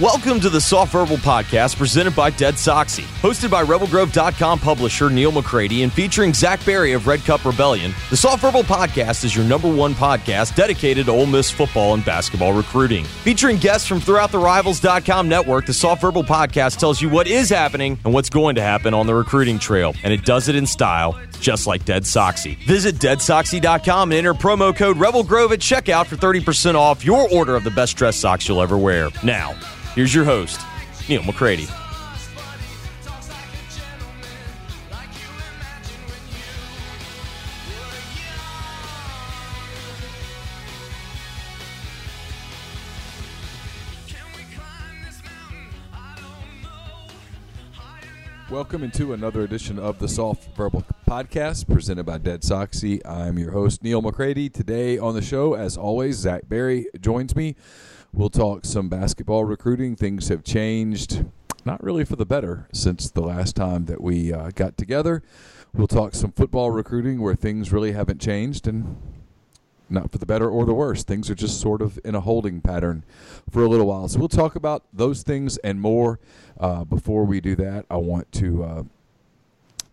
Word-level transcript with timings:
Welcome 0.00 0.40
to 0.40 0.50
the 0.50 0.60
Soft 0.60 0.90
Verbal 0.90 1.18
Podcast 1.18 1.76
presented 1.76 2.16
by 2.16 2.30
Dead 2.30 2.54
Soxy. 2.54 3.04
Hosted 3.22 3.48
by 3.48 3.62
RebelGrove.com 3.62 4.58
publisher 4.58 5.08
Neal 5.08 5.30
McCready 5.30 5.84
and 5.84 5.92
featuring 5.92 6.34
Zach 6.34 6.64
Berry 6.66 6.94
of 6.94 7.06
Red 7.06 7.20
Cup 7.20 7.44
Rebellion, 7.44 7.94
the 8.10 8.16
Soft 8.16 8.42
Verbal 8.42 8.64
Podcast 8.64 9.24
is 9.24 9.36
your 9.36 9.44
number 9.44 9.72
one 9.72 9.94
podcast 9.94 10.56
dedicated 10.56 11.06
to 11.06 11.12
Ole 11.12 11.26
Miss 11.26 11.48
football 11.48 11.94
and 11.94 12.04
basketball 12.04 12.52
recruiting. 12.52 13.04
Featuring 13.04 13.56
guests 13.56 13.86
from 13.86 14.00
throughout 14.00 14.32
the 14.32 14.38
Rivals.com 14.40 15.28
network, 15.28 15.66
the 15.66 15.72
Soft 15.72 16.00
Verbal 16.00 16.24
Podcast 16.24 16.78
tells 16.78 17.00
you 17.00 17.08
what 17.08 17.28
is 17.28 17.48
happening 17.48 17.96
and 18.04 18.12
what's 18.12 18.30
going 18.30 18.56
to 18.56 18.62
happen 18.62 18.94
on 18.94 19.06
the 19.06 19.14
recruiting 19.14 19.60
trail, 19.60 19.94
and 20.02 20.12
it 20.12 20.24
does 20.24 20.48
it 20.48 20.56
in 20.56 20.66
style, 20.66 21.16
just 21.44 21.66
like 21.68 21.84
Dead 21.84 22.02
Soxy. 22.02 22.56
Visit 22.66 22.96
DeadSoxy.com 22.96 24.10
and 24.10 24.18
enter 24.18 24.34
promo 24.34 24.74
code 24.74 24.96
RebelGrove 24.96 25.52
at 25.52 25.60
checkout 25.60 26.06
for 26.06 26.16
30% 26.16 26.74
off 26.74 27.04
your 27.04 27.28
order 27.32 27.54
of 27.54 27.62
the 27.62 27.70
best 27.70 27.96
dress 27.96 28.16
socks 28.16 28.48
you'll 28.48 28.62
ever 28.62 28.76
wear. 28.76 29.10
Now, 29.22 29.54
Here's 29.94 30.12
your 30.12 30.24
host, 30.24 30.60
Neal 31.08 31.22
McCready. 31.22 31.68
Welcome 48.64 48.84
into 48.84 49.12
another 49.12 49.42
edition 49.42 49.78
of 49.78 49.98
the 49.98 50.08
Soft 50.08 50.56
Verbal 50.56 50.84
Podcast 51.06 51.68
presented 51.68 52.04
by 52.04 52.16
Dead 52.16 52.40
Soxy. 52.40 52.98
I'm 53.06 53.38
your 53.38 53.50
host, 53.50 53.84
Neal 53.84 54.00
McCready. 54.00 54.48
Today 54.48 54.96
on 54.96 55.14
the 55.14 55.20
show, 55.20 55.52
as 55.52 55.76
always, 55.76 56.16
Zach 56.16 56.48
Berry 56.48 56.86
joins 56.98 57.36
me. 57.36 57.56
We'll 58.14 58.30
talk 58.30 58.64
some 58.64 58.88
basketball 58.88 59.44
recruiting. 59.44 59.96
Things 59.96 60.28
have 60.28 60.42
changed, 60.42 61.26
not 61.66 61.84
really 61.84 62.06
for 62.06 62.16
the 62.16 62.24
better, 62.24 62.66
since 62.72 63.10
the 63.10 63.20
last 63.20 63.54
time 63.54 63.84
that 63.84 64.00
we 64.00 64.32
uh, 64.32 64.50
got 64.54 64.78
together. 64.78 65.22
We'll 65.74 65.86
talk 65.86 66.14
some 66.14 66.32
football 66.32 66.70
recruiting 66.70 67.20
where 67.20 67.34
things 67.34 67.70
really 67.70 67.92
haven't 67.92 68.22
changed 68.22 68.66
and 68.66 68.96
not 69.88 70.10
for 70.10 70.18
the 70.18 70.26
better 70.26 70.48
or 70.48 70.64
the 70.64 70.74
worse. 70.74 71.04
Things 71.04 71.30
are 71.30 71.34
just 71.34 71.60
sort 71.60 71.82
of 71.82 71.98
in 72.04 72.14
a 72.14 72.20
holding 72.20 72.60
pattern 72.60 73.04
for 73.50 73.62
a 73.62 73.68
little 73.68 73.86
while. 73.86 74.08
So 74.08 74.18
we'll 74.18 74.28
talk 74.28 74.56
about 74.56 74.84
those 74.92 75.22
things 75.22 75.56
and 75.58 75.80
more. 75.80 76.18
Uh, 76.58 76.84
before 76.84 77.24
we 77.24 77.40
do 77.40 77.56
that, 77.56 77.86
I 77.90 77.96
want 77.96 78.30
to 78.32 78.64
uh, 78.64 78.82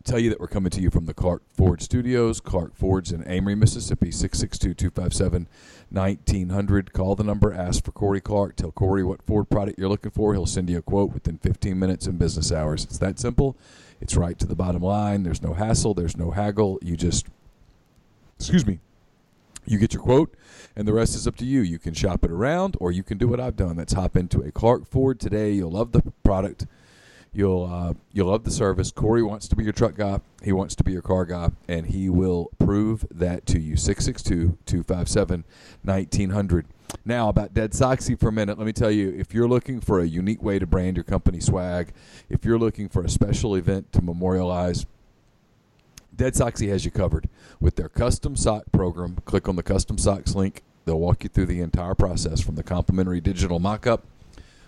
tell 0.03 0.20
you 0.20 0.30
that 0.30 0.39
we're 0.39 0.48
coming 0.48 0.70
to 0.72 0.81
you 0.81 0.89
from 0.89 1.06
the 1.06 1.14
Clark 1.14 1.44
Ford 1.53 1.81
Studios. 1.81 2.39
Clark 2.39 2.75
Ford's 2.75 3.11
in 3.11 3.28
Amory, 3.28 3.56
Mississippi, 3.56 4.11
662 4.11 4.73
257 4.73 5.48
1900. 5.89 6.94
Call 6.94 7.16
the 7.16 7.23
number, 7.23 7.53
ask 7.53 7.83
for 7.83 7.92
Corey 7.92 8.22
Clark, 8.22 8.55
tell 8.55 8.72
Corey 8.72 9.03
what 9.03 9.22
Ford 9.22 9.50
product 9.50 9.78
you're 9.78 9.89
looking 9.89 10.11
for. 10.11 10.33
He'll 10.33 10.45
send 10.45 10.70
you 10.70 10.78
a 10.78 10.81
quote 10.81 11.14
within 11.14 11.38
15 11.38 11.78
minutes 11.78 12.08
in 12.08 12.17
business 12.17 12.52
hours. 12.52 12.86
It's 12.86 12.98
that 13.00 13.20
simple. 13.20 13.58
It's 14.00 14.16
right 14.16 14.38
to 14.39 14.48
the 14.48 14.55
bottom 14.55 14.81
line. 14.81 15.23
There's 15.23 15.42
no 15.42 15.53
hassle, 15.53 15.94
there's 15.94 16.17
no 16.17 16.31
haggle. 16.31 16.80
You 16.81 16.95
just, 16.95 17.28
excuse 18.39 18.66
me, 18.66 18.80
you 19.66 19.78
get 19.78 19.94
your 19.94 20.02
quote, 20.02 20.34
and 20.76 20.88
the 20.88 20.94
rest 20.94 21.16
is 21.16 21.28
up 21.28 21.36
to 21.38 21.45
you. 21.45 21.62
You 21.62 21.80
can 21.80 21.94
shop 21.94 22.23
it 22.23 22.31
around, 22.31 22.76
or 22.80 22.92
you 22.92 23.04
can 23.04 23.17
do 23.17 23.28
what 23.28 23.40
I've 23.40 23.56
done. 23.56 23.78
That's 23.78 23.94
hop 23.94 24.17
into 24.17 24.42
a 24.42 24.52
Clark 24.52 24.88
Ford 24.88 25.20
today. 25.20 25.52
You'll 25.52 25.72
love 25.72 25.92
the 25.92 26.02
product. 26.23 26.66
You'll 27.34 27.70
uh, 27.72 27.94
you'll 28.12 28.28
love 28.28 28.44
the 28.44 28.52
service. 28.52 28.92
Corey 28.92 29.23
wants 29.23 29.48
to 29.48 29.56
be 29.56 29.64
your 29.64 29.72
truck 29.72 29.95
guy. 29.95 30.20
He 30.44 30.52
wants 30.52 30.76
to 30.76 30.84
be 30.84 30.92
your 30.92 31.02
car 31.02 31.23
guy, 31.26 31.52
and 31.67 31.86
he 31.86 32.09
will 32.09 32.50
prove 32.59 33.06
that 33.09 33.45
to 33.48 33.59
you. 33.59 33.76
662-257-1900. 33.76 36.66
Now 37.06 37.30
about 37.30 37.54
Dead 37.54 37.72
Soxy 37.72 38.20
for 38.20 38.28
a 38.28 38.34
minute. 38.34 38.58
Let 38.58 38.67
me 38.67 38.73
tell 38.73 38.92
you, 38.92 39.16
if 39.17 39.34
you're 39.34 39.48
looking 39.48 39.80
for 39.80 40.02
a 40.02 40.06
unique 40.06 40.44
way 40.44 40.59
to 40.59 40.66
brand 40.66 40.98
your 40.98 41.06
company 41.06 41.39
swag, 41.39 41.94
if 42.30 42.44
you're 42.44 42.59
looking 42.59 42.89
for 42.89 43.02
a 43.02 43.09
special 43.09 43.56
event 43.56 43.94
to 43.94 44.02
memorialize 44.02 44.86
Dead 46.16 46.33
Soxy 46.33 46.70
has 46.70 46.86
you 46.86 46.92
covered 46.92 47.30
with 47.60 47.76
their 47.76 47.89
custom 47.89 48.36
sock 48.36 48.72
program. 48.72 49.17
Click 49.26 49.48
on 49.48 49.55
the 49.55 49.64
custom 49.64 49.98
socks 49.98 50.36
link. 50.36 50.61
They'll 50.86 50.99
walk 50.99 51.23
you 51.23 51.30
through 51.30 51.45
the 51.45 51.61
entire 51.61 51.95
process 51.95 52.42
from 52.42 52.55
the 52.55 52.64
complimentary 52.64 53.22
digital 53.22 53.60
mock-up 53.60 54.04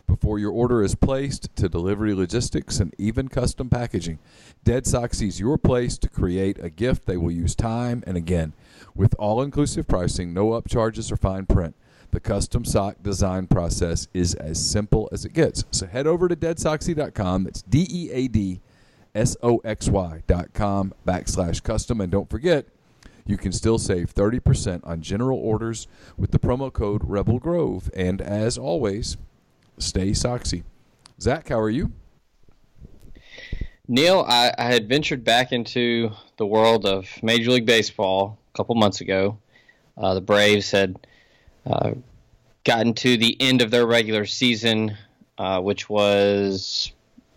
before 0.08 0.38
your 0.38 0.52
order 0.52 0.84
is 0.84 0.96
placed 0.96 1.56
to 1.56 1.70
delivery 1.70 2.14
logistics 2.14 2.80
and 2.80 2.94
even 2.98 3.28
custom 3.28 3.70
packaging. 3.70 4.20
Dead 4.64 4.86
Soxy 4.86 5.28
is 5.28 5.40
your 5.40 5.58
place 5.58 5.98
to 5.98 6.10
create 6.10 6.64
a 6.64 6.70
gift 6.70 7.06
they 7.06 7.18
will 7.18 7.32
use 7.32 7.56
time 7.56 8.04
and 8.06 8.18
again. 8.18 8.54
With 8.96 9.16
all 9.18 9.42
inclusive 9.42 9.88
pricing, 9.88 10.34
no 10.34 10.50
upcharges 10.50 11.12
or 11.12 11.18
fine 11.18 11.46
print. 11.46 11.76
The 12.12 12.20
custom 12.20 12.64
sock 12.64 13.02
design 13.02 13.48
process 13.48 14.08
is 14.14 14.36
as 14.36 14.64
simple 14.64 15.10
as 15.12 15.26
it 15.26 15.34
gets. 15.34 15.66
So 15.72 15.88
head 15.88 16.06
over 16.06 16.28
to 16.28 16.36
deadsoxy.com. 16.36 17.46
That's 17.46 17.64
D 17.64 17.88
E 17.90 18.12
A 18.12 18.28
D 18.28 18.62
S 19.16 19.38
O 19.44 19.58
X 19.60 19.90
Y.com 19.90 20.94
backslash 21.06 21.64
custom. 21.64 22.02
And 22.02 22.12
don't 22.12 22.30
forget, 22.30 22.68
you 23.26 23.38
can 23.38 23.52
still 23.52 23.78
save 23.78 24.14
30% 24.14 24.82
on 24.84 25.02
general 25.02 25.40
orders 25.40 25.88
with 26.18 26.32
the 26.32 26.40
promo 26.40 26.72
code 26.72 27.02
Rebel 27.04 27.40
Grove. 27.40 27.90
And 27.96 28.22
as 28.22 28.58
always, 28.58 29.18
stay 29.78 30.12
soxy. 30.12 30.64
Zach, 31.20 31.50
how 31.50 31.60
are 31.60 31.70
you? 31.70 31.92
Neil, 33.88 34.26
I, 34.28 34.54
I, 34.58 34.64
had 34.64 34.88
ventured 34.88 35.26
back 35.26 35.52
into 35.52 36.12
the 36.38 36.46
world 36.46 36.86
of 36.86 37.06
Major 37.22 37.52
League 37.52 37.66
Baseball 37.66 38.38
a 38.54 38.58
couple 38.58 38.76
months 38.76 39.02
ago. 39.02 39.38
Uh, 39.98 40.14
the 40.14 40.22
Braves 40.22 40.72
had 40.72 41.06
uh, 41.66 41.92
gotten 42.64 42.94
to 42.96 43.18
the 43.18 43.36
end 43.42 43.62
of 43.62 43.72
their 43.72 43.86
regular 43.86 44.26
season, 44.26 44.98
uh, 45.38 45.60
which 45.60 45.90
was 45.90 46.93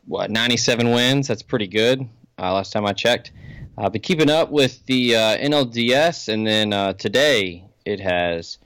what 0.06 0.30
97 0.30 0.90
wins. 0.90 1.28
That's 1.28 1.42
pretty 1.42 1.66
good. 1.66 2.08
Uh, 2.38 2.54
last 2.54 2.72
time 2.72 2.86
I 2.86 2.92
checked. 2.92 3.32
I've 3.78 3.92
been 3.92 4.02
keeping 4.02 4.30
up 4.30 4.50
with 4.50 4.84
the 4.86 5.16
uh, 5.16 5.36
NLDS, 5.36 6.28
and 6.32 6.46
then 6.46 6.72
uh, 6.72 6.94
today 6.94 7.64
it 7.84 8.00
has 8.00 8.58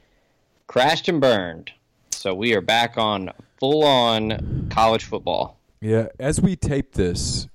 crashed 0.66 1.08
and 1.08 1.20
burned. 1.20 1.72
So 2.12 2.34
we 2.34 2.54
are 2.54 2.60
back 2.60 2.96
on 2.96 3.30
full 3.58 3.84
on 3.84 4.68
college 4.70 5.04
football. 5.04 5.58
Yeah, 5.80 6.08
as 6.18 6.40
we 6.40 6.56
tape 6.56 6.92
this, 6.92 7.48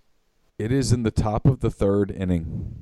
it 0.58 0.72
is 0.72 0.92
in 0.92 1.04
the 1.04 1.12
top 1.12 1.46
of 1.46 1.60
the 1.60 1.70
third 1.70 2.12
inning. 2.12 2.76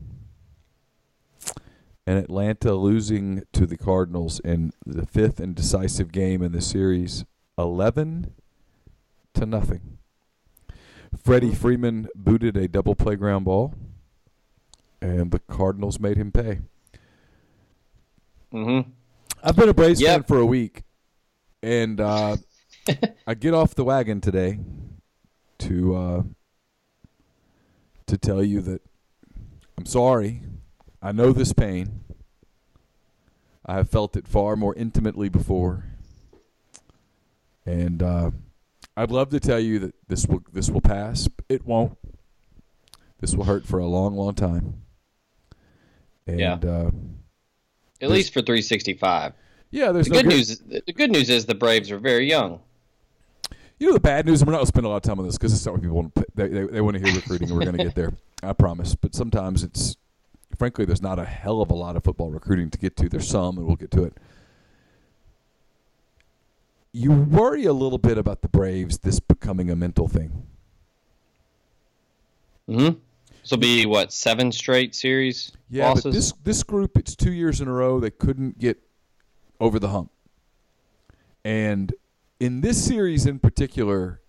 And 2.05 2.17
Atlanta 2.17 2.73
losing 2.73 3.43
to 3.53 3.65
the 3.65 3.77
Cardinals 3.77 4.39
in 4.41 4.73
the 4.85 5.05
fifth 5.05 5.39
and 5.39 5.55
decisive 5.55 6.11
game 6.11 6.41
in 6.41 6.51
the 6.51 6.61
series, 6.61 7.25
11 7.57 8.33
to 9.35 9.45
nothing. 9.45 9.99
Freddie 11.21 11.53
Freeman 11.53 12.07
booted 12.15 12.57
a 12.57 12.67
double 12.67 12.95
play 12.95 13.15
ground 13.15 13.45
ball, 13.45 13.73
and 15.01 15.31
the 15.31 15.39
Cardinals 15.39 15.99
made 15.99 16.17
him 16.17 16.31
pay. 16.31 16.59
Mm-hmm. 18.53 18.89
I've 19.43 19.55
been 19.55 19.69
a 19.69 19.73
Braves 19.73 19.99
yep. 19.99 20.11
fan 20.11 20.23
for 20.23 20.37
a 20.37 20.45
week, 20.45 20.83
and 21.61 21.99
uh, 21.99 22.37
I 23.27 23.33
get 23.33 23.53
off 23.53 23.75
the 23.75 23.83
wagon 23.83 24.21
today 24.21 24.59
to 25.59 25.95
uh, 25.95 26.23
to 28.05 28.17
tell 28.17 28.43
you 28.43 28.61
that 28.61 28.81
I'm 29.77 29.85
sorry. 29.85 30.41
I 31.01 31.11
know 31.11 31.33
this 31.33 31.51
pain. 31.51 32.01
I 33.65 33.75
have 33.75 33.89
felt 33.89 34.15
it 34.15 34.27
far 34.27 34.55
more 34.55 34.75
intimately 34.75 35.29
before, 35.29 35.85
and 37.65 38.03
uh, 38.03 38.31
I'd 38.95 39.11
love 39.11 39.29
to 39.29 39.39
tell 39.39 39.59
you 39.59 39.79
that 39.79 39.95
this 40.07 40.27
will 40.27 40.43
this 40.51 40.69
will 40.69 40.81
pass. 40.81 41.27
It 41.49 41.65
won't. 41.65 41.97
This 43.19 43.35
will 43.35 43.45
hurt 43.45 43.65
for 43.65 43.79
a 43.79 43.87
long, 43.87 44.15
long 44.15 44.35
time. 44.35 44.81
And, 46.27 46.39
yeah. 46.39 46.53
Uh, 46.55 46.91
At 48.01 48.09
least 48.09 48.33
for 48.33 48.41
365. 48.41 49.33
Yeah, 49.71 49.91
there's 49.91 50.07
the 50.07 50.15
no 50.15 50.21
good, 50.21 50.29
good 50.29 50.35
news. 50.35 50.59
The 50.85 50.93
good 50.93 51.11
news 51.11 51.29
is 51.29 51.45
the 51.45 51.55
Braves 51.55 51.89
are 51.89 51.97
very 51.97 52.29
young. 52.29 52.59
You 53.79 53.87
know 53.87 53.93
the 53.93 53.99
bad 53.99 54.25
news, 54.25 54.41
and 54.41 54.47
we're 54.47 54.51
not 54.51 54.57
going 54.59 54.65
to 54.65 54.67
spend 54.67 54.85
a 54.85 54.89
lot 54.89 54.97
of 54.97 55.01
time 55.01 55.19
on 55.19 55.25
this 55.25 55.37
because 55.37 55.53
it's 55.53 55.65
not 55.65 55.73
what 55.73 55.81
people 55.81 55.95
want. 55.95 56.15
To, 56.15 56.25
they, 56.35 56.47
they, 56.47 56.63
they 56.65 56.81
want 56.81 56.95
to 56.97 57.03
hear 57.03 57.15
recruiting, 57.15 57.49
and 57.49 57.57
we're 57.57 57.65
going 57.65 57.77
to 57.77 57.83
get 57.83 57.95
there. 57.95 58.13
I 58.43 58.53
promise. 58.53 58.93
But 58.93 59.15
sometimes 59.15 59.63
it's, 59.63 59.97
frankly, 60.57 60.85
there's 60.85 61.01
not 61.01 61.17
a 61.17 61.25
hell 61.25 61.61
of 61.61 61.71
a 61.71 61.75
lot 61.75 61.95
of 61.95 62.03
football 62.03 62.29
recruiting 62.29 62.69
to 62.69 62.77
get 62.77 62.95
to. 62.97 63.09
There's 63.09 63.27
some, 63.27 63.57
and 63.57 63.65
we'll 63.65 63.75
get 63.75 63.91
to 63.91 64.03
it 64.03 64.17
you 66.93 67.11
worry 67.11 67.65
a 67.65 67.73
little 67.73 67.97
bit 67.97 68.17
about 68.17 68.41
the 68.41 68.47
Braves 68.47 68.99
this 68.99 69.19
becoming 69.19 69.69
a 69.69 69.75
mental 69.75 70.07
thing. 70.07 70.45
Hmm. 72.67 72.89
This 73.41 73.51
will 73.51 73.57
be 73.57 73.85
what 73.85 74.13
seven 74.13 74.51
straight 74.51 74.95
series. 74.95 75.51
Yeah, 75.69 75.89
losses? 75.89 76.03
but 76.03 76.13
this 76.13 76.33
this 76.43 76.63
group, 76.63 76.97
it's 76.97 77.15
two 77.15 77.33
years 77.33 77.59
in 77.59 77.67
a 77.67 77.73
row 77.73 77.99
they 77.99 78.11
couldn't 78.11 78.59
get 78.59 78.81
over 79.59 79.79
the 79.79 79.89
hump, 79.89 80.11
and 81.43 81.93
in 82.39 82.61
this 82.61 82.83
series 82.83 83.25
in 83.25 83.39
particular, 83.39 84.21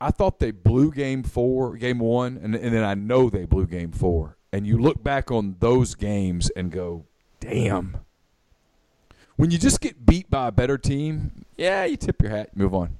I 0.00 0.10
thought 0.10 0.40
they 0.40 0.50
blew 0.50 0.90
game 0.90 1.22
four, 1.22 1.76
game 1.76 1.98
one, 1.98 2.38
and, 2.42 2.54
and 2.54 2.74
then 2.74 2.82
I 2.82 2.94
know 2.94 3.30
they 3.30 3.44
blew 3.44 3.66
game 3.66 3.92
four. 3.92 4.36
And 4.52 4.66
you 4.66 4.78
look 4.78 5.02
back 5.02 5.30
on 5.30 5.56
those 5.58 5.94
games 5.94 6.50
and 6.56 6.70
go, 6.70 7.04
damn 7.40 7.98
when 9.36 9.50
you 9.50 9.58
just 9.58 9.80
get 9.80 10.04
beat 10.04 10.28
by 10.30 10.48
a 10.48 10.52
better 10.52 10.78
team, 10.78 11.44
yeah, 11.56 11.84
you 11.84 11.96
tip 11.96 12.20
your 12.20 12.30
hat, 12.30 12.56
move 12.56 12.74
on. 12.74 12.98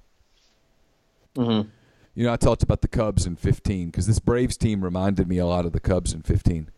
Mm-hmm. 1.36 1.68
You 2.14 2.24
know, 2.24 2.32
I 2.32 2.36
talked 2.36 2.62
about 2.62 2.80
the 2.80 2.88
Cubs 2.88 3.26
in 3.26 3.36
15 3.36 3.90
because 3.90 4.06
this 4.06 4.18
Braves 4.18 4.56
team 4.56 4.82
reminded 4.82 5.28
me 5.28 5.38
a 5.38 5.46
lot 5.46 5.66
of 5.66 5.72
the 5.72 5.80
Cubs 5.80 6.14
in 6.14 6.22
15. 6.22 6.70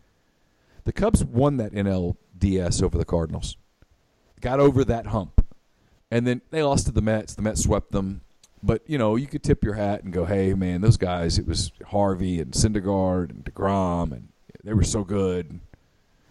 The 0.84 0.92
Cubs 0.92 1.24
won 1.24 1.58
that 1.58 1.72
NLDS 1.72 2.82
over 2.82 2.98
the 2.98 3.04
Cardinals, 3.04 3.56
got 4.40 4.58
over 4.58 4.84
that 4.84 5.08
hump, 5.08 5.44
and 6.10 6.26
then 6.26 6.40
they 6.50 6.62
lost 6.62 6.86
to 6.86 6.92
the 6.92 7.02
Mets. 7.02 7.34
The 7.34 7.42
Mets 7.42 7.62
swept 7.62 7.92
them. 7.92 8.22
But, 8.60 8.82
you 8.88 8.98
know, 8.98 9.14
you 9.14 9.28
could 9.28 9.44
tip 9.44 9.62
your 9.62 9.74
hat 9.74 10.02
and 10.02 10.12
go, 10.12 10.24
hey, 10.24 10.52
man, 10.54 10.80
those 10.80 10.96
guys, 10.96 11.38
it 11.38 11.46
was 11.46 11.70
Harvey 11.86 12.40
and 12.40 12.52
Syndergaard 12.52 13.30
and 13.30 13.44
DeGrom, 13.44 14.10
and 14.10 14.28
they 14.64 14.72
were 14.72 14.82
so 14.82 15.04
good. 15.04 15.60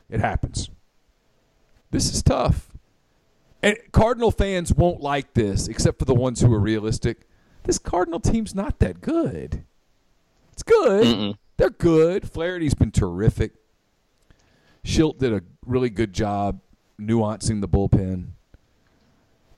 It 0.10 0.20
happens. 0.20 0.70
This 1.92 2.14
is 2.14 2.22
tough. 2.22 2.77
And 3.68 3.78
Cardinal 3.92 4.32
fans 4.32 4.74
won't 4.74 5.02
like 5.02 5.34
this, 5.34 5.68
except 5.68 6.00
for 6.00 6.06
the 6.06 6.14
ones 6.16 6.42
who 6.42 6.54
are 6.54 6.60
realistic. 6.60 7.28
This 7.64 7.78
Cardinal 7.80 8.20
team's 8.20 8.56
not 8.56 8.80
that 8.80 9.02
good. 9.02 9.64
It's 10.54 10.64
good. 10.64 11.06
Mm-mm. 11.06 11.38
They're 11.58 11.70
good. 11.70 12.30
Flaherty's 12.30 12.74
been 12.74 12.92
terrific. 12.92 13.54
Shildt 14.86 15.18
did 15.18 15.34
a 15.34 15.42
really 15.66 15.90
good 15.90 16.14
job 16.14 16.62
nuancing 17.00 17.62
the 17.62 17.68
bullpen. 17.68 18.28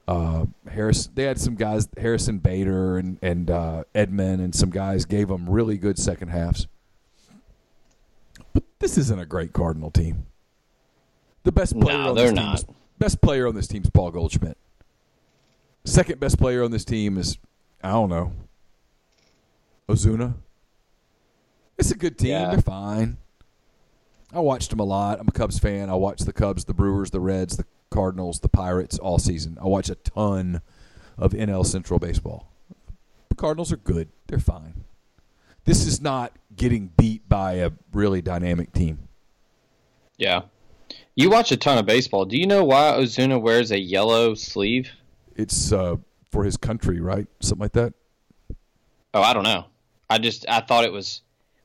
Uh, 0.07 0.47
Harris, 0.67 1.07
they 1.13 1.23
had 1.23 1.39
some 1.39 1.53
guys, 1.53 1.87
Harrison 1.97 2.39
Bader 2.39 2.97
and 2.97 3.19
and 3.21 3.51
uh, 3.51 3.83
Edman, 3.93 4.43
and 4.43 4.55
some 4.55 4.71
guys 4.71 5.05
gave 5.05 5.27
them 5.27 5.47
really 5.47 5.77
good 5.77 5.99
second 5.99 6.29
halves. 6.29 6.67
But 8.53 8.63
this 8.79 8.97
isn't 8.97 9.19
a 9.19 9.25
great 9.27 9.53
Cardinal 9.53 9.91
team. 9.91 10.25
The 11.43 11.51
best 11.51 11.79
player 11.79 11.95
No, 11.97 12.09
on 12.09 12.15
they're 12.15 12.31
not. 12.31 12.55
is 12.55 12.65
best 12.99 13.21
player 13.21 13.47
on 13.47 13.55
this 13.55 13.67
team 13.67 13.83
is 13.83 13.89
Paul 13.89 14.11
Goldschmidt. 14.11 14.57
Second 15.85 16.19
best 16.19 16.37
player 16.37 16.63
on 16.63 16.71
this 16.71 16.85
team 16.85 17.17
is 17.17 17.37
I 17.83 17.91
don't 17.91 18.09
know 18.09 18.33
Ozuna. 19.89 20.35
It's 21.77 21.91
a 21.91 21.95
good 21.95 22.17
team. 22.17 22.31
Yeah. 22.31 22.51
They're 22.51 22.61
fine. 22.61 23.17
I 24.31 24.39
watched 24.39 24.69
them 24.69 24.79
a 24.79 24.83
lot. 24.83 25.19
I'm 25.19 25.27
a 25.27 25.31
Cubs 25.31 25.57
fan. 25.57 25.89
I 25.89 25.95
watched 25.95 26.25
the 26.25 26.33
Cubs, 26.33 26.65
the 26.65 26.73
Brewers, 26.73 27.09
the 27.09 27.19
Reds, 27.19 27.57
the 27.57 27.65
Cardinals, 27.89 28.41
the 28.41 28.49
Pirates 28.49 28.99
all 28.99 29.17
season. 29.17 29.57
I 29.59 29.65
watch 29.65 29.89
a 29.89 29.95
ton 29.95 30.61
of 31.17 31.31
NL 31.31 31.65
Central 31.65 31.99
baseball. 31.99 32.51
The 33.29 33.35
Cardinals 33.35 33.71
are 33.71 33.77
good. 33.77 34.09
They're 34.27 34.39
fine. 34.39 34.83
This 35.65 35.87
is 35.87 36.01
not 36.01 36.33
getting 36.55 36.91
beat 36.97 37.27
by 37.27 37.53
a 37.53 37.71
really 37.91 38.21
dynamic 38.21 38.73
team. 38.73 39.07
Yeah. 40.17 40.41
You 41.19 41.29
watch 41.29 41.51
a 41.51 41.57
ton 41.57 41.77
of 41.77 41.85
baseball. 41.85 42.23
Do 42.23 42.37
you 42.37 42.47
know 42.47 42.63
why 42.63 42.93
Ozuna 42.97 43.41
wears 43.41 43.71
a 43.71 43.77
yellow 43.77 44.35
sleeve? 44.35 44.89
It's 45.35 45.73
uh, 45.73 45.97
for 46.31 46.45
his 46.45 46.55
country, 46.55 47.01
right? 47.01 47.27
Something 47.41 47.59
like 47.59 47.73
that. 47.73 47.93
Oh, 49.13 49.21
I 49.21 49.33
don't 49.33 49.43
know. 49.43 49.65
I 50.09 50.17
just 50.17 50.45
I 50.47 50.61
thought 50.61 50.85
it 50.85 50.93
was 50.93 51.19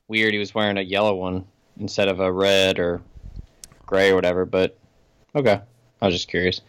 weird 0.09 0.33
he 0.33 0.39
was 0.39 0.53
wearing 0.53 0.77
a 0.77 0.81
yellow 0.81 1.15
one 1.15 1.45
instead 1.79 2.09
of 2.09 2.19
a 2.19 2.29
red 2.29 2.79
or 2.79 3.01
gray 3.85 4.11
or 4.11 4.15
whatever, 4.15 4.45
but 4.45 4.77
okay. 5.33 5.61
I 6.01 6.05
was 6.05 6.15
just 6.15 6.27
curious. 6.27 6.59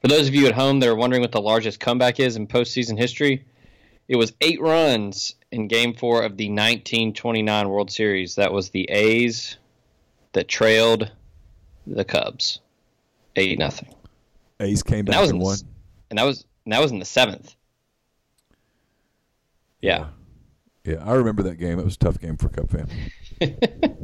For 0.00 0.08
those 0.08 0.26
of 0.26 0.34
you 0.34 0.48
at 0.48 0.54
home 0.54 0.80
that 0.80 0.88
are 0.88 0.96
wondering 0.96 1.22
what 1.22 1.30
the 1.30 1.40
largest 1.40 1.78
comeback 1.78 2.18
is 2.18 2.34
in 2.34 2.48
postseason 2.48 2.98
history, 2.98 3.44
it 4.08 4.16
was 4.16 4.32
eight 4.40 4.60
runs 4.60 5.36
in 5.52 5.68
game 5.68 5.94
four 5.94 6.22
of 6.22 6.36
the 6.36 6.48
1929 6.48 7.68
World 7.68 7.92
Series. 7.92 8.34
That 8.34 8.52
was 8.52 8.70
the 8.70 8.90
A's 8.90 9.56
that 10.32 10.48
trailed 10.48 11.12
the 11.94 12.04
Cubs. 12.04 12.60
Eight 13.36 13.58
nothing. 13.58 13.88
A's 14.60 14.82
came 14.82 15.04
back 15.04 15.12
That 15.12 15.18
back 15.18 15.22
was 15.22 15.30
and 15.30 15.40
won. 15.40 15.58
And 16.10 16.18
that 16.18 16.24
was 16.24 16.44
and 16.64 16.72
that 16.72 16.80
was 16.80 16.90
in 16.92 16.98
the 16.98 17.04
seventh. 17.04 17.54
Yeah. 19.80 20.06
Yeah, 20.84 21.04
I 21.04 21.12
remember 21.14 21.42
that 21.44 21.56
game. 21.56 21.78
It 21.78 21.84
was 21.84 21.94
a 21.94 21.98
tough 21.98 22.18
game 22.18 22.36
for 22.36 22.46
a 22.46 22.50
Cub 22.50 22.70
fan. 22.70 22.88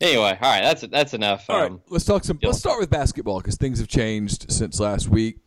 Anyway, 0.00 0.36
all 0.42 0.50
right, 0.50 0.62
that's 0.62 0.80
that's 0.88 1.14
enough. 1.14 1.44
All 1.48 1.60
right, 1.60 1.70
Um, 1.70 1.80
let's 1.88 2.04
talk 2.04 2.24
some. 2.24 2.36
Let's 2.42 2.58
start 2.58 2.80
with 2.80 2.90
basketball 2.90 3.38
because 3.38 3.54
things 3.56 3.78
have 3.78 3.86
changed 3.86 4.50
since 4.50 4.80
last 4.80 5.08
week. 5.08 5.38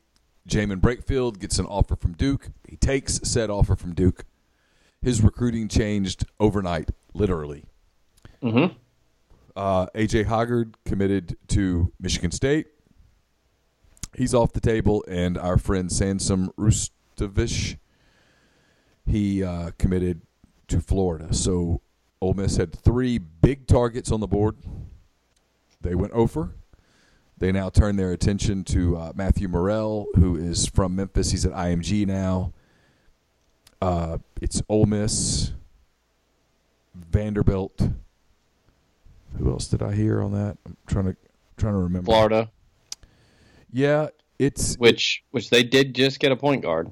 Jaemyn 0.47 0.79
Brakefield 0.79 1.39
gets 1.39 1.59
an 1.59 1.65
offer 1.65 1.97
from 1.97 2.13
Duke. 2.13 2.51
He 2.65 2.77
takes 2.77 3.19
said 3.29 3.49
offer 3.49 3.75
from 3.75 3.93
Duke. 3.93 4.23
His 5.01 5.21
recruiting 5.21 5.67
changed 5.67 6.25
overnight, 6.39 6.91
literally. 7.13 7.65
mhm. 8.41 8.73
Uh, 9.55 9.87
AJ 9.95 10.25
Hoggard 10.25 10.73
committed 10.85 11.37
to 11.47 11.91
Michigan 11.99 12.31
State. 12.31 12.67
He's 14.13 14.33
off 14.33 14.53
the 14.53 14.61
table, 14.61 15.03
and 15.07 15.37
our 15.37 15.57
friend 15.57 15.91
Sansom 15.91 16.51
Rustovic, 16.57 17.77
he 19.05 19.43
uh, 19.43 19.71
committed 19.77 20.21
to 20.67 20.79
Florida. 20.79 21.33
So 21.33 21.81
Ole 22.21 22.33
Miss 22.33 22.57
had 22.57 22.73
three 22.73 23.17
big 23.17 23.67
targets 23.67 24.11
on 24.11 24.19
the 24.19 24.27
board. 24.27 24.57
They 25.81 25.95
went 25.95 26.13
over. 26.13 26.51
They 27.37 27.51
now 27.51 27.69
turn 27.69 27.97
their 27.97 28.11
attention 28.11 28.63
to 28.65 28.97
uh, 28.97 29.13
Matthew 29.15 29.47
Murrell, 29.47 30.07
who 30.15 30.37
is 30.37 30.65
from 30.65 30.95
Memphis. 30.95 31.31
He's 31.31 31.45
at 31.45 31.51
IMG 31.51 32.07
now. 32.07 32.53
Uh, 33.81 34.19
it's 34.41 34.61
Ole 34.69 34.85
Miss, 34.85 35.51
Vanderbilt. 36.95 37.89
Who 39.37 39.49
else 39.51 39.67
did 39.67 39.81
I 39.81 39.93
hear 39.93 40.21
on 40.21 40.31
that? 40.33 40.57
I'm 40.65 40.77
trying 40.87 41.05
to 41.05 41.15
trying 41.57 41.73
to 41.73 41.79
remember. 41.79 42.05
Florida, 42.11 42.49
Yeah, 43.71 44.07
it's 44.39 44.75
which 44.75 45.23
which 45.31 45.49
they 45.49 45.63
did 45.63 45.93
just 45.93 46.19
get 46.19 46.31
a 46.31 46.35
point 46.35 46.61
guard. 46.61 46.91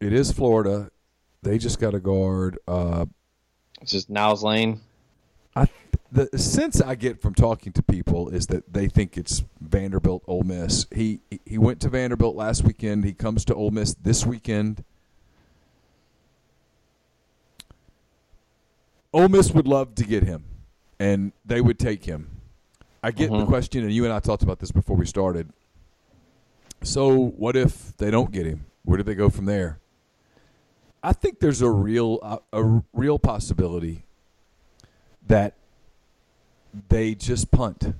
it 0.00 0.12
is 0.12 0.32
Florida. 0.32 0.90
They 1.42 1.58
just 1.58 1.78
got 1.80 1.94
a 1.94 2.00
guard. 2.00 2.58
Uh, 2.66 3.06
This 3.80 3.94
is 3.94 4.08
Niles 4.10 4.42
Lane. 4.42 4.80
I 5.54 5.66
the 6.12 6.28
sense 6.38 6.80
I 6.80 6.94
get 6.94 7.20
from 7.20 7.34
talking 7.34 7.72
to 7.72 7.82
people 7.82 8.28
is 8.30 8.46
that 8.48 8.72
they 8.72 8.88
think 8.88 9.16
it's 9.18 9.42
Vanderbilt 9.60 10.22
Ole 10.26 10.42
Miss. 10.44 10.86
He 10.94 11.20
he 11.44 11.58
went 11.58 11.80
to 11.80 11.88
Vanderbilt 11.88 12.36
last 12.36 12.64
weekend. 12.64 13.04
He 13.04 13.12
comes 13.12 13.44
to 13.46 13.54
Ole 13.54 13.70
Miss 13.70 13.94
this 13.94 14.24
weekend. 14.26 14.84
Ole 19.12 19.28
Miss 19.28 19.50
would 19.52 19.66
love 19.66 19.94
to 19.94 20.04
get 20.04 20.24
him, 20.24 20.44
and 20.98 21.32
they 21.44 21.60
would 21.60 21.78
take 21.78 22.04
him. 22.04 22.40
I 23.02 23.10
get 23.10 23.30
the 23.30 23.36
Mhm. 23.38 23.46
question, 23.46 23.84
and 23.84 23.92
you 23.92 24.04
and 24.04 24.12
I 24.12 24.18
talked 24.20 24.42
about 24.42 24.58
this 24.58 24.70
before 24.72 24.96
we 24.96 25.06
started. 25.06 25.50
So, 26.82 27.14
what 27.16 27.56
if 27.56 27.96
they 27.96 28.10
don't 28.10 28.30
get 28.32 28.46
him? 28.46 28.66
Where 28.84 28.96
do 28.96 29.02
they 29.02 29.14
go 29.14 29.28
from 29.30 29.44
there? 29.46 29.78
I 31.02 31.12
think 31.12 31.38
there's 31.40 31.62
a 31.62 31.70
real 31.70 32.18
a, 32.22 32.38
a 32.52 32.82
real 32.92 33.18
possibility 33.18 34.04
that 35.26 35.54
they 36.88 37.14
just 37.14 37.50
punt 37.50 37.94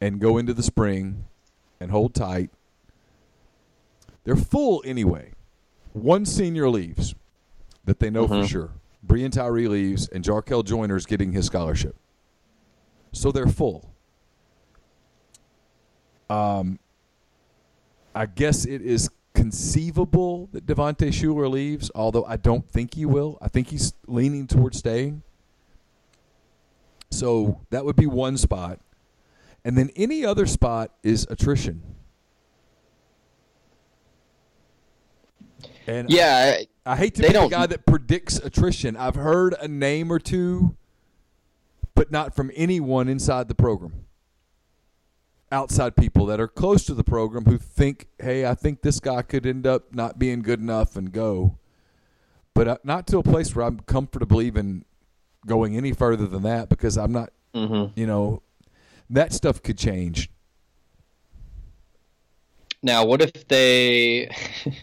and 0.00 0.20
go 0.20 0.36
into 0.36 0.52
the 0.52 0.62
spring 0.62 1.24
and 1.80 1.90
hold 1.90 2.14
tight. 2.14 2.50
They're 4.24 4.36
full 4.36 4.82
anyway. 4.84 5.32
One 5.92 6.24
senior 6.26 6.68
leaves 6.68 7.14
that 7.84 7.98
they 8.00 8.10
know 8.10 8.26
for 8.26 8.34
Mhm. 8.42 8.48
sure. 8.48 8.70
Breein 9.06 9.32
Tyree 9.32 9.68
leaves, 9.68 10.08
and 10.08 10.24
Jarkel 10.24 10.64
Joyner's 10.64 11.06
getting 11.06 11.32
his 11.32 11.46
scholarship. 11.46 11.96
So 13.12 13.32
they're 13.32 13.48
full. 13.48 13.92
Um, 16.30 16.78
I 18.14 18.26
guess 18.26 18.64
it 18.64 18.80
is 18.80 19.10
conceivable 19.34 20.48
that 20.52 20.66
Devontae 20.66 21.08
Shuler 21.08 21.50
leaves, 21.50 21.90
although 21.94 22.24
I 22.24 22.36
don't 22.36 22.68
think 22.70 22.94
he 22.94 23.04
will. 23.04 23.38
I 23.42 23.48
think 23.48 23.68
he's 23.68 23.92
leaning 24.06 24.46
towards 24.46 24.78
staying. 24.78 25.22
So 27.10 27.60
that 27.70 27.84
would 27.84 27.96
be 27.96 28.06
one 28.06 28.36
spot. 28.38 28.80
And 29.64 29.76
then 29.76 29.90
any 29.96 30.24
other 30.24 30.46
spot 30.46 30.92
is 31.02 31.26
attrition. 31.30 31.82
And 35.86 36.10
Yeah, 36.10 36.58
I 36.86 36.96
hate 36.96 37.14
to 37.16 37.22
be 37.22 37.28
the 37.28 37.48
guy 37.48 37.66
that 37.66 37.86
predicts 37.86 38.38
attrition. 38.38 38.96
I've 38.96 39.14
heard 39.14 39.54
a 39.60 39.68
name 39.68 40.12
or 40.12 40.18
two, 40.18 40.76
but 41.94 42.10
not 42.10 42.34
from 42.34 42.50
anyone 42.54 43.08
inside 43.08 43.48
the 43.48 43.54
program. 43.54 44.06
Outside 45.50 45.96
people 45.96 46.24
that 46.26 46.40
are 46.40 46.48
close 46.48 46.84
to 46.86 46.94
the 46.94 47.04
program 47.04 47.44
who 47.44 47.58
think, 47.58 48.08
hey, 48.18 48.46
I 48.46 48.54
think 48.54 48.80
this 48.82 49.00
guy 49.00 49.22
could 49.22 49.44
end 49.46 49.66
up 49.66 49.94
not 49.94 50.18
being 50.18 50.40
good 50.40 50.60
enough 50.60 50.96
and 50.96 51.12
go. 51.12 51.58
But 52.54 52.68
uh, 52.68 52.76
not 52.84 53.06
to 53.08 53.18
a 53.18 53.22
place 53.22 53.54
where 53.54 53.66
I'm 53.66 53.80
comfortable 53.80 54.40
even 54.40 54.84
going 55.46 55.76
any 55.76 55.92
further 55.92 56.26
than 56.26 56.42
that 56.42 56.68
because 56.68 56.96
I'm 56.96 57.12
not, 57.12 57.32
hmm 57.54 57.86
you 57.94 58.06
know, 58.06 58.42
that 59.10 59.32
stuff 59.32 59.62
could 59.62 59.76
change. 59.76 60.30
Now, 62.82 63.04
what 63.04 63.20
if 63.22 63.46
they? 63.48 64.30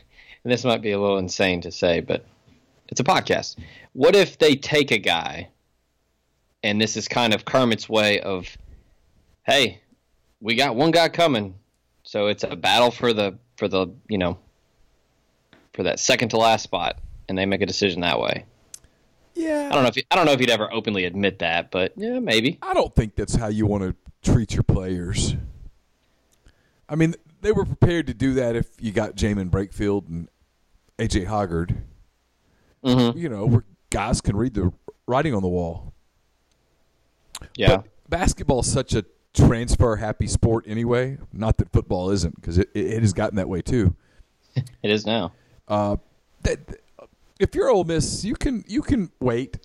and 0.50 0.53
this 0.56 0.65
might 0.65 0.82
be 0.82 0.89
a 0.89 1.00
little 1.00 1.20
insane 1.20 1.62
to 1.62 1.72
say, 1.72 2.00
but 2.00 2.25
it's 2.88 3.00
a 3.00 3.03
podcast. 3.03 3.56
What 3.94 4.15
if 4.15 4.39
they 4.39 4.56
take 4.56 4.89
a 4.89 4.98
guy, 4.98 5.50
and 6.63 6.82
this 6.82 6.98
is 6.98 7.08
kind 7.08 7.36
of 7.36 7.46
Kermit's 7.46 7.88
way 7.88 8.20
of, 8.20 8.58
hey, 9.44 9.79
we 10.41 10.56
got 10.56 10.75
one 10.75 10.89
guy 10.89 11.08
coming, 11.08 11.53
so 12.01 12.25
it's 12.25 12.44
a 12.44 12.56
battle 12.56 12.89
for 12.89 13.13
the 13.13 13.38
for 13.58 13.68
the 13.68 13.94
you 14.08 14.18
know, 14.18 14.39
for 15.74 15.84
that 15.84 16.00
second 16.00 16.29
to 16.29 16.38
last 16.38 16.63
spot, 16.63 16.98
and 17.27 17.38
they 17.38 17.46
make 17.46 17.62
a 17.62 17.68
decision 17.68 18.01
that 18.01 18.20
way. 18.20 18.46
Yeah, 19.36 19.70
I 19.72 19.75
don't 19.75 19.84
know 19.84 19.89
if 19.89 19.96
he, 19.96 20.03
I 20.10 20.15
don't 20.15 20.25
know 20.25 20.32
if 20.32 20.39
he'd 20.39 20.50
ever 20.50 20.74
openly 20.74 21.06
admit 21.06 21.38
that, 21.39 21.70
but 21.70 21.94
yeah, 21.96 22.18
maybe. 22.18 22.58
I 22.63 22.74
don't 22.74 22.96
think 22.96 23.13
that's 23.13 23.36
how 23.36 23.50
you 23.50 23.68
want 23.68 23.84
to 23.84 24.32
treat 24.32 24.56
your 24.56 24.63
players. 24.63 25.36
I 26.89 26.96
mean, 26.96 27.13
they 27.41 27.51
were 27.51 27.65
prepared 27.65 28.08
to 28.08 28.15
do 28.15 28.34
that 28.34 28.56
if 28.56 28.68
you 28.79 28.91
got 28.91 29.15
Jaemyn 29.15 29.51
Brakefield 29.51 30.10
and 30.10 30.27
AJ 31.00 31.27
Hoggard. 31.27 31.77
Mm-hmm. 32.84 33.18
You 33.18 33.29
know, 33.29 33.46
where 33.46 33.63
guys 33.89 34.22
can 34.22 34.36
read 34.36 34.53
the 34.53 34.72
writing 35.08 35.34
on 35.34 35.41
the 35.41 35.48
wall. 35.48 35.94
Yeah. 37.56 37.77
But 37.77 37.88
basketball 38.10 38.60
is 38.60 38.72
such 38.72 38.94
a 38.94 39.06
transfer 39.34 39.96
happy 39.96 40.27
sport 40.27 40.65
anyway. 40.68 41.18
Not 41.34 41.58
that 41.58 41.72
football 41.72 42.12
isn't, 42.12 42.36
because 42.36 42.58
it, 42.58 42.70
it 42.74 43.01
has 43.01 43.13
gotten 43.13 43.36
that 43.38 43.50
way 43.50 43.62
too. 43.62 43.96
It 44.82 44.91
is 44.91 45.06
now. 45.06 45.32
Uh, 45.68 45.98
that, 46.41 46.60
if 47.39 47.56
you're 47.56 47.70
Ole 47.70 47.86
Miss, 47.86 48.25
you 48.25 48.34
can 48.34 48.65
you 48.68 48.82
can 48.82 49.12
wait, 49.22 49.58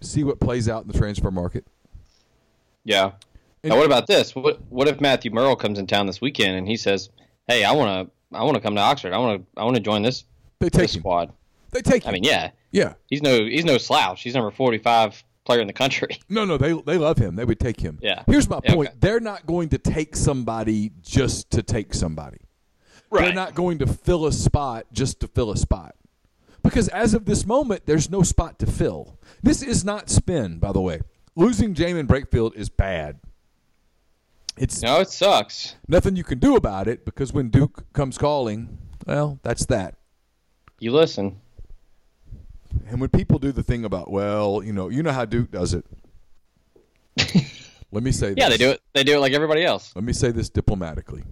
see 0.00 0.24
what 0.24 0.40
plays 0.40 0.68
out 0.68 0.82
in 0.82 0.88
the 0.88 0.98
transfer 0.98 1.30
market. 1.30 1.66
Yeah. 2.82 3.12
And- 3.62 3.70
now, 3.70 3.76
what 3.76 3.86
about 3.86 4.06
this? 4.06 4.34
What 4.34 4.60
what 4.70 4.88
if 4.88 5.00
Matthew 5.00 5.30
Murrell 5.30 5.56
comes 5.56 5.78
in 5.78 5.86
town 5.86 6.06
this 6.06 6.20
weekend 6.20 6.56
and 6.56 6.66
he 6.66 6.76
says, 6.76 7.10
"Hey, 7.46 7.64
I 7.64 7.72
want 7.72 8.08
to 8.08 8.36
I 8.36 8.42
want 8.42 8.56
to 8.56 8.60
come 8.60 8.74
to 8.74 8.80
Oxford. 8.80 9.12
I 9.12 9.18
want 9.18 9.40
to 9.40 9.60
I 9.60 9.64
want 9.64 9.76
to 9.76 9.82
join 9.82 10.02
this, 10.02 10.24
They 10.60 10.70
take 10.70 10.94
him. 10.94 11.00
squad." 11.00 11.32
They 11.72 11.82
take 11.82 12.04
him. 12.04 12.08
I 12.10 12.12
mean, 12.12 12.24
yeah, 12.24 12.50
yeah. 12.72 12.94
he's 13.06 13.22
no 13.22 13.44
he's 13.44 13.64
no 13.64 13.78
slouch. 13.78 14.22
He's 14.22 14.34
number 14.34 14.50
forty 14.50 14.78
five 14.78 15.22
player 15.44 15.60
in 15.60 15.66
the 15.66 15.72
country. 15.72 16.18
No, 16.28 16.44
no, 16.44 16.56
they 16.58 16.72
they 16.72 16.98
love 16.98 17.18
him. 17.18 17.36
They 17.36 17.44
would 17.44 17.60
take 17.60 17.80
him. 17.80 17.98
Yeah. 18.02 18.22
Here's 18.26 18.48
my 18.48 18.60
point. 18.60 18.88
okay. 18.90 18.96
They're 19.00 19.20
not 19.20 19.46
going 19.46 19.68
to 19.70 19.78
take 19.78 20.14
somebody 20.16 20.92
just 21.02 21.50
to 21.52 21.62
take 21.62 21.94
somebody. 21.94 22.38
Right. 23.10 23.24
They're 23.26 23.34
not 23.34 23.54
going 23.54 23.78
to 23.78 23.86
fill 23.86 24.26
a 24.26 24.32
spot 24.32 24.86
just 24.92 25.20
to 25.20 25.28
fill 25.28 25.50
a 25.50 25.56
spot. 25.56 25.94
Because 26.62 26.88
as 26.88 27.14
of 27.14 27.24
this 27.24 27.46
moment, 27.46 27.86
there's 27.86 28.10
no 28.10 28.22
spot 28.22 28.58
to 28.60 28.66
fill. 28.66 29.18
This 29.42 29.62
is 29.62 29.84
not 29.84 30.10
spin, 30.10 30.58
by 30.58 30.72
the 30.72 30.80
way. 30.80 31.00
Losing 31.34 31.74
Jaemyn 31.74 32.06
Brakefield 32.06 32.54
is 32.54 32.68
bad. 32.68 33.18
It's 34.56 34.82
No, 34.82 35.00
it 35.00 35.08
sucks. 35.10 35.76
nothing 35.88 36.16
you 36.16 36.24
can 36.24 36.38
do 36.38 36.54
about 36.56 36.86
it 36.86 37.04
because 37.04 37.32
when 37.32 37.48
Duke 37.48 37.84
comes 37.92 38.18
calling, 38.18 38.78
well, 39.06 39.38
that's 39.42 39.64
that. 39.66 39.96
You 40.80 40.92
listen. 40.92 41.38
And 42.88 43.00
when 43.00 43.10
people 43.10 43.38
do 43.38 43.52
the 43.52 43.62
thing 43.62 43.84
about, 43.84 44.10
well, 44.10 44.62
you 44.64 44.72
know, 44.72 44.88
you 44.88 45.02
know 45.02 45.12
how 45.12 45.26
Duke 45.26 45.50
does 45.50 45.74
it. 45.74 45.84
Let 47.92 48.02
me 48.02 48.12
say 48.12 48.28
this. 48.28 48.36
Yeah, 48.38 48.48
they 48.48 48.56
do 48.56 48.70
it. 48.70 48.80
They 48.94 49.04
do 49.04 49.16
it 49.16 49.20
like 49.20 49.32
everybody 49.32 49.64
else. 49.64 49.94
Let 49.94 50.04
me 50.04 50.12
say 50.12 50.30
this 50.30 50.48
diplomatically. 50.48 51.22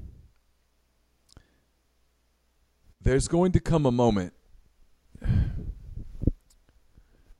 There's 3.00 3.26
going 3.26 3.52
to 3.52 3.60
come 3.60 3.86
a 3.86 3.90
moment 3.90 4.34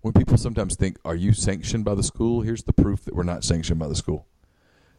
when 0.00 0.14
people 0.14 0.38
sometimes 0.38 0.76
think, 0.76 0.98
Are 1.04 1.16
you 1.16 1.32
sanctioned 1.34 1.84
by 1.84 1.94
the 1.94 2.02
school? 2.02 2.40
Here's 2.40 2.62
the 2.62 2.72
proof 2.72 3.04
that 3.04 3.14
we're 3.14 3.24
not 3.24 3.44
sanctioned 3.44 3.78
by 3.78 3.88
the 3.88 3.96
school. 3.96 4.26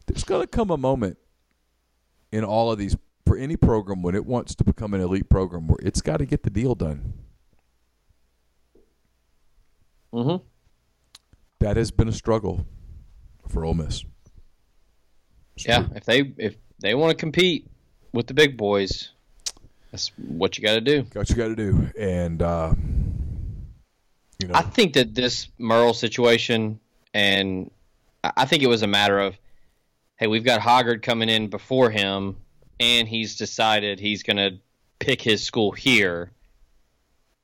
There's 0.06 0.24
going 0.24 0.42
to 0.42 0.46
come 0.46 0.70
a 0.70 0.76
moment 0.76 1.18
in 2.30 2.44
all 2.44 2.70
of 2.70 2.78
these, 2.78 2.96
for 3.30 3.36
any 3.36 3.56
program, 3.56 4.02
when 4.02 4.16
it 4.16 4.26
wants 4.26 4.56
to 4.56 4.64
become 4.64 4.92
an 4.92 5.00
elite 5.00 5.28
program, 5.28 5.68
where 5.68 5.78
it's 5.84 6.00
got 6.00 6.16
to 6.16 6.26
get 6.26 6.42
the 6.42 6.50
deal 6.50 6.74
done. 6.74 7.12
Mm-hmm. 10.12 10.44
That 11.60 11.76
has 11.76 11.92
been 11.92 12.08
a 12.08 12.12
struggle 12.12 12.66
for 13.46 13.64
Ole 13.64 13.74
Miss. 13.74 14.04
Yeah, 15.58 15.86
if 15.94 16.04
they 16.06 16.32
if 16.38 16.56
they 16.80 16.96
want 16.96 17.10
to 17.10 17.16
compete 17.16 17.70
with 18.12 18.26
the 18.26 18.34
big 18.34 18.56
boys, 18.56 19.10
that's 19.92 20.10
what 20.16 20.58
you 20.58 20.64
got 20.64 20.74
to 20.74 20.80
do. 20.80 21.02
Got 21.02 21.20
what 21.20 21.30
you 21.30 21.36
got 21.36 21.48
to 21.48 21.54
do. 21.54 21.88
And, 21.96 22.42
uh, 22.42 22.74
you 24.42 24.48
know, 24.48 24.54
I 24.56 24.62
think 24.62 24.94
that 24.94 25.14
this 25.14 25.46
Murrell 25.56 25.94
situation, 25.94 26.80
and 27.14 27.70
I 28.24 28.32
I 28.38 28.44
think 28.46 28.64
it 28.64 28.68
was 28.68 28.82
a 28.82 28.88
matter 28.88 29.20
of, 29.20 29.38
hey, 30.16 30.26
we've 30.26 30.42
got 30.42 30.60
Hoggard 30.60 31.02
coming 31.02 31.28
in 31.28 31.46
before 31.46 31.90
him, 31.90 32.36
and 32.80 33.06
he's 33.06 33.36
decided 33.36 34.00
he's 34.00 34.24
going 34.24 34.38
to 34.38 34.58
pick 34.98 35.22
his 35.22 35.44
school 35.44 35.70
here. 35.70 36.32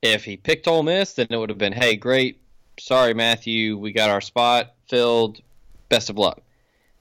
If 0.01 0.25
he 0.25 0.35
picked 0.35 0.67
Ole 0.67 0.83
Miss, 0.83 1.13
then 1.13 1.27
it 1.29 1.37
would 1.37 1.49
have 1.49 1.57
been, 1.57 1.73
hey, 1.73 1.95
great. 1.95 2.41
Sorry, 2.79 3.13
Matthew, 3.13 3.77
we 3.77 3.93
got 3.93 4.09
our 4.09 4.21
spot 4.21 4.73
filled. 4.89 5.39
Best 5.87 6.09
of 6.09 6.17
luck. 6.17 6.41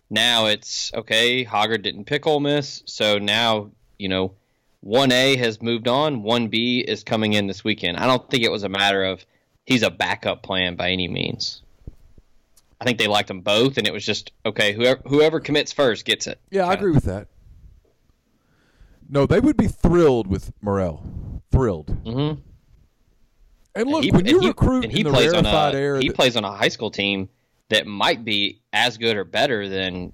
Now 0.08 0.46
it's 0.46 0.92
okay. 0.94 1.44
Hoggard 1.44 1.82
didn't 1.82 2.04
pick 2.04 2.26
Ole 2.26 2.38
Miss, 2.38 2.84
so 2.86 3.18
now 3.18 3.72
you 3.98 4.08
know, 4.08 4.34
one 4.80 5.12
A 5.12 5.36
has 5.36 5.62
moved 5.62 5.88
on. 5.88 6.22
One 6.22 6.48
B 6.48 6.80
is 6.80 7.02
coming 7.04 7.32
in 7.32 7.46
this 7.46 7.64
weekend. 7.64 7.96
I 7.96 8.06
don't 8.06 8.28
think 8.30 8.44
it 8.44 8.52
was 8.52 8.62
a 8.62 8.68
matter 8.68 9.04
of 9.04 9.24
he's 9.64 9.82
a 9.82 9.90
backup 9.90 10.42
plan 10.42 10.76
by 10.76 10.90
any 10.90 11.08
means. 11.08 11.62
I 12.80 12.84
think 12.84 12.98
they 12.98 13.06
liked 13.06 13.28
them 13.28 13.40
both, 13.40 13.78
and 13.78 13.86
it 13.86 13.92
was 13.92 14.04
just 14.04 14.32
okay. 14.44 14.72
Whoever 14.72 15.00
whoever 15.06 15.40
commits 15.40 15.72
first 15.72 16.04
gets 16.04 16.26
it. 16.26 16.38
Yeah, 16.50 16.66
I 16.66 16.74
agree 16.74 16.92
with 16.92 17.04
that. 17.04 17.28
No, 19.08 19.26
they 19.26 19.40
would 19.40 19.56
be 19.56 19.68
thrilled 19.68 20.26
with 20.26 20.52
Murrell. 20.62 21.42
Thrilled. 21.52 21.86
Mm-hmm. 22.04 22.40
And 23.74 23.90
look, 23.90 24.04
he, 24.04 24.10
when 24.10 24.24
you 24.26 24.36
and 24.36 24.42
he- 24.42 24.48
recruit 24.48 24.84
and 24.84 24.92
he 24.92 25.00
in 25.00 25.04
the 25.06 25.12
plays 25.12 25.32
rarefied 25.32 25.74
on 25.74 25.74
a, 25.74 25.78
air, 25.78 25.96
he 26.00 26.08
that- 26.08 26.16
plays 26.16 26.36
on 26.36 26.44
a 26.44 26.50
high 26.52 26.68
school 26.68 26.90
team 26.90 27.28
that 27.68 27.86
might 27.86 28.24
be 28.24 28.60
as 28.72 28.96
good 28.98 29.16
or 29.16 29.24
better 29.24 29.68
than 29.68 30.12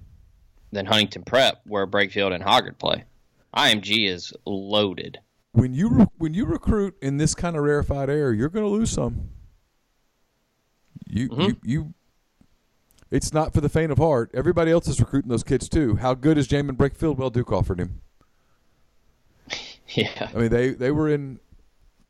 than 0.71 0.85
Huntington 0.87 1.23
Prep, 1.23 1.61
where 1.65 1.85
Brakefield 1.85 2.33
and 2.33 2.43
Hoggard 2.43 2.77
play. 2.79 3.03
IMG 3.55 4.09
is 4.09 4.33
loaded. 4.45 5.19
when 5.51 5.73
you 5.73 6.07
when 6.17 6.33
you 6.33 6.45
recruit 6.45 6.95
in 7.01 7.17
this 7.17 7.35
kind 7.35 7.55
of 7.55 7.63
rarefied 7.63 8.09
air, 8.09 8.33
you're 8.33 8.49
going 8.49 8.65
to 8.65 8.69
lose 8.71 8.89
some. 8.89 9.29
You, 11.07 11.29
Mm-hmm. 11.29 11.41
you 11.41 11.57
you 11.63 11.93
it's 13.11 13.31
not 13.31 13.53
for 13.53 13.61
the 13.61 13.69
faint 13.69 13.91
of 13.91 13.99
heart. 13.99 14.31
Everybody 14.33 14.71
else 14.71 14.87
is 14.87 14.99
recruiting 14.99 15.29
those 15.29 15.43
kids 15.43 15.69
too. 15.69 15.95
How 15.97 16.15
good 16.15 16.37
is 16.37 16.47
Jaemyn 16.47 16.71
Brakefield? 16.75 17.17
Well, 17.17 17.29
Duke 17.29 17.51
offered 17.51 17.79
him. 17.79 18.01
Yeah, 19.95 20.29
I 20.33 20.37
mean, 20.37 20.49
they 20.49 20.69
they 20.71 20.91
were 20.91 21.09
in 21.09 21.39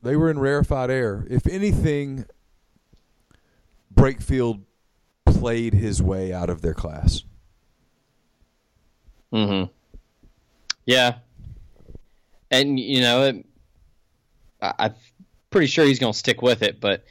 they 0.03 0.15
were 0.15 0.29
in 0.29 0.37
rarefied 0.37 0.91
air. 0.91 1.25
If 1.29 1.47
anything, 1.47 2.25
Brakefield 3.93 4.61
played 5.25 5.73
his 5.73 6.01
way 6.01 6.31
out 6.31 6.49
of 6.49 6.61
their 6.61 6.73
class. 6.73 7.23
Mm-hmm. 9.33 9.71
Yeah. 10.85 11.15
And 12.51 12.79
you 12.79 13.01
know, 13.01 13.23
it, 13.23 13.45
I, 14.61 14.73
I'm 14.79 14.93
pretty 15.49 15.67
sure 15.67 15.85
he's 15.85 15.99
going 15.99 16.13
to 16.13 16.19
stick 16.19 16.41
with 16.41 16.61
it, 16.61 16.79
but 16.79 17.03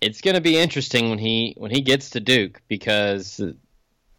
it's 0.00 0.20
going 0.20 0.34
to 0.34 0.40
be 0.40 0.56
interesting 0.56 1.10
when 1.10 1.18
he 1.18 1.54
when 1.56 1.70
he 1.70 1.80
gets 1.80 2.10
to 2.10 2.20
Duke 2.20 2.60
because 2.68 3.40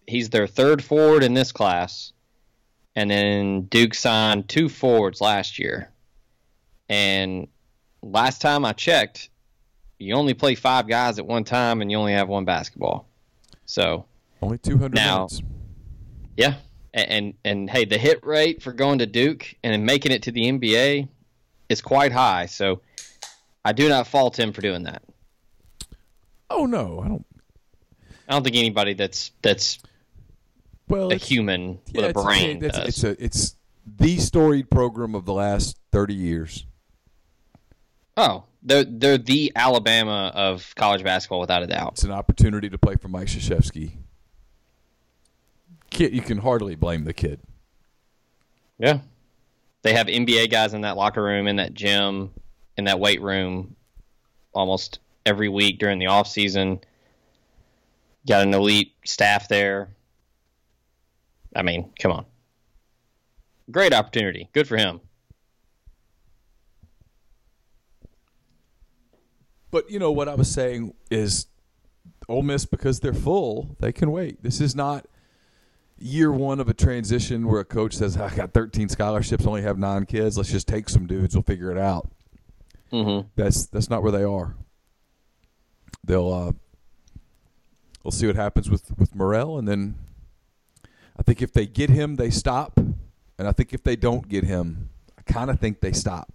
he's 0.08 0.30
their 0.30 0.48
third 0.48 0.84
forward 0.84 1.24
in 1.24 1.34
this 1.34 1.52
class, 1.52 2.14
and 2.96 3.10
then 3.10 3.62
Duke 3.64 3.94
signed 3.94 4.50
two 4.50 4.70
forwards 4.70 5.22
last 5.22 5.60
year, 5.60 5.90
and 6.90 7.48
last 8.02 8.42
time 8.42 8.66
I 8.66 8.74
checked, 8.74 9.30
you 10.00 10.16
only 10.16 10.34
play 10.34 10.56
five 10.56 10.88
guys 10.88 11.20
at 11.20 11.26
one 11.26 11.44
time, 11.44 11.82
and 11.82 11.92
you 11.92 11.98
only 11.98 12.14
have 12.14 12.28
one 12.28 12.46
basketball. 12.46 13.08
So 13.66 14.06
Only 14.42 14.58
200 14.58 14.94
Now- 14.96 15.18
minutes. 15.28 15.42
yeah, 16.36 16.56
and, 16.94 17.10
and 17.12 17.34
and 17.46 17.70
hey, 17.70 17.86
the 17.86 17.98
hit 17.98 18.26
rate 18.26 18.62
for 18.62 18.74
going 18.74 19.00
to 19.00 19.06
Duke 19.06 19.56
and 19.64 19.72
then 19.74 19.86
making 19.86 20.12
it 20.12 20.24
to 20.24 20.32
the 20.32 20.46
NBA 20.52 21.08
is 21.70 21.82
quite 21.82 22.12
high. 22.12 22.48
So 22.48 22.82
I 23.64 23.72
do 23.72 23.88
not 23.88 24.08
fault 24.08 24.38
him 24.38 24.52
for 24.52 24.62
doing 24.62 24.84
that. 24.84 25.04
Oh 26.50 26.66
no, 26.66 27.00
I 27.04 27.08
don't. 27.08 27.26
I 28.28 28.34
don't 28.34 28.44
think 28.44 28.56
anybody 28.58 28.94
that's 28.94 29.32
that's 29.42 29.80
Well, 30.92 31.12
a 31.12 31.16
human 31.16 31.80
yeah, 31.88 32.02
with 32.08 32.18
a 32.18 32.22
brain 32.22 32.64
It's, 32.64 32.78
does. 32.78 32.88
it's 32.88 33.04
a 33.04 33.24
it's 33.24 33.56
the 33.86 34.18
storied 34.18 34.70
program 34.70 35.16
of 35.16 35.26
the 35.26 35.34
last 35.34 35.80
30 35.92 36.14
years. 36.14 36.66
oh, 38.18 38.44
they're 38.62 38.84
they're 38.84 39.18
the 39.18 39.52
Alabama 39.56 40.32
of 40.36 40.74
college 40.76 41.04
basketball 41.04 41.40
without 41.40 41.64
a 41.64 41.68
doubt. 41.68 41.94
It's 41.94 42.04
an 42.04 42.12
opportunity 42.12 42.70
to 42.70 42.78
play 42.78 42.96
for 42.96 43.08
Mike 43.08 43.28
Krzyzewski. 43.28 43.94
Kid, 45.90 46.14
you 46.14 46.22
can 46.22 46.38
hardly 46.38 46.76
blame 46.76 47.04
the 47.06 47.14
kid. 47.14 47.40
Yeah, 48.78 49.00
they 49.82 49.94
have 49.94 50.08
NBA 50.08 50.52
guys 50.52 50.74
in 50.74 50.82
that 50.82 50.96
locker 50.98 51.24
room, 51.24 51.48
in 51.48 51.56
that 51.58 51.74
gym, 51.74 52.32
in 52.78 52.86
that 52.86 53.00
weight 53.00 53.22
room, 53.22 53.76
almost 54.54 55.00
every 55.26 55.50
week 55.50 55.80
during 55.80 56.00
the 56.00 56.08
off 56.08 56.28
season. 56.28 56.82
Got 58.28 58.44
an 58.44 58.54
elite 58.54 58.94
staff 59.06 59.48
there. 59.48 59.90
I 61.56 61.62
mean, 61.64 61.92
come 62.00 62.12
on. 62.12 62.26
Great 63.70 63.94
opportunity. 63.94 64.50
Good 64.54 64.68
for 64.68 64.78
him. 64.78 65.02
But 69.72 69.90
you 69.90 70.00
know 70.00 70.12
what 70.12 70.28
I 70.28 70.36
was 70.36 70.52
saying 70.52 70.94
is, 71.10 71.48
Ole 72.28 72.42
Miss 72.44 72.66
because 72.66 73.00
they're 73.00 73.14
full, 73.14 73.76
they 73.80 73.92
can 73.94 74.12
wait. 74.12 74.44
This 74.44 74.60
is 74.60 74.76
not 74.76 75.06
year 75.98 76.32
one 76.32 76.60
of 76.60 76.68
a 76.68 76.74
transition 76.74 77.48
where 77.48 77.62
a 77.62 77.66
coach 77.66 77.96
says, 77.96 78.18
"I 78.18 78.34
got 78.36 78.54
13 78.54 78.90
scholarships, 78.90 79.46
only 79.46 79.62
have 79.62 79.78
nine 79.78 80.06
kids. 80.06 80.38
Let's 80.38 80.52
just 80.52 80.68
take 80.68 80.90
some 80.90 81.08
dudes. 81.08 81.36
We'll 81.36 81.44
figure 81.44 81.72
it 81.72 81.78
out." 81.78 82.12
Mm-hmm. 82.92 83.30
That's 83.36 83.66
that's 83.68 83.90
not 83.90 84.04
where 84.04 84.12
they 84.12 84.24
are. 84.24 84.56
They'll 86.04 86.34
uh, 86.34 86.52
we'll 88.04 88.12
see 88.12 88.28
what 88.28 88.36
happens 88.36 88.70
with 88.70 88.92
with 88.98 89.16
Murrell, 89.16 89.58
and 89.58 89.68
then 89.68 89.96
I 91.22 91.24
think 91.24 91.44
if 91.44 91.54
they 91.54 91.68
get 91.68 91.92
him, 91.92 92.16
they 92.16 92.32
stop, 92.32 92.80
and 92.80 93.48
I 93.48 93.52
think 93.52 93.76
if 93.76 93.84
they 93.84 93.96
don't 93.96 94.28
get 94.28 94.44
him, 94.44 94.90
I 95.20 95.22
kind 95.32 95.52
of 95.52 95.60
think 95.60 95.80
they 95.80 95.92
stop 95.92 96.34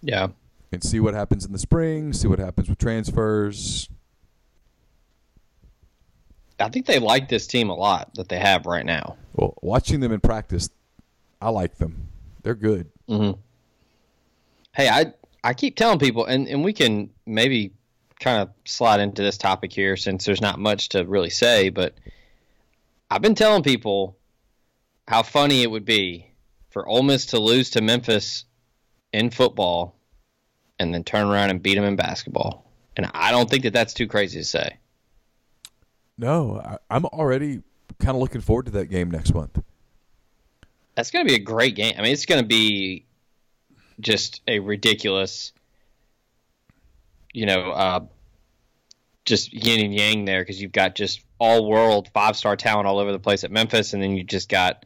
Yeah. 0.00 0.28
and 0.72 0.82
see 0.82 0.98
what 0.98 1.12
happens 1.12 1.44
in 1.44 1.52
the 1.52 1.58
spring, 1.58 2.14
see 2.14 2.26
what 2.26 2.38
happens 2.38 2.70
with 2.70 2.78
transfers. 2.78 3.90
I 6.58 6.70
think 6.70 6.86
they 6.86 6.98
like 6.98 7.28
this 7.28 7.46
team 7.46 7.68
a 7.68 7.74
lot 7.74 8.14
that 8.14 8.30
they 8.30 8.38
have 8.38 8.64
right 8.64 8.86
now. 8.86 9.18
Well, 9.34 9.52
watching 9.60 10.00
them 10.00 10.10
in 10.12 10.20
practice, 10.20 10.70
I 11.42 11.50
like 11.50 11.76
them. 11.76 12.08
They're 12.42 12.54
good. 12.54 12.90
Mm-hmm. 13.10 13.38
Hey, 14.74 14.88
I 14.88 15.12
I 15.44 15.52
keep 15.52 15.76
telling 15.76 15.98
people, 15.98 16.24
and, 16.24 16.48
and 16.48 16.64
we 16.64 16.72
can 16.72 17.10
maybe 17.26 17.72
kind 18.20 18.40
of 18.40 18.48
slide 18.64 19.00
into 19.00 19.20
this 19.20 19.36
topic 19.36 19.70
here 19.70 19.98
since 19.98 20.24
there's 20.24 20.40
not 20.40 20.58
much 20.58 20.88
to 20.90 21.04
really 21.04 21.28
say, 21.30 21.68
but 21.68 21.94
I've 23.10 23.22
been 23.22 23.34
telling 23.34 23.62
people 23.62 24.16
how 25.08 25.22
funny 25.24 25.62
it 25.62 25.70
would 25.70 25.84
be 25.84 26.32
for 26.70 26.86
Ole 26.86 27.02
Miss 27.02 27.26
to 27.26 27.40
lose 27.40 27.70
to 27.70 27.80
Memphis 27.80 28.44
in 29.12 29.30
football 29.30 29.96
and 30.78 30.94
then 30.94 31.02
turn 31.02 31.26
around 31.26 31.50
and 31.50 31.60
beat 31.60 31.74
them 31.74 31.84
in 31.84 31.96
basketball. 31.96 32.70
And 32.96 33.10
I 33.12 33.32
don't 33.32 33.50
think 33.50 33.64
that 33.64 33.72
that's 33.72 33.94
too 33.94 34.06
crazy 34.06 34.38
to 34.38 34.44
say. 34.44 34.78
No, 36.16 36.60
I, 36.60 36.78
I'm 36.88 37.04
already 37.06 37.62
kind 37.98 38.14
of 38.14 38.20
looking 38.22 38.40
forward 38.40 38.66
to 38.66 38.72
that 38.72 38.86
game 38.86 39.10
next 39.10 39.34
month. 39.34 39.60
That's 40.94 41.10
going 41.10 41.26
to 41.26 41.28
be 41.28 41.34
a 41.34 41.44
great 41.44 41.74
game. 41.74 41.94
I 41.98 42.02
mean, 42.02 42.12
it's 42.12 42.26
going 42.26 42.42
to 42.42 42.46
be 42.46 43.06
just 43.98 44.42
a 44.46 44.58
ridiculous, 44.60 45.52
you 47.32 47.46
know, 47.46 47.70
uh, 47.70 48.00
just 49.24 49.52
yin 49.52 49.84
and 49.84 49.94
yang 49.94 50.24
there 50.24 50.42
because 50.42 50.60
you've 50.60 50.72
got 50.72 50.94
just 50.94 51.20
all 51.40 51.66
world 51.66 52.10
five 52.12 52.36
star 52.36 52.54
talent 52.54 52.86
all 52.86 52.98
over 52.98 53.10
the 53.10 53.18
place 53.18 53.42
at 53.42 53.50
Memphis, 53.50 53.94
and 53.94 54.02
then 54.02 54.12
you 54.12 54.22
just 54.22 54.48
got 54.48 54.84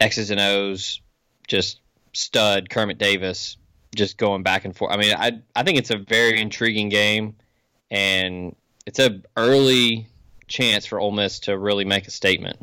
X's 0.00 0.30
and 0.30 0.40
O's, 0.40 1.00
just 1.46 1.80
stud 2.12 2.68
Kermit 2.68 2.98
Davis, 2.98 3.56
just 3.94 4.18
going 4.18 4.42
back 4.42 4.64
and 4.64 4.76
forth. 4.76 4.92
I 4.92 4.98
mean, 4.98 5.14
I 5.16 5.40
I 5.54 5.62
think 5.62 5.78
it's 5.78 5.90
a 5.90 5.96
very 5.96 6.40
intriguing 6.40 6.88
game, 6.88 7.36
and 7.90 8.54
it's 8.84 8.98
a 8.98 9.22
early 9.36 10.08
chance 10.48 10.84
for 10.84 11.00
Ole 11.00 11.12
Miss 11.12 11.40
to 11.40 11.56
really 11.56 11.84
make 11.84 12.06
a 12.06 12.10
statement. 12.10 12.58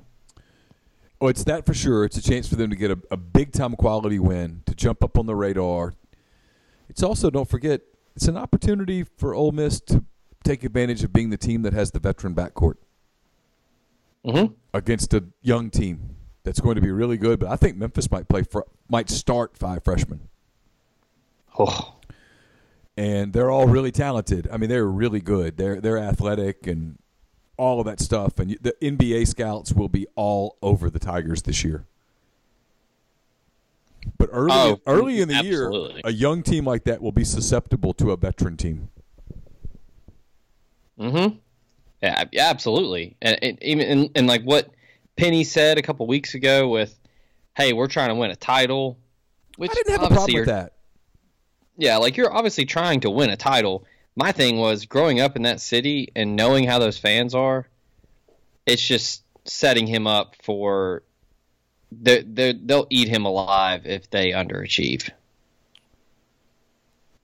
Oh, 1.20 1.30
it's 1.30 1.46
that 1.46 1.66
for 1.66 1.74
sure. 1.74 2.04
It's 2.04 2.18
a 2.18 2.22
chance 2.22 2.50
for 2.50 2.58
them 2.58 2.70
to 2.70 2.76
get 2.76 2.92
a, 2.92 3.00
a 3.10 3.18
big 3.18 3.54
time 3.54 3.76
quality 3.78 4.20
win, 4.20 4.62
to 4.66 4.76
jump 4.76 5.02
up 5.04 5.18
on 5.18 5.26
the 5.26 5.36
radar. 5.36 5.94
It's 6.90 7.02
also, 7.02 7.30
don't 7.30 7.50
forget, 7.50 7.82
it's 8.14 8.28
an 8.28 8.36
opportunity 8.36 9.04
for 9.04 9.34
Ole 9.34 9.54
Miss 9.54 9.80
to 9.82 10.04
take 10.44 10.66
advantage 10.66 11.02
of 11.04 11.14
being 11.14 11.30
the 11.30 11.38
team 11.38 11.62
that 11.62 11.72
has 11.72 11.92
the 11.92 12.00
veteran 12.00 12.36
backcourt 12.36 12.76
Mm-hmm. 14.26 14.54
against 14.74 15.14
a 15.14 15.24
young 15.42 15.70
team 15.70 16.16
that's 16.44 16.62
going 16.62 16.76
to 16.76 16.82
be 16.82 16.92
really 16.92 17.18
good. 17.18 17.40
But 17.40 17.50
I 17.50 17.56
think 17.58 17.76
Memphis 17.78 18.10
might 18.10 18.28
play 18.30 18.44
fr- 18.44 18.62
might 18.90 19.10
start 19.10 19.58
five 19.58 19.84
freshmen, 19.84 20.30
Oh. 21.60 21.96
and 22.96 23.34
they're 23.34 23.52
all 23.52 23.68
really 23.68 23.92
talented. 23.92 24.48
I 24.52 24.58
mean, 24.58 24.70
they're 24.70 24.86
really 24.88 25.20
good. 25.22 25.58
They're 25.58 25.82
they're 25.82 25.98
athletic 25.98 26.68
and 26.68 26.98
all 27.58 27.80
of 27.80 27.86
that 27.86 28.00
stuff. 28.00 28.40
And 28.40 28.58
the 28.62 28.74
NBA 28.82 29.28
scouts 29.28 29.74
will 29.74 29.90
be 29.90 30.08
all 30.16 30.58
over 30.62 30.90
the 30.90 31.00
Tigers 31.00 31.42
this 31.44 31.64
year. 31.64 31.86
But 34.18 34.30
early 34.32 34.52
Oh, 34.54 34.82
early 34.88 35.22
in 35.22 35.28
the 35.28 35.36
absolutely. 35.36 35.94
year, 35.96 36.02
a 36.06 36.12
young 36.12 36.44
team 36.44 36.66
like 36.66 36.84
that 36.86 37.02
will 37.02 37.12
be 37.12 37.24
susceptible 37.24 37.94
to 37.96 38.12
a 38.12 38.18
veteran 38.18 38.58
team. 38.58 38.90
Mm-hmm. 41.00 41.38
Yeah, 42.04 42.26
yeah, 42.34 42.50
absolutely. 42.50 43.16
And, 43.22 43.40
and 43.42 43.64
even 43.64 43.88
and, 43.88 44.10
and 44.14 44.28
like 44.28 44.44
what 44.44 44.70
Penny 45.16 45.46
said 45.46 45.78
a 45.78 45.82
couple 45.82 46.06
weeks 46.06 46.34
ago 46.34 46.68
with, 46.68 47.00
"Hey, 47.56 47.72
we're 47.72 47.88
trying 47.88 48.10
to 48.10 48.16
win 48.16 48.30
a 48.30 48.36
title." 48.36 48.98
Which 49.56 49.72
I 49.72 49.76
didn't 49.76 49.92
have 49.92 50.04
a 50.04 50.14
problem 50.14 50.34
with 50.34 50.46
that. 50.48 50.74
Yeah, 51.78 51.98
like 51.98 52.18
you're 52.18 52.32
obviously 52.34 52.66
trying 52.66 53.00
to 53.02 53.10
win 53.10 53.30
a 53.30 53.38
title. 53.38 53.86
My 54.18 54.34
thing 54.34 54.58
was 54.58 54.86
growing 54.86 55.22
up 55.22 55.38
in 55.38 55.44
that 55.44 55.62
city 55.62 56.12
and 56.14 56.36
knowing 56.36 56.66
how 56.66 56.78
those 56.78 56.98
fans 56.98 57.34
are. 57.34 57.70
It's 58.66 58.86
just 58.86 59.24
setting 59.46 59.88
him 59.88 60.06
up 60.06 60.36
for. 60.44 61.04
They 61.90 62.24
they'll 62.52 62.88
eat 62.90 63.08
him 63.08 63.26
alive 63.26 63.86
if 63.86 64.10
they 64.10 64.32
underachieve. 64.32 65.10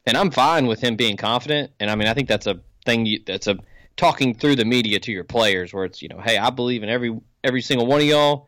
And 0.06 0.16
I'm 0.16 0.32
fine 0.32 0.68
with 0.68 0.80
him 0.80 0.96
being 0.96 1.18
confident. 1.18 1.72
And 1.82 1.92
I 1.92 1.96
mean, 1.96 2.08
I 2.08 2.14
think 2.14 2.30
that's 2.30 2.48
a 2.48 2.62
thing. 2.86 3.06
You, 3.06 3.20
that's 3.26 3.48
a 3.48 3.60
talking 4.00 4.34
through 4.34 4.56
the 4.56 4.64
media 4.64 4.98
to 4.98 5.12
your 5.12 5.26
players, 5.26 5.74
where 5.74 5.84
it's 5.84 6.02
you 6.02 6.08
know, 6.08 6.22
hey, 6.22 6.38
I 6.38 6.50
believe 6.50 6.84
in 6.84 6.90
every 6.90 7.20
every 7.44 7.62
single 7.62 7.86
one 7.86 8.00
of 8.00 8.08
y'all. 8.08 8.48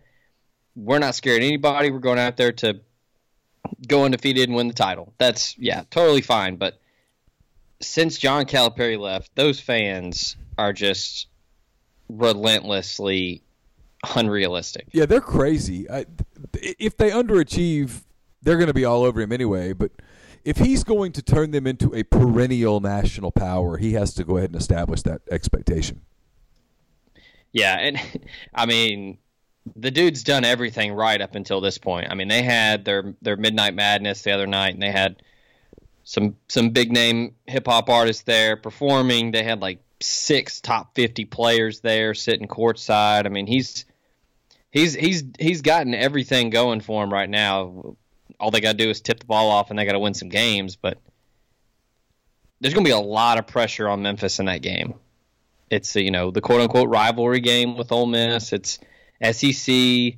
We're 0.75 0.99
not 0.99 1.13
scared 1.13 1.43
anybody. 1.43 1.91
We're 1.91 1.99
going 1.99 2.19
out 2.19 2.37
there 2.37 2.53
to 2.53 2.79
go 3.85 4.05
undefeated 4.05 4.47
and 4.47 4.55
win 4.55 4.69
the 4.69 4.73
title. 4.73 5.13
That's 5.17 5.57
yeah, 5.57 5.83
totally 5.89 6.21
fine. 6.21 6.55
But 6.55 6.79
since 7.81 8.17
John 8.17 8.45
Calipari 8.45 8.97
left, 8.97 9.35
those 9.35 9.59
fans 9.59 10.37
are 10.57 10.71
just 10.71 11.27
relentlessly 12.07 13.43
unrealistic. 14.15 14.87
Yeah, 14.93 15.05
they're 15.05 15.19
crazy. 15.19 15.89
I, 15.89 16.05
if 16.53 16.95
they 16.95 17.11
underachieve, 17.11 18.03
they're 18.41 18.57
going 18.57 18.67
to 18.67 18.73
be 18.73 18.85
all 18.85 19.03
over 19.03 19.19
him 19.19 19.33
anyway. 19.33 19.73
But 19.73 19.91
if 20.43 20.57
he's 20.57 20.83
going 20.83 21.11
to 21.13 21.21
turn 21.21 21.51
them 21.51 21.67
into 21.67 21.93
a 21.95 22.03
perennial 22.03 22.79
national 22.79 23.31
power, 23.31 23.77
he 23.77 23.93
has 23.93 24.13
to 24.15 24.23
go 24.23 24.37
ahead 24.37 24.51
and 24.51 24.59
establish 24.59 25.01
that 25.03 25.21
expectation. 25.29 26.01
Yeah, 27.51 27.77
and 27.77 27.99
I 28.53 28.65
mean, 28.65 29.17
the 29.75 29.91
dude's 29.91 30.23
done 30.23 30.43
everything 30.43 30.93
right 30.93 31.21
up 31.21 31.35
until 31.35 31.61
this 31.61 31.77
point. 31.77 32.07
I 32.09 32.15
mean, 32.15 32.27
they 32.27 32.41
had 32.41 32.85
their 32.85 33.13
their 33.21 33.37
Midnight 33.37 33.75
Madness 33.75 34.21
the 34.21 34.31
other 34.31 34.47
night, 34.47 34.73
and 34.73 34.81
they 34.81 34.91
had 34.91 35.21
some 36.03 36.35
some 36.47 36.71
big 36.71 36.91
name 36.91 37.35
hip 37.45 37.67
hop 37.67 37.89
artists 37.89 38.23
there 38.23 38.55
performing. 38.55 39.31
They 39.31 39.43
had 39.43 39.61
like 39.61 39.79
six 39.99 40.61
top 40.61 40.95
fifty 40.95 41.25
players 41.25 41.81
there 41.81 42.13
sitting 42.13 42.47
courtside. 42.47 43.25
I 43.25 43.29
mean, 43.29 43.47
he's 43.47 43.85
he's 44.71 44.95
he's 44.95 45.23
he's 45.39 45.61
gotten 45.61 45.93
everything 45.93 46.49
going 46.49 46.81
for 46.81 47.03
him 47.03 47.13
right 47.13 47.29
now. 47.29 47.95
All 48.41 48.51
they 48.51 48.59
got 48.59 48.77
to 48.77 48.83
do 48.83 48.89
is 48.89 48.99
tip 48.99 49.19
the 49.19 49.25
ball 49.25 49.49
off, 49.49 49.69
and 49.69 49.79
they 49.79 49.85
got 49.85 49.93
to 49.93 49.99
win 49.99 50.13
some 50.13 50.29
games. 50.29 50.75
But 50.75 50.97
there's 52.59 52.73
going 52.73 52.83
to 52.83 52.89
be 52.89 52.93
a 52.93 52.99
lot 52.99 53.37
of 53.37 53.47
pressure 53.47 53.87
on 53.87 54.01
Memphis 54.01 54.39
in 54.39 54.47
that 54.47 54.61
game. 54.61 54.95
It's 55.69 55.95
you 55.95 56.11
know 56.11 56.31
the 56.31 56.41
quote 56.41 56.61
unquote 56.61 56.89
rivalry 56.89 57.39
game 57.39 57.77
with 57.77 57.91
Ole 57.91 58.07
Miss. 58.07 58.51
It's 58.51 58.79
SEC. 59.21 60.15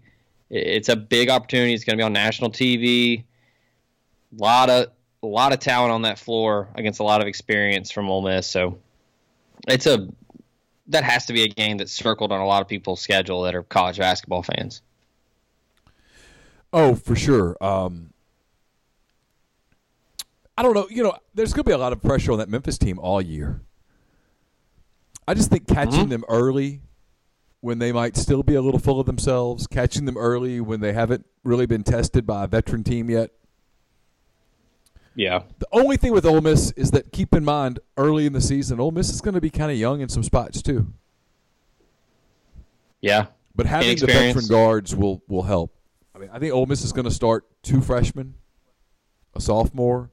It's 0.49 0.89
a 0.89 0.95
big 0.95 1.29
opportunity. 1.29 1.73
It's 1.73 1.83
going 1.83 1.97
to 1.97 2.01
be 2.01 2.05
on 2.05 2.13
national 2.13 2.51
TV. 2.51 3.23
A 4.39 4.43
lot 4.43 4.69
of 4.69 4.87
a 5.21 5.27
lot 5.27 5.53
of 5.53 5.59
talent 5.59 5.91
on 5.91 6.03
that 6.03 6.17
floor 6.17 6.69
against 6.75 6.99
a 6.99 7.03
lot 7.03 7.21
of 7.21 7.27
experience 7.27 7.91
from 7.91 8.09
Ole 8.09 8.21
Miss. 8.21 8.47
So 8.47 8.79
it's 9.67 9.85
a 9.85 10.07
that 10.87 11.03
has 11.03 11.25
to 11.27 11.33
be 11.33 11.43
a 11.43 11.47
game 11.47 11.77
that's 11.77 11.91
circled 11.91 12.31
on 12.31 12.39
a 12.39 12.45
lot 12.45 12.61
of 12.61 12.67
people's 12.67 13.01
schedule 13.01 13.43
that 13.43 13.55
are 13.55 13.63
college 13.63 13.97
basketball 13.97 14.43
fans. 14.43 14.81
Oh, 16.71 16.95
for 16.95 17.15
sure. 17.15 17.55
Um, 17.61 18.12
I 20.57 20.63
don't 20.63 20.73
know. 20.73 20.87
You 20.89 21.03
know, 21.03 21.15
there's 21.33 21.53
going 21.53 21.63
to 21.63 21.69
be 21.69 21.73
a 21.73 21.77
lot 21.77 21.93
of 21.93 22.01
pressure 22.01 22.31
on 22.31 22.37
that 22.39 22.49
Memphis 22.49 22.77
team 22.77 22.99
all 22.99 23.21
year. 23.21 23.61
I 25.27 25.33
just 25.33 25.49
think 25.49 25.67
catching 25.67 26.05
Mhm. 26.05 26.09
them 26.09 26.25
early 26.29 26.81
when 27.61 27.79
they 27.79 27.91
might 27.91 28.17
still 28.17 28.43
be 28.43 28.55
a 28.55 28.61
little 28.61 28.79
full 28.79 28.99
of 28.99 29.05
themselves, 29.05 29.67
catching 29.67 30.05
them 30.05 30.17
early 30.17 30.59
when 30.59 30.81
they 30.81 30.91
haven't 30.93 31.25
really 31.43 31.65
been 31.65 31.83
tested 31.83 32.27
by 32.27 32.43
a 32.43 32.47
veteran 32.47 32.83
team 32.83 33.09
yet. 33.09 33.31
Yeah. 35.15 35.43
The 35.59 35.67
only 35.71 35.95
thing 35.95 36.11
with 36.11 36.25
Ole 36.25 36.41
Miss 36.41 36.71
is 36.71 36.91
that 36.91 37.11
keep 37.11 37.33
in 37.33 37.45
mind 37.45 37.79
early 37.97 38.25
in 38.25 38.33
the 38.33 38.41
season, 38.41 38.79
Ole 38.79 38.91
Miss 38.91 39.09
is 39.09 39.21
going 39.21 39.35
to 39.35 39.41
be 39.41 39.49
kind 39.49 39.71
of 39.71 39.77
young 39.77 40.01
in 40.01 40.09
some 40.09 40.23
spots 40.23 40.61
too. 40.61 40.91
Yeah. 43.01 43.27
But 43.55 43.65
having 43.67 43.95
the 43.97 44.07
veteran 44.07 44.47
guards 44.47 44.95
will 44.95 45.21
will 45.27 45.43
help. 45.43 45.73
I 46.15 46.19
mean, 46.19 46.29
I 46.33 46.39
think 46.39 46.53
Ole 46.53 46.65
Miss 46.65 46.83
is 46.83 46.91
going 46.91 47.05
to 47.05 47.11
start 47.11 47.45
two 47.61 47.81
freshmen, 47.81 48.33
a 49.35 49.41
sophomore, 49.41 50.09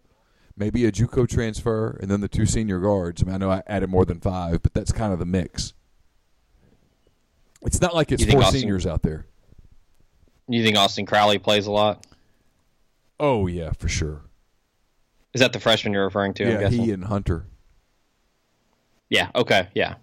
maybe 0.57 0.85
a 0.85 0.93
JUCO 0.93 1.29
transfer, 1.29 1.99
and 2.01 2.11
then 2.11 2.21
the 2.21 2.29
two 2.29 2.47
senior 2.47 2.81
guards. 2.81 3.23
I 3.23 3.27
mean, 3.27 3.35
I 3.35 3.39
know 3.39 3.51
I 3.51 3.63
added 3.67 3.91
more 3.91 4.05
than 4.05 4.21
five, 4.21 4.63
but 4.63 4.75
that's 4.75 4.93
kind 4.93 5.13
of 5.13 5.19
the 5.19 5.27
mix. 5.27 5.75
It's 7.63 7.81
not 7.81 7.95
like 7.95 8.13
it's 8.13 8.25
four 8.25 8.43
Austin- 8.43 8.61
seniors 8.61 8.87
out 8.87 9.03
there. 9.03 9.27
You 10.49 10.65
think 10.65 10.77
Austin 10.77 11.07
Crowley 11.07 11.39
plays 11.39 11.67
a 11.67 11.71
lot? 11.71 12.05
Oh 13.21 13.47
yeah, 13.47 13.73
for 13.73 13.89
sure. 13.89 14.23
Is 15.33 15.41
that 15.41 15.53
the 15.53 15.61
freshman 15.61 15.93
you're 15.93 16.05
referring 16.05 16.35
to? 16.35 16.45
Yeah, 16.45 16.69
he 16.69 16.91
and 16.91 17.05
Hunter. 17.05 17.47
Yeah. 19.09 19.31
Okay. 19.35 19.69
Yeah. 19.75 19.97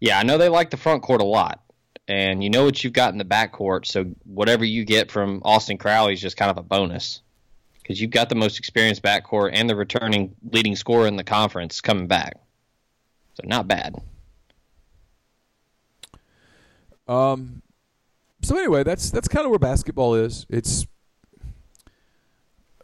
Yeah, 0.00 0.18
I 0.18 0.22
know 0.22 0.38
they 0.38 0.48
like 0.48 0.70
the 0.70 0.76
front 0.76 1.02
court 1.02 1.20
a 1.20 1.24
lot, 1.24 1.60
and 2.06 2.42
you 2.42 2.50
know 2.50 2.64
what 2.64 2.82
you've 2.82 2.92
got 2.92 3.12
in 3.12 3.18
the 3.18 3.24
back 3.24 3.52
court. 3.52 3.86
So 3.86 4.04
whatever 4.24 4.64
you 4.64 4.84
get 4.84 5.10
from 5.10 5.42
Austin 5.44 5.78
Crowley 5.78 6.12
is 6.12 6.20
just 6.20 6.36
kind 6.36 6.50
of 6.50 6.58
a 6.58 6.62
bonus 6.62 7.22
because 7.88 8.02
you've 8.02 8.10
got 8.10 8.28
the 8.28 8.34
most 8.34 8.58
experienced 8.58 9.02
backcourt 9.02 9.50
and 9.54 9.68
the 9.68 9.74
returning 9.74 10.34
leading 10.52 10.76
scorer 10.76 11.06
in 11.06 11.16
the 11.16 11.24
conference 11.24 11.80
coming 11.80 12.06
back. 12.06 12.34
So 13.34 13.44
not 13.46 13.66
bad. 13.66 13.94
Um. 17.08 17.62
So 18.42 18.58
anyway, 18.58 18.82
that's 18.82 19.10
that's 19.10 19.26
kind 19.26 19.46
of 19.46 19.50
where 19.50 19.58
basketball 19.58 20.14
is. 20.14 20.44
It's 20.50 20.86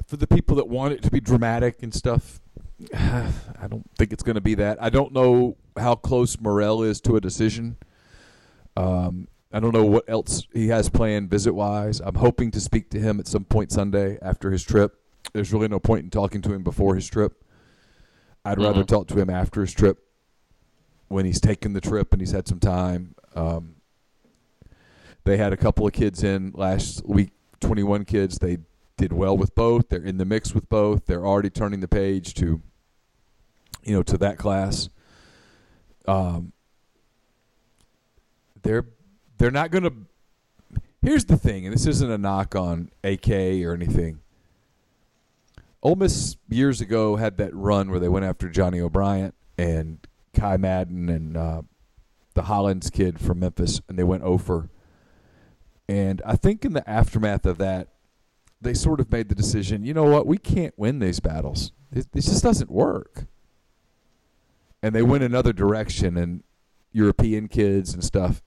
for 0.07 0.17
the 0.17 0.27
people 0.27 0.57
that 0.57 0.69
want 0.69 0.95
it 0.95 1.03
to 1.03 1.11
be 1.11 1.21
dramatic 1.21 1.83
and 1.83 1.93
stuff. 1.93 2.41
I 2.95 3.69
don't 3.69 3.89
think 3.99 4.11
it's 4.11 4.23
going 4.23 4.37
to 4.37 4.41
be 4.41 4.55
that. 4.55 4.83
I 4.83 4.89
don't 4.89 5.13
know 5.13 5.59
how 5.77 5.97
close 5.97 6.41
Murrell 6.41 6.83
is 6.83 7.03
to 7.03 7.17
a 7.17 7.21
decision. 7.21 7.77
Um, 8.75 9.29
I 9.55 9.61
don't 9.61 9.73
know 9.73 9.85
what 9.85 10.05
else 10.09 10.49
he 10.53 10.67
has 10.69 10.89
planned 10.89 11.31
visit 11.31 11.53
wise. 11.55 12.01
I'm 12.01 12.17
hoping 12.17 12.51
to 12.51 12.61
speak 12.61 12.91
to 12.91 12.99
him 12.99 13.21
at 13.21 13.29
some 13.29 13.45
point 13.45 13.71
Sunday 13.71 14.19
after 14.21 14.51
his 14.51 14.65
trip. 14.65 15.01
There's 15.33 15.53
really 15.53 15.69
no 15.69 15.79
point 15.79 16.03
in 16.03 16.11
talking 16.11 16.43
to 16.43 16.53
him 16.53 16.65
before 16.65 16.97
his 16.97 17.07
trip. 17.07 17.45
I'd 18.45 18.59
rather 18.59 18.83
Mhm. 18.83 18.89
talk 18.89 19.07
to 19.09 19.19
him 19.21 19.31
after 19.31 19.61
his 19.61 19.73
trip 19.73 20.05
when 21.07 21.25
he's 21.25 21.41
taken 21.41 21.73
the 21.73 21.81
trip 21.81 22.13
and 22.13 22.21
he's 22.21 22.33
had 22.33 22.49
some 22.49 22.59
time. 22.59 23.15
Um, 23.37 23.77
they 25.23 25.37
had 25.37 25.53
a 25.53 25.57
couple 25.57 25.87
of 25.87 25.93
kids 25.93 26.25
in 26.25 26.51
last 26.57 27.07
week, 27.07 27.31
21 27.61 28.05
kids. 28.05 28.39
They 28.39 28.59
did 28.97 29.13
well 29.13 29.37
with 29.37 29.55
both. 29.55 29.89
They're 29.89 30.03
in 30.03 30.19
the 30.19 30.25
mix 30.25 30.53
with 30.53 30.69
both. 30.69 31.07
They're 31.07 31.25
already 31.25 31.49
turning 31.51 31.79
the 31.79 31.87
page 31.89 32.35
to, 32.35 32.61
you 33.85 33.93
know, 33.95 34.03
to 34.03 34.19
that 34.19 34.37
class. 34.37 34.89
Um, 36.07 36.53
they're 38.61 38.87
they're 39.45 39.51
not 39.51 39.71
going 39.71 39.85
to. 39.85 39.93
Here's 41.03 41.27
the 41.27 41.37
thing, 41.37 41.67
and 41.67 41.75
this 41.75 41.85
isn't 41.87 42.11
a 42.11 42.17
knock 42.17 42.57
on 42.57 42.91
AK 43.05 43.29
or 43.29 43.75
anything. 43.75 44.21
Ole 45.83 45.97
Miss 45.97 46.39
years 46.49 46.81
ago 46.81 47.17
had 47.17 47.37
that 47.37 47.55
run 47.55 47.91
where 47.91 48.01
they 48.01 48.09
went 48.09 48.25
after 48.25 48.49
Johnny 48.49 48.81
O'Bryant 48.81 49.35
and 49.59 49.99
Kai 50.33 50.57
Madden 50.57 51.11
and 51.11 51.37
uh, 51.37 51.61
the 52.33 52.45
Hollins 52.45 52.89
kid 52.89 53.21
from 53.21 53.41
Memphis, 53.41 53.83
and 53.87 53.99
they 53.99 54.03
went 54.03 54.23
over. 54.23 54.71
And 55.91 56.23
I 56.25 56.37
think 56.37 56.65
in 56.65 56.73
the 56.73 56.89
aftermath 56.89 57.45
of 57.45 57.59
that, 57.59 57.89
they 58.63 58.73
sort 58.73 58.99
of 58.99 59.13
made 59.13 59.29
the 59.29 59.35
decision. 59.35 59.85
You 59.85 59.93
know 59.93 60.05
what? 60.05 60.27
We 60.27 60.39
can't 60.39 60.73
win 60.79 61.01
these 61.01 61.21
battles. 61.21 61.71
It, 61.93 62.07
it 62.15 62.23
just 62.23 62.43
doesn't 62.43 62.71
work. 62.71 63.27
And 64.83 64.95
they 64.95 65.03
went 65.03 65.23
another 65.23 65.53
direction, 65.53 66.17
and 66.17 66.45
European 66.93 67.49
kids 67.49 67.93
and 67.93 68.03
stuff. 68.03 68.41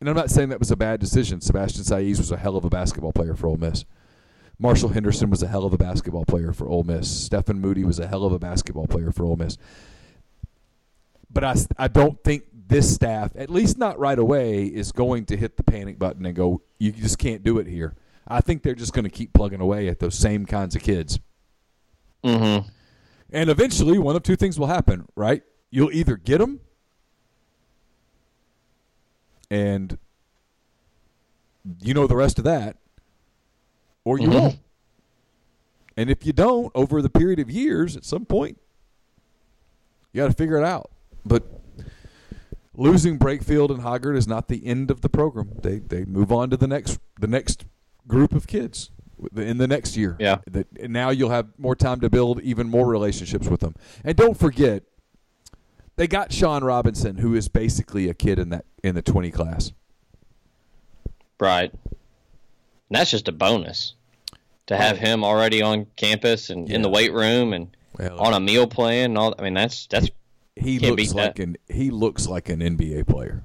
And 0.00 0.08
I'm 0.08 0.16
not 0.16 0.30
saying 0.30 0.50
that 0.50 0.58
was 0.58 0.70
a 0.70 0.76
bad 0.76 1.00
decision. 1.00 1.40
Sebastian 1.40 1.84
Saiz 1.84 2.18
was 2.18 2.30
a 2.30 2.36
hell 2.36 2.56
of 2.56 2.64
a 2.64 2.70
basketball 2.70 3.12
player 3.12 3.34
for 3.34 3.46
Ole 3.46 3.56
Miss. 3.56 3.84
Marshall 4.58 4.90
Henderson 4.90 5.30
was 5.30 5.42
a 5.42 5.48
hell 5.48 5.64
of 5.64 5.72
a 5.72 5.78
basketball 5.78 6.24
player 6.24 6.52
for 6.52 6.68
Ole 6.68 6.84
Miss. 6.84 7.10
Stefan 7.10 7.60
Moody 7.60 7.84
was 7.84 7.98
a 7.98 8.06
hell 8.06 8.24
of 8.24 8.32
a 8.32 8.38
basketball 8.38 8.86
player 8.86 9.10
for 9.10 9.24
Ole 9.24 9.36
Miss. 9.36 9.56
But 11.30 11.44
I, 11.44 11.54
I 11.76 11.88
don't 11.88 12.22
think 12.22 12.44
this 12.52 12.94
staff, 12.94 13.32
at 13.34 13.50
least 13.50 13.78
not 13.78 13.98
right 13.98 14.18
away, 14.18 14.64
is 14.64 14.92
going 14.92 15.26
to 15.26 15.36
hit 15.36 15.56
the 15.56 15.64
panic 15.64 15.98
button 15.98 16.24
and 16.24 16.34
go, 16.34 16.62
you 16.78 16.92
just 16.92 17.18
can't 17.18 17.42
do 17.42 17.58
it 17.58 17.66
here. 17.66 17.94
I 18.26 18.40
think 18.40 18.62
they're 18.62 18.74
just 18.74 18.92
going 18.92 19.04
to 19.04 19.10
keep 19.10 19.32
plugging 19.32 19.60
away 19.60 19.88
at 19.88 19.98
those 19.98 20.14
same 20.14 20.46
kinds 20.46 20.74
of 20.74 20.82
kids. 20.82 21.18
Mm-hmm. 22.22 22.68
And 23.32 23.50
eventually, 23.50 23.98
one 23.98 24.16
of 24.16 24.22
two 24.22 24.36
things 24.36 24.58
will 24.58 24.68
happen, 24.68 25.06
right? 25.16 25.42
You'll 25.70 25.92
either 25.92 26.16
get 26.16 26.38
them, 26.38 26.60
and 29.50 29.98
you 31.80 31.94
know 31.94 32.06
the 32.06 32.16
rest 32.16 32.38
of 32.38 32.44
that, 32.44 32.76
or 34.04 34.18
you 34.18 34.28
Mhm. 34.28 34.34
won't. 34.34 34.58
And 35.96 36.10
if 36.10 36.26
you 36.26 36.32
don't, 36.32 36.72
over 36.74 37.00
the 37.00 37.08
period 37.10 37.38
of 37.38 37.50
years, 37.50 37.96
at 37.96 38.04
some 38.04 38.24
point, 38.26 38.58
you 40.12 40.20
got 40.20 40.26
to 40.28 40.34
figure 40.34 40.58
it 40.58 40.64
out. 40.64 40.90
But 41.24 41.44
losing 42.74 43.18
Brakefield 43.18 43.70
and 43.70 43.80
Hoggard 43.82 44.16
is 44.16 44.26
not 44.26 44.48
the 44.48 44.66
end 44.66 44.90
of 44.90 45.00
the 45.00 45.08
program. 45.08 45.50
They 45.62 45.78
they 45.78 46.04
move 46.04 46.32
on 46.32 46.50
to 46.50 46.56
the 46.56 46.66
next 46.66 46.98
the 47.20 47.26
next 47.28 47.64
group 48.06 48.32
of 48.34 48.46
kids 48.46 48.90
in 49.36 49.58
the 49.58 49.68
next 49.68 49.96
year. 49.96 50.16
Yeah. 50.18 50.38
That 50.50 50.90
now 50.90 51.10
you'll 51.10 51.30
have 51.30 51.48
more 51.58 51.76
time 51.76 52.00
to 52.00 52.10
build 52.10 52.40
even 52.42 52.68
more 52.68 52.86
relationships 52.86 53.48
with 53.48 53.60
them. 53.60 53.74
And 54.02 54.16
don't 54.16 54.36
forget, 54.36 54.82
they 55.96 56.06
got 56.06 56.32
Sean 56.32 56.64
Robinson, 56.64 57.18
who 57.18 57.34
is 57.34 57.48
basically 57.48 58.08
a 58.08 58.14
kid 58.14 58.38
in 58.38 58.48
that 58.50 58.64
in 58.82 58.94
the 58.94 59.02
twenty 59.02 59.30
class. 59.30 59.72
Right. 61.40 61.72
And 61.72 61.90
that's 62.90 63.10
just 63.10 63.28
a 63.28 63.32
bonus 63.32 63.94
to 64.66 64.76
have 64.76 64.98
him 64.98 65.24
already 65.24 65.62
on 65.62 65.86
campus 65.96 66.50
and 66.50 66.70
in 66.70 66.82
the. 66.82 66.88
Weight 66.88 67.12
room 67.12 67.52
and 67.52 67.76
Well, 67.98 68.20
on 68.20 68.34
a 68.34 68.40
meal 68.40 68.66
plan 68.66 69.10
and 69.10 69.18
all. 69.18 69.34
I 69.38 69.42
mean, 69.42 69.54
that's 69.54 69.86
that's 69.86 70.08
he 70.56 70.78
looks 70.78 71.12
like 71.12 71.36
that. 71.36 71.42
an 71.42 71.56
he 71.68 71.90
looks 71.90 72.26
like 72.28 72.48
an 72.48 72.60
NBA 72.60 73.06
player. 73.06 73.42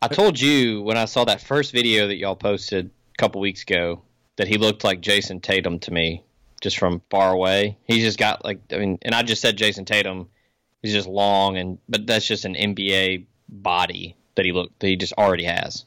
I 0.00 0.08
told 0.08 0.40
you 0.40 0.82
when 0.82 0.96
I 0.96 1.04
saw 1.04 1.24
that 1.24 1.40
first 1.40 1.72
video 1.72 2.06
that 2.06 2.16
y'all 2.16 2.36
posted 2.36 2.86
a 2.86 3.16
couple 3.18 3.40
weeks 3.40 3.62
ago 3.62 4.02
that 4.36 4.48
he 4.48 4.56
looked 4.56 4.84
like 4.84 5.00
Jayson 5.00 5.40
Tatum 5.40 5.78
to 5.80 5.92
me, 5.92 6.24
just 6.60 6.78
from 6.78 7.02
far 7.10 7.32
away. 7.32 7.76
He's 7.84 8.02
just 8.02 8.18
got 8.18 8.44
like 8.44 8.60
I 8.72 8.78
mean, 8.78 8.98
and 9.02 9.14
I 9.14 9.22
just 9.22 9.42
said 9.42 9.56
Jayson 9.56 9.84
Tatum. 9.84 10.28
He's 10.84 10.92
just 10.92 11.08
long 11.08 11.56
and 11.56 11.78
but 11.88 12.06
that's 12.06 12.26
just 12.26 12.44
an 12.44 12.54
NBA 12.54 13.24
body 13.48 14.14
that 14.34 14.44
he 14.44 14.52
look 14.52 14.70
that 14.80 14.86
he 14.86 14.96
just 14.96 15.14
already 15.14 15.44
has. 15.44 15.86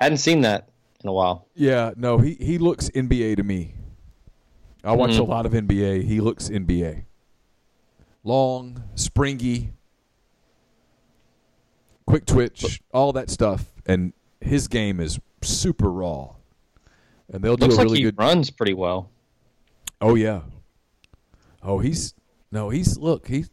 Hadn't 0.00 0.18
seen 0.18 0.42
that 0.42 0.68
in 1.02 1.08
a 1.08 1.12
while. 1.12 1.46
Yeah, 1.54 1.92
no, 1.96 2.18
he 2.18 2.34
he 2.34 2.58
looks 2.58 2.90
NBA 2.90 3.36
to 3.36 3.42
me. 3.42 3.74
I 4.84 4.94
watch 4.94 5.10
Mhm. 5.12 5.18
a 5.20 5.22
lot 5.24 5.46
of 5.46 5.52
NBA. 5.52 6.02
He 6.02 6.20
looks 6.20 6.48
NBA. 6.48 7.04
Long, 8.24 8.84
springy, 8.94 9.70
quick 12.06 12.24
twitch, 12.24 12.80
all 12.92 13.12
that 13.12 13.30
stuff, 13.30 13.72
and 13.86 14.12
his 14.40 14.68
game 14.68 15.00
is 15.00 15.18
super 15.42 15.90
raw. 15.90 16.34
And 17.32 17.42
they'll 17.42 17.56
do 17.56 17.64
Looks 17.66 17.74
a 17.74 17.78
like 17.78 17.84
really 17.86 17.98
he 17.98 18.04
good. 18.04 18.18
runs 18.18 18.50
pretty 18.50 18.74
well. 18.74 19.10
Oh 20.00 20.14
yeah. 20.14 20.42
Oh, 21.62 21.78
he's 21.78 22.14
no, 22.50 22.68
he's 22.70 22.98
look, 22.98 23.28
he's 23.28 23.50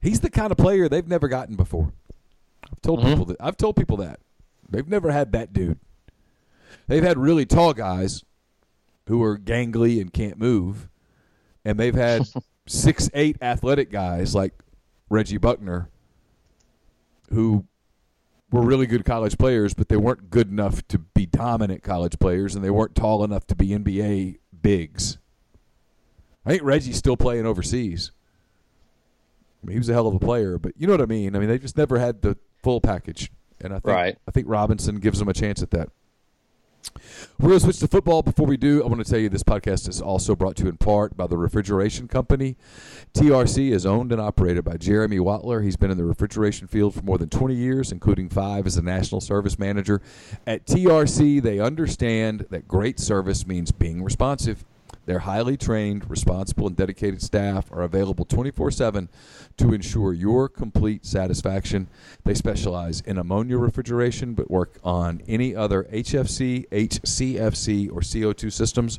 he's 0.00 0.20
the 0.20 0.30
kind 0.30 0.50
of 0.50 0.56
player 0.58 0.88
they've 0.88 1.06
never 1.06 1.28
gotten 1.28 1.56
before. 1.56 1.92
I've 2.70 2.80
told 2.80 3.00
Mhm. 3.00 3.10
people 3.10 3.24
that 3.26 3.36
I've 3.40 3.56
told 3.56 3.76
people 3.76 3.96
that. 3.98 4.20
They've 4.68 4.88
never 4.88 5.10
had 5.12 5.32
that 5.32 5.52
dude. 5.52 5.78
They've 6.88 7.02
had 7.02 7.18
really 7.18 7.46
tall 7.46 7.72
guys 7.74 8.24
who 9.06 9.22
are 9.22 9.38
gangly 9.38 10.00
and 10.00 10.12
can't 10.12 10.38
move. 10.38 10.88
And 11.64 11.78
they've 11.78 11.94
had 11.94 12.22
six, 12.66 13.08
eight 13.14 13.36
athletic 13.40 13.90
guys 13.90 14.34
like 14.34 14.52
Reggie 15.08 15.38
Buckner 15.38 15.88
who 17.32 17.64
were 18.52 18.62
really 18.62 18.86
good 18.86 19.04
college 19.04 19.36
players, 19.38 19.74
but 19.74 19.88
they 19.88 19.96
weren't 19.96 20.30
good 20.30 20.48
enough 20.48 20.86
to 20.88 20.98
be 20.98 21.26
dominant 21.26 21.82
college 21.82 22.18
players, 22.18 22.54
and 22.54 22.64
they 22.64 22.70
weren't 22.70 22.94
tall 22.94 23.24
enough 23.24 23.46
to 23.48 23.56
be 23.56 23.68
NBA 23.74 24.38
bigs. 24.62 25.18
I 26.46 26.50
think 26.50 26.62
Reggie's 26.62 26.96
still 26.96 27.16
playing 27.16 27.44
overseas. 27.44 28.12
I 29.62 29.66
mean, 29.66 29.72
he 29.74 29.78
was 29.78 29.88
a 29.88 29.92
hell 29.92 30.06
of 30.06 30.14
a 30.14 30.18
player, 30.20 30.58
but 30.58 30.72
you 30.78 30.86
know 30.86 30.92
what 30.92 31.02
I 31.02 31.06
mean. 31.06 31.34
I 31.34 31.40
mean, 31.40 31.48
they 31.48 31.58
just 31.58 31.76
never 31.76 31.98
had 31.98 32.22
the 32.22 32.36
full 32.62 32.80
package, 32.80 33.32
and 33.60 33.72
I 33.72 33.80
think 33.80 33.86
Right. 33.86 34.18
I 34.28 34.30
think 34.30 34.46
Robinson 34.48 35.00
gives 35.00 35.18
them 35.18 35.28
a 35.28 35.32
chance 35.32 35.60
at 35.60 35.70
that. 35.72 35.88
We're 37.40 37.48
going 37.48 37.58
to 37.58 37.64
switch 37.64 37.80
to 37.80 37.88
football. 37.88 38.22
Before 38.22 38.46
we 38.46 38.56
do, 38.56 38.82
I 38.84 38.86
want 38.86 39.04
to 39.04 39.10
tell 39.10 39.18
you 39.18 39.28
this 39.28 39.42
podcast 39.42 39.88
is 39.88 40.00
also 40.00 40.36
brought 40.36 40.54
to 40.56 40.64
you 40.64 40.68
in 40.68 40.76
part 40.76 41.16
by 41.16 41.26
the 41.26 41.36
Refrigeration 41.36 42.06
Company. 42.06 42.56
TRC 43.12 43.72
is 43.72 43.84
owned 43.84 44.12
and 44.12 44.20
operated 44.20 44.64
by 44.64 44.76
Jeremy 44.76 45.18
Watler. 45.18 45.64
He's 45.64 45.76
been 45.76 45.90
in 45.90 45.96
the 45.96 46.04
refrigeration 46.04 46.68
field 46.68 46.94
for 46.94 47.02
more 47.02 47.18
than 47.18 47.28
20 47.28 47.56
years, 47.56 47.90
including 47.90 48.28
five 48.28 48.66
as 48.68 48.76
a 48.76 48.82
national 48.82 49.20
service 49.20 49.58
manager. 49.58 50.00
At 50.46 50.64
TRC, 50.64 51.42
they 51.42 51.58
understand 51.58 52.46
that 52.50 52.68
great 52.68 53.00
service 53.00 53.48
means 53.48 53.72
being 53.72 54.04
responsive. 54.04 54.64
Their 55.06 55.20
highly 55.20 55.56
trained, 55.56 56.10
responsible, 56.10 56.66
and 56.66 56.76
dedicated 56.76 57.22
staff 57.22 57.70
are 57.72 57.82
available 57.82 58.24
24 58.24 58.72
7 58.72 59.08
to 59.56 59.72
ensure 59.72 60.12
your 60.12 60.48
complete 60.48 61.06
satisfaction. 61.06 61.88
They 62.24 62.34
specialize 62.34 63.00
in 63.02 63.16
ammonia 63.16 63.56
refrigeration 63.56 64.34
but 64.34 64.50
work 64.50 64.78
on 64.82 65.22
any 65.28 65.54
other 65.54 65.84
HFC, 65.84 66.68
HCFC, 66.68 67.90
or 67.90 68.00
CO2 68.00 68.52
systems. 68.52 68.98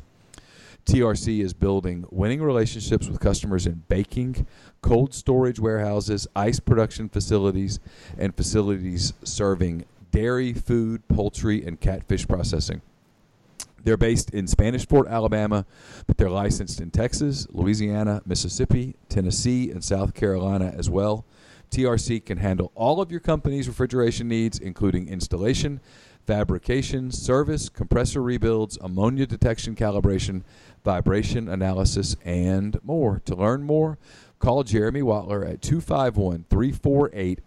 TRC 0.86 1.40
is 1.40 1.52
building 1.52 2.06
winning 2.10 2.40
relationships 2.40 3.08
with 3.08 3.20
customers 3.20 3.66
in 3.66 3.82
baking, 3.88 4.46
cold 4.80 5.12
storage 5.12 5.60
warehouses, 5.60 6.26
ice 6.34 6.58
production 6.58 7.10
facilities, 7.10 7.78
and 8.16 8.34
facilities 8.34 9.12
serving 9.22 9.84
dairy, 10.10 10.54
food, 10.54 11.06
poultry, 11.08 11.62
and 11.62 11.78
catfish 11.78 12.26
processing. 12.26 12.80
They're 13.84 13.96
based 13.96 14.30
in 14.30 14.46
Spanish 14.46 14.86
Fort, 14.86 15.08
Alabama, 15.08 15.64
but 16.06 16.16
they're 16.16 16.30
licensed 16.30 16.80
in 16.80 16.90
Texas, 16.90 17.46
Louisiana, 17.50 18.22
Mississippi, 18.26 18.96
Tennessee, 19.08 19.70
and 19.70 19.82
South 19.82 20.14
Carolina 20.14 20.72
as 20.76 20.90
well. 20.90 21.24
TRC 21.70 22.24
can 22.24 22.38
handle 22.38 22.72
all 22.74 23.00
of 23.00 23.10
your 23.10 23.20
company's 23.20 23.68
refrigeration 23.68 24.28
needs, 24.28 24.58
including 24.58 25.08
installation, 25.08 25.80
fabrication, 26.26 27.10
service, 27.10 27.68
compressor 27.68 28.22
rebuilds, 28.22 28.78
ammonia 28.80 29.26
detection 29.26 29.74
calibration, 29.74 30.42
vibration 30.84 31.48
analysis, 31.48 32.16
and 32.24 32.78
more. 32.82 33.20
To 33.26 33.34
learn 33.34 33.62
more, 33.62 33.98
call 34.38 34.62
Jeremy 34.62 35.02
Watler 35.02 35.48
at 35.48 35.62
251 35.62 36.44
348 36.50 37.40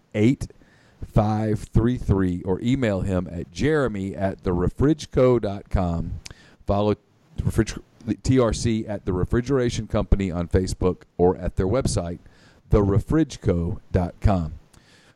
8533 1.04 2.44
or 2.44 2.60
email 2.62 3.02
him 3.02 3.28
at 3.32 3.52
jeremy 3.52 4.16
at 4.16 4.44
therefrigco.com. 4.44 6.20
Follow 6.66 6.96
refriger- 7.38 7.82
TRC 8.06 8.88
at 8.88 9.06
the 9.06 9.14
Refrigeration 9.14 9.88
Company 9.88 10.32
on 10.32 10.48
Facebook 10.48 11.04
or 11.18 11.38
at 11.38 11.56
their 11.56 11.68
website, 11.68 12.20
therefrigco.com. 12.70 14.54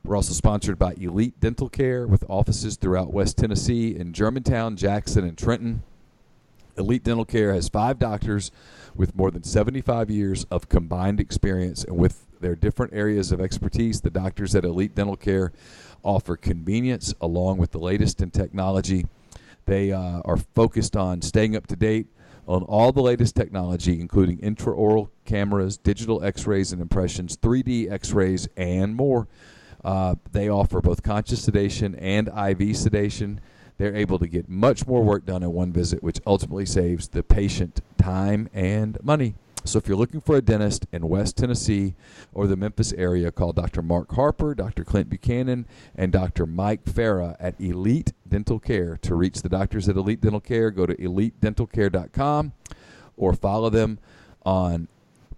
We're 0.04 0.16
also 0.16 0.34
sponsored 0.34 0.78
by 0.78 0.94
Elite 0.94 1.40
Dental 1.40 1.68
Care 1.68 2.06
with 2.06 2.24
offices 2.30 2.76
throughout 2.76 3.12
West 3.12 3.38
Tennessee 3.38 3.96
in 3.96 4.14
Germantown, 4.14 4.76
Jackson, 4.76 5.24
and 5.24 5.36
Trenton. 5.36 5.82
Elite 6.78 7.04
Dental 7.04 7.26
Care 7.26 7.54
has 7.54 7.70
five 7.70 7.98
doctors 7.98 8.52
with 8.94 9.16
more 9.16 9.32
than 9.32 9.44
75 9.44 10.12
years 10.12 10.46
of 10.52 10.70
combined 10.70 11.20
experience, 11.20 11.84
and 11.84 11.98
with 11.98 12.25
their 12.42 12.56
different 12.56 12.94
areas 12.94 13.32
of 13.32 13.42
expertise, 13.42 14.02
the 14.02 14.10
doctors 14.10 14.56
at 14.56 14.66
Elite 14.66 14.96
Dental 14.96 15.16
Care 15.16 15.52
offer 16.04 16.38
convenience 16.38 17.14
along 17.20 17.58
with 17.58 17.72
the 17.72 17.80
latest 17.80 18.22
in 18.22 18.32
technology. 18.32 19.06
They 19.66 19.92
uh, 19.92 20.22
are 20.26 20.38
focused 20.38 20.96
on 20.96 21.22
staying 21.22 21.56
up 21.56 21.68
to 21.68 21.76
date 21.76 22.08
on 22.48 22.64
all 22.64 22.92
the 22.92 23.02
latest 23.02 23.36
technology, 23.36 24.00
including 24.00 24.38
intraoral 24.38 25.10
cameras, 25.26 25.78
digital 25.78 26.24
x 26.24 26.46
rays 26.46 26.72
and 26.72 26.82
impressions, 26.82 27.38
3D 27.38 27.92
x 27.92 28.12
rays, 28.12 28.48
and 28.56 28.96
more. 28.96 29.28
Uh, 29.84 30.16
they 30.32 30.50
offer 30.50 30.82
both 30.82 31.04
conscious 31.04 31.44
sedation 31.44 31.96
and 31.96 32.28
IV 32.28 32.76
sedation. 32.78 33.40
They're 33.78 33.96
able 33.96 34.20
to 34.20 34.28
get 34.28 34.48
much 34.48 34.88
more 34.88 35.04
work 35.04 35.26
done 35.26 35.44
in 35.44 35.52
one 35.52 35.72
visit, 35.72 36.02
which 36.02 36.20
ultimately 36.26 36.66
saves 36.66 37.08
the 37.08 37.24
patient 37.24 37.82
time 37.98 38.50
and 38.54 38.98
money. 39.04 39.36
So 39.66 39.80
if 39.80 39.88
you're 39.88 39.98
looking 39.98 40.22
for 40.22 40.36
a 40.36 40.42
dentist 40.42 40.86
in 40.92 41.10
West 41.10 41.38
Tennessee 41.38 41.96
or 42.34 42.46
the 42.46 42.56
Memphis 42.56 42.94
area, 42.94 43.32
call 43.32 43.52
Dr. 43.52 43.82
Mark 43.82 44.14
Harper, 44.14 44.54
Dr. 44.54 44.84
Clint 44.84 45.10
Buchanan, 45.10 45.66
and 45.96 46.12
Dr. 46.12 46.46
Mike 46.46 46.86
Farah 46.86 47.36
at 47.40 47.60
Elite 47.60 48.14
Dental 48.28 48.60
Care. 48.60 48.98
To 49.02 49.16
reach 49.16 49.42
the 49.42 49.50
doctors 49.50 49.90
at 49.90 49.96
Elite 49.96 50.22
Dental 50.22 50.40
Care, 50.40 50.70
go 50.70 50.86
to 50.86 50.96
elitedentalcare.com 50.96 52.54
or 53.18 53.34
follow 53.34 53.72
them 53.72 53.98
on 54.46 54.88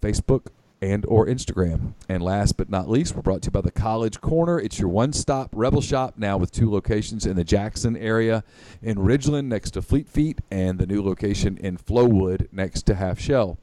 Facebook 0.01 0.47
and 0.81 1.05
or 1.07 1.25
Instagram. 1.25 1.93
And 2.09 2.21
last 2.21 2.57
but 2.57 2.69
not 2.69 2.89
least, 2.89 3.15
we're 3.15 3.21
brought 3.21 3.41
to 3.43 3.47
you 3.47 3.51
by 3.51 3.61
the 3.61 3.71
College 3.71 4.19
Corner. 4.19 4.59
It's 4.59 4.77
your 4.77 4.89
one-stop 4.89 5.49
Rebel 5.53 5.81
shop 5.81 6.15
now 6.17 6.37
with 6.37 6.51
two 6.51 6.69
locations 6.69 7.25
in 7.25 7.37
the 7.37 7.43
Jackson 7.45 7.95
area 7.95 8.43
in 8.81 8.97
Ridgeland 8.97 9.45
next 9.45 9.71
to 9.71 9.81
Fleet 9.81 10.07
Feet 10.09 10.39
and 10.51 10.79
the 10.79 10.85
new 10.85 11.01
location 11.01 11.57
in 11.57 11.77
Flowood 11.77 12.47
next 12.51 12.85
to 12.87 12.95
Half 12.95 13.19
Shell. 13.19 13.57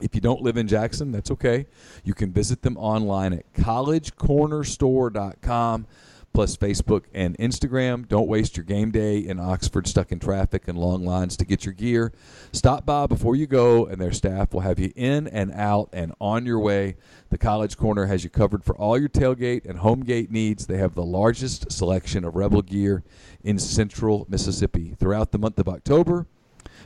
If 0.00 0.14
you 0.14 0.20
don't 0.20 0.42
live 0.42 0.56
in 0.56 0.68
Jackson, 0.68 1.12
that's 1.12 1.30
okay. 1.30 1.66
You 2.04 2.14
can 2.14 2.32
visit 2.32 2.62
them 2.62 2.76
online 2.76 3.32
at 3.32 3.52
collegecornerstore.com 3.54 5.86
plus 6.32 6.56
Facebook 6.56 7.04
and 7.12 7.36
Instagram. 7.38 8.06
Don't 8.06 8.28
waste 8.28 8.56
your 8.56 8.64
game 8.64 8.90
day 8.90 9.18
in 9.18 9.40
Oxford 9.40 9.86
stuck 9.86 10.12
in 10.12 10.18
traffic 10.18 10.68
and 10.68 10.78
long 10.78 11.04
lines 11.04 11.36
to 11.36 11.44
get 11.44 11.64
your 11.64 11.74
gear. 11.74 12.12
Stop 12.52 12.86
by 12.86 13.06
before 13.06 13.34
you 13.34 13.46
go, 13.46 13.86
and 13.86 14.00
their 14.00 14.12
staff 14.12 14.52
will 14.52 14.60
have 14.60 14.78
you 14.78 14.92
in 14.94 15.26
and 15.28 15.52
out 15.52 15.88
and 15.92 16.14
on 16.20 16.46
your 16.46 16.60
way. 16.60 16.96
The 17.30 17.38
College 17.38 17.76
Corner 17.76 18.06
has 18.06 18.24
you 18.24 18.30
covered 18.30 18.64
for 18.64 18.76
all 18.76 18.98
your 18.98 19.08
tailgate 19.08 19.68
and 19.68 19.80
home 19.80 20.04
gate 20.04 20.30
needs. 20.30 20.66
They 20.66 20.78
have 20.78 20.94
the 20.94 21.04
largest 21.04 21.72
selection 21.72 22.24
of 22.24 22.36
Rebel 22.36 22.62
gear 22.62 23.02
in 23.42 23.58
central 23.58 24.26
Mississippi. 24.28 24.94
Throughout 24.98 25.32
the 25.32 25.38
month 25.38 25.58
of 25.58 25.68
October, 25.68 26.26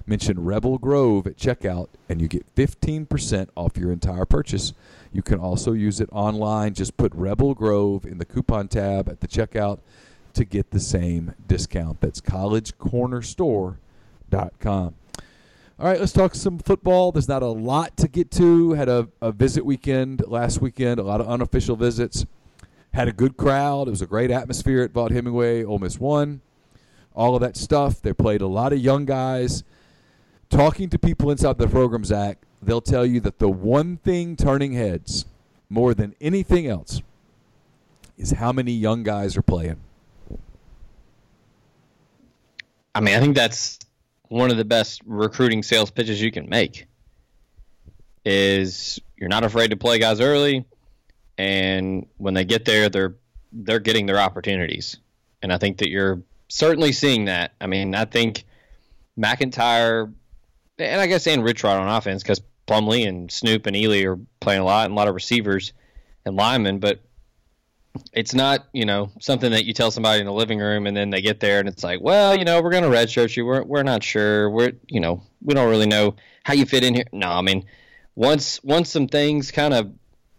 Mention 0.07 0.45
Rebel 0.45 0.77
Grove 0.77 1.27
at 1.27 1.37
checkout 1.37 1.89
and 2.09 2.21
you 2.21 2.29
get 2.29 2.55
15% 2.55 3.49
off 3.57 3.79
your 3.79 3.91
entire 3.91 4.27
purchase. 4.27 4.75
You 5.13 5.23
can 5.23 5.39
also 5.39 5.73
use 5.73 5.99
it 6.01 6.11
online. 6.13 6.75
Just 6.75 6.99
put 6.99 7.15
Rebel 7.15 7.55
Grove 7.55 8.05
in 8.05 8.19
the 8.19 8.27
coupon 8.27 8.69
tab 8.69 9.09
at 9.09 9.21
the 9.21 9.29
checkout 9.29 9.79
to 10.35 10.45
get 10.45 10.73
the 10.73 10.81
same 10.81 11.35
discount. 11.47 12.03
That's 12.03 12.21
collegecornerstore.com. 12.21 14.95
All 15.77 15.89
right, 15.89 15.99
let's 15.99 16.13
talk 16.13 16.35
some 16.35 16.59
football. 16.59 17.11
There's 17.11 17.29
not 17.29 17.43
a 17.43 17.49
lot 17.49 17.97
to 17.97 18.07
get 18.07 18.31
to. 18.33 18.75
Had 18.75 18.89
a, 18.89 19.09
a 19.23 19.33
visit 19.33 19.65
weekend 19.65 20.23
last 20.27 20.61
weekend, 20.61 21.01
a 21.01 21.03
lot 21.03 21.21
of 21.21 21.29
unofficial 21.29 21.77
visits. 21.77 22.27
Had 22.93 23.09
a 23.09 23.13
good 23.13 23.37
crowd. 23.37 23.89
It 23.89 23.91
was 23.91 24.03
a 24.03 24.07
great 24.07 24.31
atmosphere 24.31 24.83
at 24.83 24.93
Vaught 24.93 25.13
Hemingway. 25.13 25.65
Ole 25.65 25.79
Miss 25.79 25.99
won. 25.99 26.43
All 27.15 27.35
of 27.35 27.41
that 27.41 27.57
stuff. 27.57 28.03
They 28.03 28.13
played 28.13 28.41
a 28.41 28.47
lot 28.47 28.73
of 28.73 28.79
young 28.79 29.05
guys 29.05 29.65
talking 30.55 30.89
to 30.89 30.99
people 30.99 31.31
inside 31.31 31.59
the 31.59 31.67
program, 31.67 32.05
Zach, 32.05 32.39
they'll 32.63 32.81
tell 32.81 33.05
you 33.05 33.21
that 33.21 33.39
the 33.39 33.49
one 33.49 33.97
thing 33.99 34.37
turning 34.37 34.73
heads 34.73 35.25
more 35.69 35.95
than 35.95 36.15
anything 36.21 36.67
else 36.67 37.03
is 38.17 38.31
how 38.31 38.53
many 38.53 38.73
young 38.73 39.03
guys 39.03 39.37
are 39.37 39.43
playing. 39.43 39.81
I 42.95 43.01
mean, 43.01 43.17
I 43.17 43.21
think 43.21 43.35
that's 43.35 43.81
one 44.29 44.53
of 44.53 44.57
the 44.57 44.65
best 44.65 45.03
recruiting 45.05 45.65
sales 45.65 45.91
pitches 45.91 46.23
you 46.23 46.31
can 46.31 46.49
make. 46.49 46.87
Is 48.25 49.01
you're 49.17 49.29
not 49.29 49.45
afraid 49.45 49.71
to 49.71 49.77
play 49.77 49.99
guys 49.99 50.21
early, 50.21 50.65
and 51.37 52.07
when 52.17 52.33
they 52.33 52.45
get 52.45 52.65
there, 52.65 52.89
they're 52.89 53.17
they're 53.53 53.81
getting 53.81 54.07
their 54.07 54.19
opportunities. 54.19 54.97
And 55.43 55.53
I 55.53 55.59
think 55.59 55.79
that 55.79 55.91
you're 55.91 56.23
certainly 56.49 56.93
seeing 56.93 57.27
that. 57.27 57.53
I 57.61 57.67
mean, 57.67 57.95
I 57.95 58.07
think 58.07 58.45
McIntyre 59.19 60.13
and 60.79 61.01
I 61.01 61.07
guess 61.07 61.27
and 61.27 61.45
Rich 61.45 61.65
Rod 61.65 61.79
on 61.79 61.89
offense 61.89 62.23
because 62.23 62.43
Plumlee 62.67 63.07
and 63.07 63.31
Snoop 63.31 63.67
and 63.67 63.77
Ealy 63.77 64.05
are 64.07 64.19
playing 64.41 64.61
a 64.61 64.65
lot 64.65 64.87
and 64.87 64.95
a 64.95 64.97
lot 64.97 65.09
of 65.09 65.15
receivers 65.15 65.73
and 66.25 66.37
linemen, 66.37 66.79
but 66.79 67.01
it's 68.13 68.35
not 68.35 68.67
you 68.73 68.85
know 68.85 69.13
something 69.21 69.53
that 69.53 69.65
you 69.65 69.73
tell 69.73 69.91
somebody 69.91 70.21
in 70.21 70.27
the 70.27 70.33
living 70.33 70.59
room 70.59 70.87
and 70.87 70.97
then 70.97 71.11
they 71.11 71.21
get 71.21 71.41
there 71.41 71.61
and 71.61 71.69
it's 71.69 71.85
like, 71.85 72.01
well, 72.01 72.37
you 72.37 72.45
know, 72.45 72.61
we're 72.61 72.73
gonna 72.73 72.89
redshirt 72.89 73.37
you. 73.37 73.47
We're 73.47 73.63
we're 73.63 73.83
not 73.83 74.03
sure. 74.03 74.51
We're 74.51 74.73
you 74.89 75.01
know 75.01 75.23
we 75.43 75.55
don't 75.55 75.71
really 75.71 75.87
know 75.87 76.17
how 76.45 76.55
you 76.55 76.67
fit 76.67 76.85
in 76.85 76.95
here. 76.95 77.07
No, 77.13 77.29
I 77.29 77.43
mean 77.43 77.65
once 78.15 78.63
once 78.65 78.91
some 78.91 79.09
things 79.09 79.51
kind 79.51 79.75
of 79.75 79.93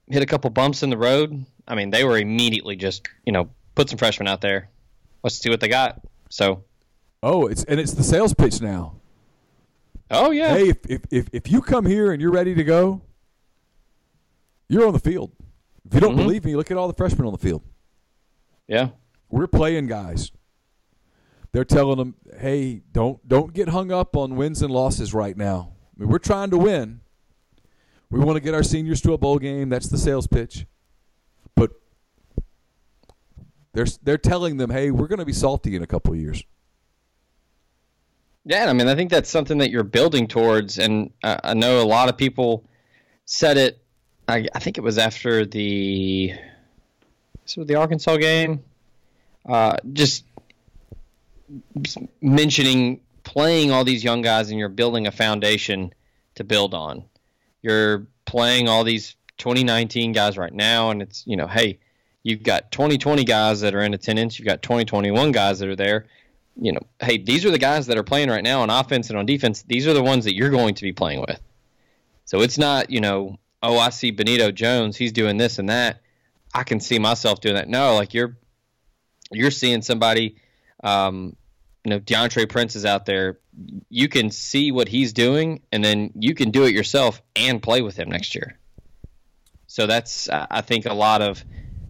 hit 0.08 0.22
a 0.22 0.26
couple 0.26 0.50
bumps 0.50 0.84
in 0.84 0.90
the 0.90 0.98
road, 0.98 1.46
I 1.68 1.76
mean 1.76 1.92
they 1.92 2.04
were 2.04 2.18
immediately 2.18 2.76
just 2.76 3.08
you 3.26 3.32
know 3.32 3.50
put 3.76 3.90
some 3.90 3.98
freshmen 3.98 4.28
out 4.28 4.42
there. 4.42 4.70
Let's 5.24 5.38
see 5.38 5.50
what 5.50 5.60
they 5.60 5.68
got. 5.68 6.02
So. 6.30 6.64
Oh, 7.24 7.48
it's 7.48 7.64
and 7.64 7.80
it's 7.80 7.94
the 7.94 8.04
sales 8.04 8.36
pitch 8.36 8.62
now. 8.62 8.98
Oh 10.10 10.32
yeah. 10.32 10.56
Hey, 10.56 10.70
if, 10.70 10.78
if 10.88 11.02
if 11.12 11.30
if 11.34 11.52
you 11.52 11.62
come 11.62 11.86
here 11.86 12.12
and 12.12 12.22
you're 12.22 12.32
ready 12.32 12.54
to 12.56 12.64
go, 12.64 13.02
you're 14.68 14.86
on 14.86 14.94
the 14.94 15.00
field. 15.00 15.32
If 15.86 15.94
you 15.94 16.00
don't 16.00 16.16
mm-hmm. 16.16 16.22
believe 16.24 16.46
me, 16.46 16.56
look 16.56 16.72
at 16.72 16.78
all 16.78 16.88
the 16.88 16.94
freshmen 16.94 17.26
on 17.28 17.34
the 17.34 17.40
field. 17.40 17.64
Yeah. 18.68 18.90
We're 19.30 19.48
playing 19.48 19.88
guys. 19.88 20.32
They're 21.52 21.66
telling 21.66 21.98
them, 21.98 22.16
"Hey, 22.38 22.82
don't 22.92 23.26
don't 23.28 23.54
get 23.54 23.70
hung 23.70 23.92
up 23.92 24.16
on 24.16 24.36
wins 24.36 24.62
and 24.62 24.72
losses 24.72 25.14
right 25.14 25.38
now. 25.38 25.74
I 25.96 26.02
mean, 26.02 26.10
we're 26.10 26.20
trying 26.20 26.50
to 26.52 26.58
win. 26.58 27.02
We 28.10 28.20
want 28.20 28.36
to 28.36 28.42
get 28.42 28.54
our 28.54 28.64
seniors 28.64 29.02
to 29.02 29.14
a 29.14 29.18
bowl 29.18 29.40
game. 29.40 29.70
That's 29.70 29.88
the 29.88 29.98
sales 29.98 30.28
pitch." 30.28 30.66
But 31.56 31.72
they're 33.74 33.88
they're 34.04 34.18
telling 34.18 34.58
them, 34.58 34.70
"Hey, 34.70 34.92
we're 34.92 35.08
going 35.08 35.20
to 35.20 35.26
be 35.26 35.34
salty 35.34 35.76
in 35.76 35.82
a 35.82 35.88
couple 35.88 36.14
of 36.14 36.20
years." 36.20 36.44
Yeah, 38.46 38.70
I 38.70 38.74
mean, 38.74 38.88
I 38.88 38.94
think 38.94 39.10
that's 39.10 39.30
something 39.30 39.58
that 39.58 39.72
you're 39.72 39.84
building 39.84 40.28
towards, 40.28 40.78
and 40.78 41.12
uh, 41.24 41.38
I 41.44 41.54
know 41.56 41.82
a 41.82 41.84
lot 41.84 42.10
of 42.10 42.18
people 42.18 42.64
said 43.26 43.58
it. 43.58 43.80
I, 44.28 44.48
I 44.54 44.60
think 44.60 44.78
it 44.78 44.82
was 44.82 45.00
after 45.00 45.46
the 45.46 46.34
so 47.46 47.64
the 47.64 47.76
Arkansas 47.76 48.18
game, 48.18 48.64
uh, 49.48 49.78
just 49.94 50.26
mentioning 52.22 53.02
playing 53.24 53.72
all 53.72 53.84
these 53.84 54.04
young 54.04 54.22
guys, 54.22 54.52
and 54.52 54.60
you're 54.60 54.70
building 54.70 55.08
a 55.08 55.12
foundation 55.12 55.92
to 56.36 56.44
build 56.44 56.76
on. 56.76 57.04
You're 57.64 58.06
playing 58.26 58.70
all 58.70 58.84
these 58.84 59.16
2019 59.40 60.12
guys 60.12 60.38
right 60.38 60.54
now, 60.54 60.92
and 60.92 61.02
it's 61.02 61.26
you 61.26 61.36
know, 61.36 61.48
hey, 61.48 61.80
you've 62.22 62.44
got 62.44 62.72
2020 62.72 63.24
guys 63.24 63.62
that 63.62 63.74
are 63.74 63.82
in 63.82 63.96
attendance, 63.96 64.38
you've 64.38 64.48
got 64.48 64.62
2021 64.62 65.32
guys 65.32 65.58
that 65.58 65.68
are 65.68 65.76
there 65.76 66.06
you 66.56 66.72
know, 66.72 66.80
hey, 67.00 67.18
these 67.18 67.46
are 67.46 67.52
the 67.52 67.60
guys 67.60 67.88
that 67.88 67.98
are 67.98 68.04
playing 68.04 68.30
right 68.30 68.44
now 68.44 68.62
on 68.62 68.70
offense 68.70 69.10
and 69.10 69.20
on 69.20 69.26
defense. 69.26 69.64
These 69.64 69.88
are 69.88 69.94
the 69.94 70.04
ones 70.04 70.26
that 70.26 70.36
you're 70.36 70.50
going 70.50 70.76
to 70.76 70.84
be 70.84 70.94
playing 70.94 71.22
with. 71.22 71.42
So 72.26 72.42
it's 72.42 72.58
not, 72.58 72.90
you 72.90 73.02
know, 73.02 73.38
oh, 73.62 73.78
I 73.78 73.90
see 73.90 74.12
Benito 74.12 74.52
Jones, 74.52 74.98
he's 74.98 75.12
doing 75.12 75.38
this 75.38 75.60
and 75.60 75.70
that. 75.70 76.02
I 76.54 76.64
can 76.64 76.80
see 76.80 77.00
myself 77.00 77.42
doing 77.42 77.56
that. 77.56 77.68
No, 77.68 77.96
like 77.96 78.14
you're 78.14 78.38
you're 79.32 79.52
seeing 79.52 79.82
somebody 79.82 80.38
um, 80.84 81.36
you 81.86 81.92
know, 81.92 82.00
Deantre 82.00 82.50
Prince 82.50 82.76
is 82.76 82.86
out 82.86 83.06
there. 83.06 83.40
You 83.90 84.10
can 84.10 84.32
see 84.32 84.72
what 84.72 84.88
he's 84.88 85.14
doing, 85.14 85.62
and 85.72 85.84
then 85.84 86.12
you 86.16 86.34
can 86.34 86.50
do 86.50 86.66
it 86.66 86.74
yourself 86.74 87.22
and 87.36 87.62
play 87.62 87.82
with 87.82 87.98
him 87.98 88.10
next 88.10 88.34
year. 88.36 88.58
So 89.68 89.88
that's, 89.88 90.30
I 90.30 90.62
think, 90.62 90.86
a 90.86 90.94
lot 90.94 91.22
of 91.22 91.44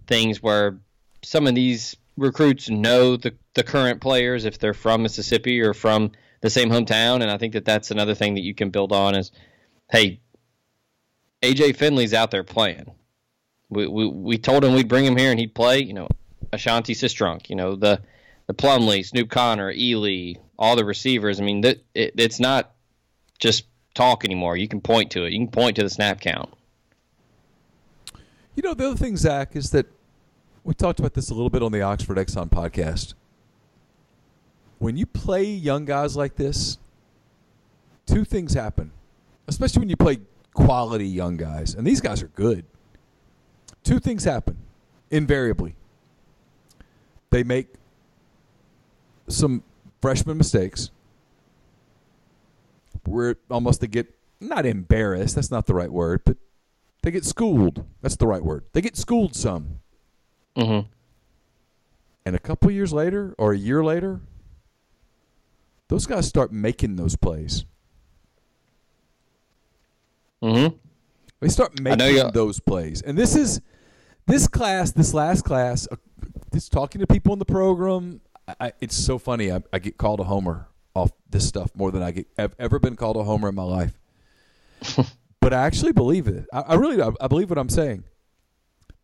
things 0.08 0.41
where 0.41 0.80
some 1.23 1.47
of 1.47 1.56
these 1.56 1.95
recruits 2.17 2.69
know 2.69 3.17
the 3.17 3.36
the 3.54 3.63
current 3.63 4.01
players 4.01 4.45
if 4.45 4.60
they're 4.60 4.73
from 4.73 5.04
Mississippi 5.04 5.62
or 5.62 5.73
from 5.73 6.12
the 6.41 6.49
same 6.49 6.69
hometown, 6.69 7.21
and 7.21 7.32
I 7.32 7.38
think 7.38 7.54
that 7.54 7.65
that's 7.65 7.91
another 7.91 8.15
thing 8.15 8.36
that 8.36 8.43
you 8.43 8.54
can 8.54 8.69
build 8.69 8.91
on 8.91 9.15
is, 9.15 9.32
hey, 9.89 10.21
AJ 11.41 11.78
Finley's 11.78 12.13
out 12.13 12.32
there 12.32 12.43
playing. 12.43 12.91
We 13.69 13.88
we, 13.88 14.08
we 14.08 14.38
told 14.38 14.63
him 14.63 14.73
we'd 14.73 14.88
bring 14.88 15.06
him 15.06 15.17
here 15.17 15.32
and 15.32 15.39
he'd 15.39 15.56
play. 15.56 15.80
You 15.80 15.93
know, 15.93 16.08
Ashanti 16.54 16.93
Sistrunk, 16.93 17.49
you 17.49 17.56
know 17.56 17.75
the 17.75 18.01
the 18.47 18.54
Plumlee, 18.54 19.06
Snoop 19.06 19.30
Connor, 19.30 19.73
Ealy, 19.73 20.38
all 20.58 20.75
the 20.75 20.86
receivers. 20.86 21.39
I 21.39 21.43
mean, 21.43 21.62
that 21.62 21.84
it, 21.93 22.13
it's 22.17 22.39
not 22.39 22.71
just 23.39 23.65
talk 23.95 24.23
anymore. 24.23 24.56
You 24.58 24.67
can 24.67 24.82
point 24.82 25.12
to 25.12 25.25
it. 25.25 25.34
You 25.34 25.39
can 25.39 25.51
point 25.51 25.78
to 25.78 25.84
the 25.84 25.89
snap 25.89 26.21
count. 26.21 26.54
You 28.56 28.63
know, 28.63 28.73
the 28.73 28.88
other 28.88 28.95
thing, 28.95 29.17
Zach, 29.17 29.56
is 29.56 29.71
that 29.71 29.88
we 30.65 30.73
talked 30.73 30.99
about 30.99 31.13
this 31.13 31.30
a 31.30 31.34
little 31.34 31.51
bit 31.51 31.62
on 31.62 31.71
the 31.71 31.82
Oxford 31.84 32.17
Exxon 32.17 32.49
podcast. 32.49 33.13
When 34.80 34.97
you 34.97 35.06
play 35.06 35.43
young 35.43 35.86
guys 35.86 36.17
like 36.17 36.36
this, 36.36 36.80
two 38.08 38.25
things 38.25 38.56
happen, 38.56 38.91
especially 39.47 39.82
when 39.82 39.89
you 39.89 39.95
play 39.95 40.17
quality 40.54 41.08
young 41.08 41.38
guys, 41.38 41.75
and 41.75 41.86
these 41.86 42.01
guys 42.01 42.23
are 42.23 42.30
good. 42.30 42.65
Two 43.84 43.99
things 43.99 44.23
happen 44.23 44.58
invariably. 45.12 45.75
They 47.30 47.43
make 47.43 47.67
some 49.28 49.63
freshman 50.01 50.38
mistakes 50.38 50.89
where 53.06 53.36
almost 53.51 53.82
they 53.82 53.88
get 53.88 54.15
not 54.39 54.65
embarrassed, 54.65 55.36
that's 55.36 55.51
not 55.51 55.67
the 55.67 55.75
right 55.75 55.91
word, 55.91 56.21
but 56.25 56.38
they 57.04 57.12
get 57.12 57.23
schooled. 57.23 57.86
That's 58.01 58.15
the 58.15 58.25
right 58.25 58.43
word. 58.43 58.63
They 58.73 58.82
get 58.82 58.97
schooled 58.97 59.36
some. 59.36 59.80
Mm-hmm. 60.56 60.88
And 62.26 62.36
a 62.36 62.39
couple 62.39 62.72
years 62.72 62.91
later 62.91 63.36
or 63.38 63.54
a 63.54 63.58
year 63.58 63.84
later, 63.84 64.22
those 65.88 66.06
guys 66.06 66.28
start 66.28 66.52
making 66.52 66.96
those 66.96 67.15
plays. 67.15 67.65
Mm-hmm. 70.41 70.76
They 71.39 71.50
start 71.50 71.80
making 71.80 72.32
those 72.32 72.60
plays. 72.60 73.02
And 73.02 73.18
this 73.18 73.36
is 73.36 73.62
this 74.26 74.48
class, 74.48 74.91
this 74.91 75.13
last 75.13 75.44
class, 75.44 75.88
uh, 75.91 75.98
just 76.54 76.72
talking 76.72 77.00
to 77.02 77.08
people 77.08 77.34
in 77.34 77.39
the 77.39 77.46
program, 77.46 78.22
I, 78.60 78.74
it's 78.80 78.96
so 78.96 79.18
funny. 79.18 79.52
I, 79.52 79.62
I, 79.74 79.80
get 79.80 79.98
called 79.98 80.20
a 80.20 80.24
homer 80.24 80.68
off 80.96 81.12
this 81.30 81.48
stuff 81.48 81.72
more 81.76 81.91
than 81.91 82.02
I 82.02 82.12
get 82.12 82.28
have 82.38 82.56
ever 82.60 82.80
been 82.80 82.96
called 82.96 83.18
a 83.18 83.24
homer 83.24 83.50
in 83.50 83.56
my 83.56 83.63
life. 83.63 84.00
but 85.39 85.54
I 85.54 85.65
actually 85.65 85.91
believe 85.91 86.28
it. 86.28 86.46
I, 86.54 86.62
I 86.62 86.76
really 86.76 87.02
I, 87.02 87.12
I 87.20 87.28
believe 87.28 87.50
what 87.50 87.60
I'm 87.60 87.70
saying. 87.70 88.04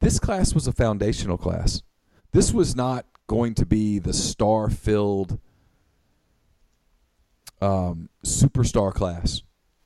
This 0.02 0.20
class 0.20 0.54
was 0.54 0.68
a 0.68 0.72
foundational 0.72 1.38
class. 1.38 1.84
This 2.32 2.52
was 2.52 2.76
not 2.76 3.06
going 3.28 3.54
to 3.56 3.66
be 3.66 4.00
the 4.00 4.14
star-filled 4.14 5.40
um, 7.62 8.10
superstar 8.26 8.94
class. 8.94 9.44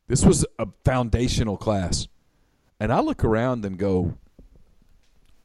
This 0.07 0.25
was 0.25 0.45
a 0.57 0.67
foundational 0.83 1.57
class. 1.57 2.07
And 2.79 2.93
I 2.93 3.01
look 3.01 3.23
around 3.23 3.65
and 3.65 3.77
go, 3.77 4.17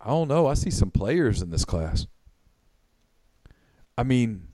I 0.00 0.08
don't 0.08 0.28
know. 0.28 0.46
I 0.46 0.54
see 0.54 0.70
some 0.70 0.90
players 0.90 1.42
in 1.42 1.50
this 1.50 1.64
class. 1.64 2.06
I 3.98 4.02
mean, 4.02 4.48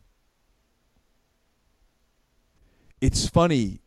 it's 3.00 3.29
funny. 3.29 3.81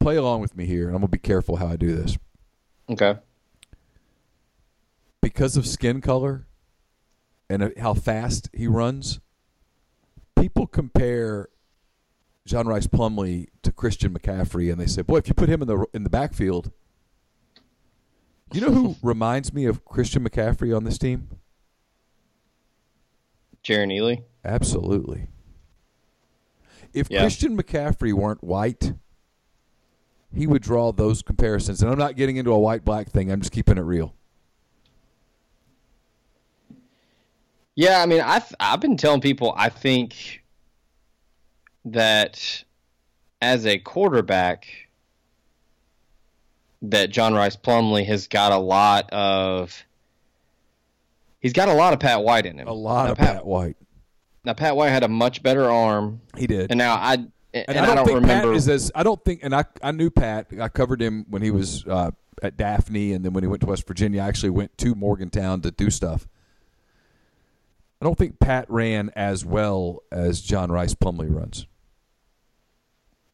Play 0.00 0.16
along 0.16 0.40
with 0.40 0.56
me 0.56 0.66
here, 0.66 0.86
and 0.86 0.96
I'm 0.96 1.02
going 1.02 1.10
to 1.10 1.16
be 1.16 1.18
careful 1.18 1.56
how 1.56 1.68
I 1.68 1.76
do 1.76 1.94
this. 1.94 2.18
Okay. 2.88 3.16
Because 5.22 5.56
of 5.56 5.66
skin 5.66 6.00
color 6.00 6.46
and 7.48 7.62
uh, 7.62 7.68
how 7.78 7.94
fast 7.94 8.48
he 8.54 8.66
runs, 8.66 9.20
people 10.34 10.66
compare 10.66 11.48
John 12.46 12.66
Rhys 12.66 12.86
Plumlee 12.86 13.48
to 13.62 13.72
Christian 13.72 14.14
McCaffrey, 14.14 14.72
and 14.72 14.80
they 14.80 14.86
say, 14.86 15.02
"Boy, 15.02 15.18
if 15.18 15.28
you 15.28 15.34
put 15.34 15.48
him 15.48 15.62
in 15.62 15.68
the 15.68 15.84
in 15.92 16.04
the 16.04 16.10
backfield, 16.10 16.72
you 18.52 18.60
know 18.60 18.72
who 18.72 18.96
reminds 19.02 19.52
me 19.52 19.66
of 19.66 19.84
Christian 19.84 20.26
McCaffrey 20.26 20.74
on 20.74 20.84
this 20.84 20.98
team? 20.98 21.28
Jerrion 23.62 23.92
Ealy. 23.92 24.24
Absolutely. 24.44 25.28
If 26.92 27.10
yeah. 27.10 27.20
Christian 27.20 27.56
McCaffrey 27.56 28.12
weren't 28.12 28.42
white, 28.42 28.94
he 30.34 30.46
would 30.46 30.62
draw 30.62 30.92
those 30.92 31.22
comparisons. 31.22 31.82
And 31.82 31.90
I'm 31.90 31.98
not 31.98 32.16
getting 32.16 32.36
into 32.36 32.52
a 32.52 32.58
white 32.58 32.84
black 32.84 33.10
thing. 33.10 33.30
I'm 33.30 33.40
just 33.40 33.52
keeping 33.52 33.78
it 33.78 33.82
real. 33.82 34.14
Yeah, 37.80 38.02
I 38.02 38.04
mean, 38.04 38.20
I've 38.20 38.54
I've 38.60 38.78
been 38.78 38.98
telling 38.98 39.22
people 39.22 39.54
I 39.56 39.70
think 39.70 40.42
that 41.86 42.62
as 43.40 43.64
a 43.64 43.78
quarterback, 43.78 44.66
that 46.82 47.08
John 47.08 47.32
Rhys 47.32 47.56
Plumlee 47.56 48.04
has 48.04 48.28
got 48.28 48.52
a 48.52 48.58
lot 48.58 49.10
of. 49.10 49.82
He's 51.40 51.54
got 51.54 51.70
a 51.70 51.72
lot 51.72 51.94
of 51.94 52.00
Pat 52.00 52.22
White 52.22 52.44
in 52.44 52.58
him. 52.58 52.68
A 52.68 52.72
lot 52.74 53.06
now, 53.06 53.12
of 53.12 53.16
Pat, 53.16 53.36
Pat 53.36 53.46
White. 53.46 53.78
Now 54.44 54.52
Pat 54.52 54.76
White 54.76 54.90
had 54.90 55.02
a 55.02 55.08
much 55.08 55.42
better 55.42 55.70
arm. 55.70 56.20
He 56.36 56.46
did. 56.46 56.70
And 56.70 56.76
now 56.76 56.96
I 56.96 57.14
and, 57.14 57.30
and 57.54 57.66
I, 57.70 57.72
don't 57.72 57.84
I, 57.84 57.94
don't, 57.94 58.04
think 58.04 58.20
remember. 58.20 58.48
Pat 58.48 58.56
is 58.56 58.68
as 58.68 58.92
I 58.94 59.02
don't 59.02 59.24
think, 59.24 59.40
and 59.42 59.54
I 59.54 59.64
I 59.82 59.92
knew 59.92 60.10
Pat. 60.10 60.48
I 60.60 60.68
covered 60.68 61.00
him 61.00 61.24
when 61.30 61.40
he 61.40 61.50
was 61.50 61.86
uh, 61.86 62.10
at 62.42 62.58
Daphne, 62.58 63.14
and 63.14 63.24
then 63.24 63.32
when 63.32 63.42
he 63.42 63.48
went 63.48 63.62
to 63.62 63.66
West 63.68 63.86
Virginia, 63.86 64.20
I 64.20 64.28
actually 64.28 64.50
went 64.50 64.76
to 64.76 64.94
Morgantown 64.94 65.62
to 65.62 65.70
do 65.70 65.88
stuff. 65.88 66.28
I 68.00 68.04
don't 68.04 68.16
think 68.16 68.38
Pat 68.38 68.66
ran 68.68 69.10
as 69.14 69.44
well 69.44 70.02
as 70.10 70.40
John 70.40 70.72
Rhys 70.72 70.94
Plumlee 70.94 71.34
runs. 71.34 71.66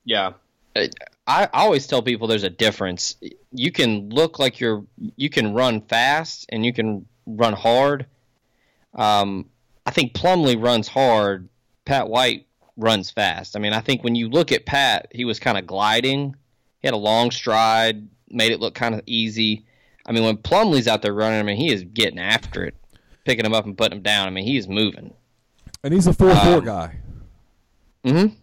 Yeah, 0.05 0.33
I, 0.75 0.91
I 1.27 1.49
always 1.53 1.87
tell 1.87 2.03
people 2.03 2.29
there's 2.29 2.43
a 2.43 2.51
difference. 2.51 3.17
You 3.53 3.73
can 3.73 4.11
look 4.11 4.39
like 4.39 4.61
you're 4.61 4.85
you 5.17 5.31
can 5.31 5.55
run 5.55 5.81
fast 5.83 6.47
and 6.49 6.65
you 6.65 6.73
can 6.73 7.07
run 7.27 7.53
hard. 7.53 8.07
Um, 8.95 9.51
I 9.85 9.91
think 9.91 10.15
Plumlee 10.15 10.63
runs 10.63 10.89
hard. 10.89 11.49
Pat 11.85 12.09
White 12.09 12.47
runs 12.77 13.11
fast. 13.11 13.57
I 13.57 13.59
mean, 13.59 13.73
I 13.73 13.81
think 13.81 14.03
when 14.03 14.15
you 14.15 14.29
look 14.29 14.53
at 14.53 14.67
Pat, 14.67 15.09
he 15.13 15.25
was 15.25 15.39
kind 15.39 15.59
of 15.59 15.67
gliding. 15.67 16.35
He 16.81 16.87
had 16.87 16.95
a 16.95 16.99
long 16.99 17.31
stride, 17.31 18.09
made 18.29 18.53
it 18.53 18.61
look 18.61 18.75
kind 18.75 18.95
of 18.95 19.03
easy. 19.07 19.65
I 20.05 20.13
mean, 20.13 20.25
when 20.25 20.37
Plumlee's 20.37 20.87
out 20.87 21.03
there 21.03 21.15
running, 21.15 21.41
I 21.41 21.43
mean, 21.43 21.57
he 21.57 21.73
is 21.73 21.85
getting 21.85 22.19
after 22.19 22.65
it, 22.65 22.75
picking 23.27 23.45
him 23.45 23.53
up 23.53 23.67
and 23.67 23.77
putting 23.77 23.99
him 23.99 24.03
down. 24.03 24.27
I 24.27 24.31
mean, 24.31 24.45
he's 24.45 24.67
moving. 24.67 25.13
And 25.83 25.93
he's 25.93 26.07
a 26.07 26.13
four-four 26.15 26.59
um, 26.59 26.65
guy. 26.65 26.97
Mm-hmm. 28.05 28.35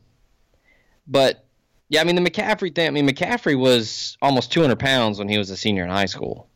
But 1.07 1.45
yeah, 1.89 2.01
I 2.01 2.03
mean 2.03 2.15
the 2.15 2.29
McCaffrey 2.29 2.73
thing. 2.73 2.87
I 2.87 2.91
mean 2.91 3.07
McCaffrey 3.07 3.57
was 3.57 4.17
almost 4.21 4.51
200 4.51 4.77
pounds 4.77 5.17
when 5.17 5.27
he 5.27 5.37
was 5.37 5.49
a 5.49 5.57
senior 5.57 5.83
in 5.83 5.89
high 5.89 6.05
school, 6.05 6.47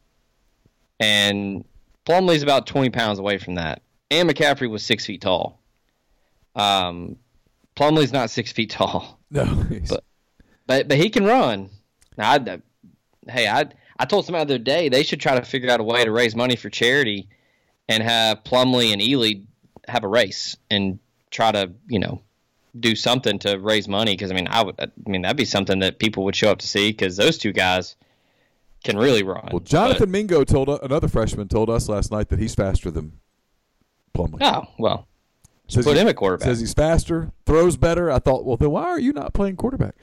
and 0.99 1.65
Plumlee's 2.05 2.43
about 2.43 2.67
20 2.67 2.91
pounds 2.91 3.19
away 3.19 3.37
from 3.37 3.55
that 3.55 3.81
and 4.09 4.29
McCaffrey 4.29 4.69
was 4.69 4.83
six 4.83 5.05
feet 5.05 5.21
tall. 5.21 5.61
Um, 6.55 7.17
Plumlee's 7.75 8.13
not 8.13 8.29
six 8.29 8.51
feet 8.51 8.71
tall. 8.71 9.15
No, 9.29 9.65
but 9.89 10.05
but 10.67 10.87
but 10.87 10.97
he 10.97 11.09
can 11.09 11.25
run. 11.25 11.69
Now, 12.17 12.31
I, 12.31 12.61
hey, 13.27 13.45
I 13.45 13.65
I 13.99 14.05
told 14.05 14.25
somebody 14.25 14.45
the 14.45 14.53
other 14.53 14.63
day 14.63 14.87
they 14.87 15.03
should 15.03 15.19
try 15.19 15.37
to 15.37 15.43
figure 15.43 15.69
out 15.69 15.81
a 15.81 15.83
way 15.83 16.05
to 16.05 16.11
raise 16.13 16.33
money 16.33 16.55
for 16.55 16.69
charity, 16.69 17.27
and 17.89 18.03
have 18.03 18.43
Plumlee 18.43 18.93
and 18.93 19.01
Ealy 19.01 19.43
have 19.87 20.03
a 20.03 20.07
race 20.07 20.57
and 20.69 20.99
try 21.31 21.51
to 21.51 21.71
you 21.87 21.99
know 21.99 22.21
do 22.79 22.95
something 22.95 23.39
to 23.39 23.57
raise 23.57 23.87
money 23.87 24.13
because 24.13 24.31
I 24.31 24.33
mean 24.33 24.47
I 24.47 24.63
would 24.63 24.75
I 24.79 24.87
mean 25.05 25.21
that'd 25.23 25.37
be 25.37 25.45
something 25.45 25.79
that 25.79 25.99
people 25.99 26.23
would 26.25 26.35
show 26.35 26.51
up 26.51 26.59
to 26.59 26.67
see 26.67 26.91
because 26.91 27.17
those 27.17 27.37
two 27.37 27.53
guys 27.53 27.95
can 28.83 28.97
really 28.97 29.23
run. 29.23 29.49
Well, 29.51 29.59
Jonathan 29.59 29.99
but, 29.99 30.09
Mingo 30.09 30.43
told 30.43 30.69
another 30.69 31.07
freshman 31.07 31.47
told 31.47 31.69
us 31.69 31.89
last 31.89 32.11
night 32.11 32.29
that 32.29 32.39
he's 32.39 32.55
faster 32.55 32.91
than 32.91 33.13
Plumlee. 34.13 34.39
Oh 34.41 34.67
well, 34.77 35.07
says 35.67 35.85
put 35.85 35.97
him 35.97 36.07
at 36.07 36.15
quarterback. 36.15 36.45
Says 36.45 36.59
he's 36.59 36.73
faster, 36.73 37.31
throws 37.45 37.77
better. 37.77 38.11
I 38.11 38.19
thought, 38.19 38.45
well, 38.45 38.57
then 38.57 38.71
why 38.71 38.83
are 38.83 38.99
you 38.99 39.13
not 39.13 39.33
playing 39.33 39.55
quarterback? 39.55 39.95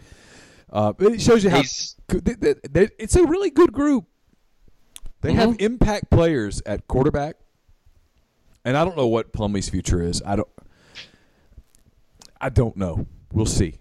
Uh, 0.73 0.93
it 0.99 1.21
shows 1.21 1.45
you 1.45 1.51
how 1.51 1.63
they, 2.09 2.35
they, 2.35 2.55
they, 2.69 2.89
it's 2.99 3.17
a 3.17 3.25
really 3.25 3.51
good 3.51 3.73
group. 3.73 4.07
They 5.21 5.31
mm-hmm. 5.31 5.39
have 5.39 5.57
impact 5.61 6.11
players 6.11 6.61
at 6.67 6.87
quarterback, 6.89 7.37
and 8.65 8.77
I 8.77 8.85
don't 8.85 8.97
know 8.97 9.07
what 9.07 9.33
Plumlee's 9.33 9.69
future 9.69 10.03
is. 10.03 10.23
I 10.25 10.37
don't. 10.37 10.49
I 12.41 12.49
don't 12.49 12.77
know. 12.77 13.07
We'll 13.33 13.47
see. 13.47 13.79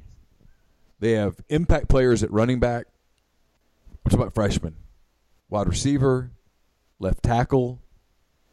They 1.00 1.12
have 1.14 1.36
impact 1.50 1.90
players 1.90 2.24
at 2.24 2.32
running 2.32 2.60
back. 2.60 2.86
What's 4.04 4.16
about 4.16 4.34
freshmen? 4.34 4.76
Wide 5.50 5.68
receiver, 5.68 6.32
left 7.00 7.24
tackle, 7.24 7.82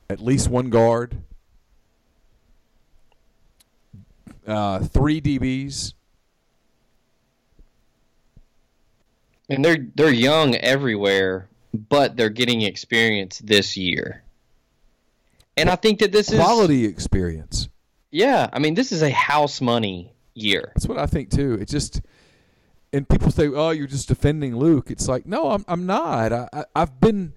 at 0.08 0.20
least 0.20 0.48
one 0.48 0.70
guard. 0.70 1.22
uh, 4.46 4.80
three 4.80 5.20
DBs. 5.20 5.94
And 9.48 9.64
they're 9.64 9.86
they're 9.96 10.12
young 10.12 10.54
everywhere, 10.56 11.48
but 11.88 12.16
they're 12.16 12.30
getting 12.30 12.62
experience 12.62 13.38
this 13.40 13.76
year. 13.76 14.22
And 15.60 15.70
I 15.70 15.76
think 15.76 15.98
that 16.00 16.12
this 16.12 16.30
is 16.30 16.38
quality 16.38 16.84
experience. 16.84 17.68
Yeah, 18.10 18.48
I 18.52 18.58
mean, 18.58 18.74
this 18.74 18.92
is 18.92 19.02
a 19.02 19.10
house 19.10 19.60
money 19.60 20.12
year. 20.34 20.72
That's 20.74 20.86
what 20.86 20.98
I 20.98 21.06
think 21.06 21.30
too. 21.30 21.54
It 21.54 21.68
just 21.68 22.00
and 22.92 23.08
people 23.08 23.30
say, 23.30 23.48
"Oh, 23.48 23.70
you're 23.70 23.86
just 23.86 24.08
defending 24.08 24.56
Luke." 24.56 24.90
It's 24.90 25.08
like, 25.08 25.26
no, 25.26 25.50
I'm 25.50 25.64
I'm 25.68 25.86
not. 25.86 26.32
I, 26.32 26.48
I 26.52 26.64
I've 26.74 27.00
been. 27.00 27.34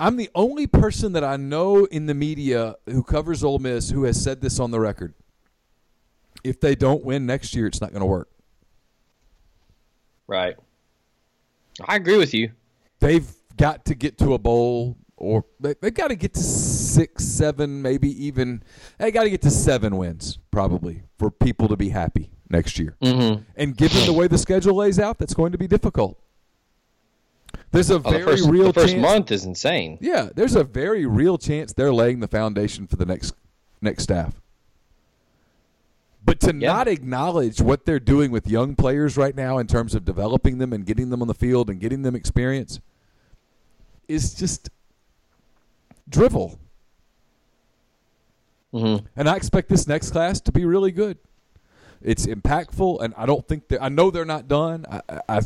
I'm 0.00 0.16
the 0.16 0.30
only 0.34 0.66
person 0.66 1.12
that 1.12 1.24
I 1.24 1.36
know 1.36 1.84
in 1.86 2.06
the 2.06 2.14
media 2.14 2.76
who 2.86 3.02
covers 3.02 3.42
Ole 3.42 3.58
Miss 3.58 3.90
who 3.90 4.04
has 4.04 4.22
said 4.22 4.40
this 4.40 4.60
on 4.60 4.70
the 4.70 4.78
record. 4.78 5.12
If 6.44 6.60
they 6.60 6.76
don't 6.76 7.04
win 7.04 7.26
next 7.26 7.54
year, 7.54 7.66
it's 7.66 7.80
not 7.80 7.90
going 7.90 8.00
to 8.00 8.06
work. 8.06 8.28
Right. 10.28 10.56
I 11.86 11.96
agree 11.96 12.16
with 12.16 12.32
you. 12.32 12.52
They've 13.00 13.28
got 13.56 13.86
to 13.86 13.96
get 13.96 14.18
to 14.18 14.34
a 14.34 14.38
bowl, 14.38 14.96
or 15.18 15.44
they, 15.60 15.74
they've 15.80 15.94
got 15.94 16.08
to 16.08 16.16
get 16.16 16.34
to 16.34 16.40
six, 16.40 17.24
seven, 17.24 17.82
maybe 17.82 18.08
even. 18.26 18.62
They 18.98 19.10
got 19.10 19.24
to 19.24 19.30
get 19.30 19.42
to 19.42 19.50
seven 19.50 19.96
wins, 19.96 20.38
probably, 20.50 21.02
for 21.18 21.30
people 21.30 21.68
to 21.68 21.76
be 21.76 21.90
happy 21.90 22.30
next 22.50 22.78
year. 22.78 22.96
Mm-hmm. 23.02 23.42
And 23.56 23.76
given 23.76 24.06
the 24.06 24.12
way 24.12 24.26
the 24.28 24.38
schedule 24.38 24.74
lays 24.76 24.98
out, 24.98 25.18
that's 25.18 25.34
going 25.34 25.52
to 25.52 25.58
be 25.58 25.66
difficult. 25.66 26.18
There's 27.70 27.90
a 27.90 27.98
Well, 27.98 28.12
very 28.12 28.24
first, 28.24 28.48
real 28.48 28.72
the 28.72 28.80
first 28.80 28.92
chance. 28.94 29.02
month 29.02 29.30
is 29.30 29.44
insane. 29.44 29.98
Yeah, 30.00 30.30
there's 30.34 30.54
a 30.56 30.64
very 30.64 31.04
real 31.04 31.36
chance 31.36 31.72
they're 31.72 31.92
laying 31.92 32.20
the 32.20 32.28
foundation 32.28 32.86
for 32.86 32.96
the 32.96 33.04
next 33.04 33.34
next 33.82 34.04
staff. 34.04 34.40
But 36.24 36.40
to 36.40 36.54
Yeah. 36.54 36.72
not 36.72 36.88
acknowledge 36.88 37.60
what 37.60 37.84
they're 37.86 38.00
doing 38.00 38.30
with 38.30 38.46
young 38.48 38.74
players 38.74 39.16
right 39.16 39.34
now 39.36 39.58
in 39.58 39.66
terms 39.66 39.94
of 39.94 40.04
developing 40.04 40.58
them 40.58 40.72
and 40.72 40.84
getting 40.84 41.10
them 41.10 41.22
on 41.22 41.28
the 41.28 41.34
field 41.34 41.70
and 41.70 41.78
getting 41.80 42.02
them 42.02 42.14
experience 42.16 42.80
is 44.08 44.34
just 44.34 44.70
drivel. 46.08 46.58
Mm-hmm. 48.72 49.06
And 49.16 49.28
I 49.28 49.36
expect 49.36 49.68
this 49.68 49.86
next 49.86 50.10
class 50.10 50.40
to 50.42 50.52
be 50.52 50.64
really 50.64 50.92
good. 50.92 51.18
It's 52.02 52.26
impactful, 52.26 53.02
and 53.02 53.14
I 53.16 53.26
don't 53.26 53.46
think 53.46 53.68
that 53.68 53.82
I 53.82 53.88
know 53.88 54.10
they're 54.10 54.24
not 54.24 54.46
done. 54.46 54.86
I, 54.90 55.00
I, 55.08 55.20
I 55.28 55.40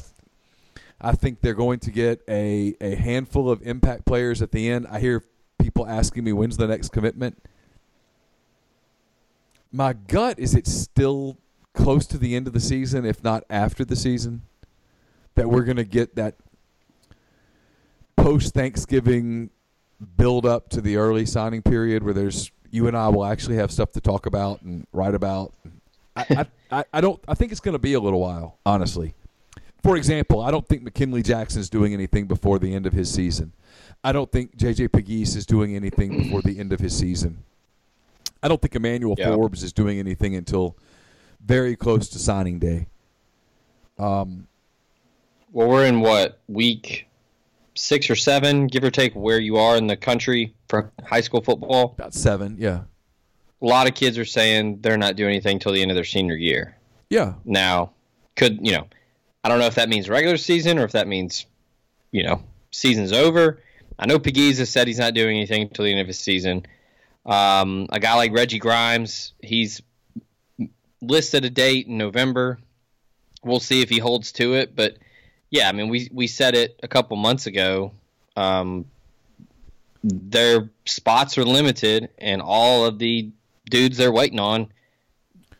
I 1.04 1.12
think 1.12 1.40
they're 1.40 1.52
going 1.52 1.80
to 1.80 1.90
get 1.90 2.22
a, 2.28 2.76
a 2.80 2.94
handful 2.94 3.50
of 3.50 3.60
impact 3.66 4.04
players 4.04 4.40
at 4.40 4.52
the 4.52 4.70
end. 4.70 4.86
I 4.88 5.00
hear 5.00 5.24
people 5.58 5.86
asking 5.86 6.22
me 6.22 6.32
when's 6.32 6.56
the 6.56 6.68
next 6.68 6.90
commitment. 6.90 7.42
My 9.72 9.94
gut 9.94 10.38
is 10.38 10.54
it's 10.54 10.72
still 10.72 11.38
close 11.72 12.06
to 12.06 12.18
the 12.18 12.36
end 12.36 12.46
of 12.46 12.52
the 12.52 12.60
season, 12.60 13.04
if 13.04 13.24
not 13.24 13.42
after 13.50 13.84
the 13.84 13.96
season, 13.96 14.42
that 15.34 15.48
we're 15.48 15.64
going 15.64 15.76
to 15.76 15.84
get 15.84 16.14
that 16.14 16.36
post 18.16 18.54
Thanksgiving 18.54 19.50
build 20.16 20.46
up 20.46 20.68
to 20.70 20.80
the 20.80 20.96
early 20.96 21.26
signing 21.26 21.62
period 21.62 22.02
where 22.02 22.14
there's 22.14 22.50
you 22.70 22.88
and 22.88 22.96
I 22.96 23.08
will 23.08 23.24
actually 23.24 23.56
have 23.56 23.70
stuff 23.70 23.92
to 23.92 24.00
talk 24.00 24.26
about 24.26 24.62
and 24.62 24.86
write 24.92 25.14
about. 25.14 25.52
I, 26.16 26.46
I, 26.70 26.84
I, 26.92 27.00
don't. 27.00 27.20
I 27.28 27.34
think 27.34 27.52
it's 27.52 27.60
going 27.60 27.74
to 27.74 27.78
be 27.78 27.94
a 27.94 28.00
little 28.00 28.20
while, 28.20 28.58
honestly. 28.66 29.14
For 29.82 29.96
example, 29.96 30.40
I 30.40 30.50
don't 30.50 30.66
think 30.66 30.82
McKinley 30.82 31.22
Jackson 31.22 31.60
is 31.60 31.68
doing 31.68 31.92
anything 31.92 32.26
before 32.26 32.58
the 32.58 32.74
end 32.74 32.86
of 32.86 32.92
his 32.92 33.12
season. 33.12 33.52
I 34.04 34.12
don't 34.12 34.30
think 34.30 34.56
J.J. 34.56 34.88
Pegues 34.88 35.36
is 35.36 35.46
doing 35.46 35.76
anything 35.76 36.16
before 36.18 36.42
the 36.42 36.58
end 36.58 36.72
of 36.72 36.80
his 36.80 36.96
season. 36.96 37.42
I 38.42 38.48
don't 38.48 38.60
think 38.60 38.74
Emmanuel 38.74 39.14
Yeah. 39.18 39.34
Forbes 39.34 39.62
is 39.62 39.72
doing 39.72 39.98
anything 39.98 40.34
until 40.34 40.76
very 41.44 41.76
close 41.76 42.08
to 42.08 42.18
signing 42.18 42.58
day. 42.58 42.86
Um, 43.98 44.48
Well, 45.52 45.68
we're 45.68 45.86
in 45.86 46.00
what 46.00 46.38
week 46.48 47.06
six 47.74 48.08
or 48.10 48.16
seven, 48.16 48.66
give 48.66 48.84
or 48.84 48.90
take, 48.90 49.14
where 49.14 49.40
you 49.40 49.56
are 49.56 49.76
in 49.76 49.86
the 49.86 49.96
country 49.96 50.54
for 50.68 50.92
high 51.04 51.20
school 51.20 51.40
football. 51.40 51.94
about 51.98 52.14
seven, 52.14 52.56
yeah, 52.58 52.82
A 53.62 53.66
lot 53.66 53.88
of 53.88 53.94
kids 53.94 54.18
are 54.18 54.24
saying 54.24 54.80
they're 54.82 54.96
not 54.98 55.16
doing 55.16 55.30
anything 55.30 55.58
till 55.58 55.72
the 55.72 55.80
end 55.82 55.90
of 55.90 55.94
their 55.94 56.04
senior 56.04 56.36
year. 56.36 56.76
yeah. 57.10 57.34
Now, 57.44 57.92
could 58.36 58.58
you 58.66 58.72
know? 58.72 58.86
I 59.44 59.48
don't 59.48 59.58
know 59.58 59.66
if 59.66 59.74
that 59.74 59.88
means 59.88 60.08
regular 60.08 60.36
season 60.36 60.78
or 60.78 60.84
if 60.84 60.92
that 60.92 61.08
means, 61.08 61.46
you 62.12 62.22
know, 62.22 62.42
season's 62.70 63.12
over. 63.12 63.60
I 63.98 64.06
know 64.06 64.18
Pegues 64.20 64.64
said 64.68 64.86
he's 64.86 64.98
not 65.00 65.14
doing 65.14 65.36
anything 65.36 65.62
until 65.62 65.84
the 65.84 65.90
end 65.90 66.00
of 66.00 66.06
his 66.06 66.18
season. 66.18 66.64
Um, 67.26 67.86
a 67.90 67.98
guy 68.00 68.14
like 68.14 68.32
Reggie 68.32 68.58
Grimes, 68.60 69.32
he's 69.40 69.82
listed 71.00 71.44
a 71.44 71.50
date 71.50 71.86
in 71.88 71.98
November. 71.98 72.58
We'll 73.44 73.60
see 73.60 73.82
if 73.82 73.88
he 73.90 73.98
holds 73.98 74.30
to 74.32 74.54
it, 74.54 74.76
but 74.76 74.96
yeah, 75.52 75.68
I 75.68 75.72
mean, 75.72 75.90
we 75.90 76.08
we 76.10 76.26
said 76.26 76.54
it 76.54 76.80
a 76.82 76.88
couple 76.88 77.14
months 77.18 77.46
ago. 77.46 77.92
Um, 78.36 78.86
their 80.02 80.70
spots 80.86 81.36
are 81.36 81.44
limited, 81.44 82.08
and 82.16 82.40
all 82.40 82.86
of 82.86 82.98
the 82.98 83.30
dudes 83.68 83.98
they're 83.98 84.10
waiting 84.10 84.40
on, 84.40 84.72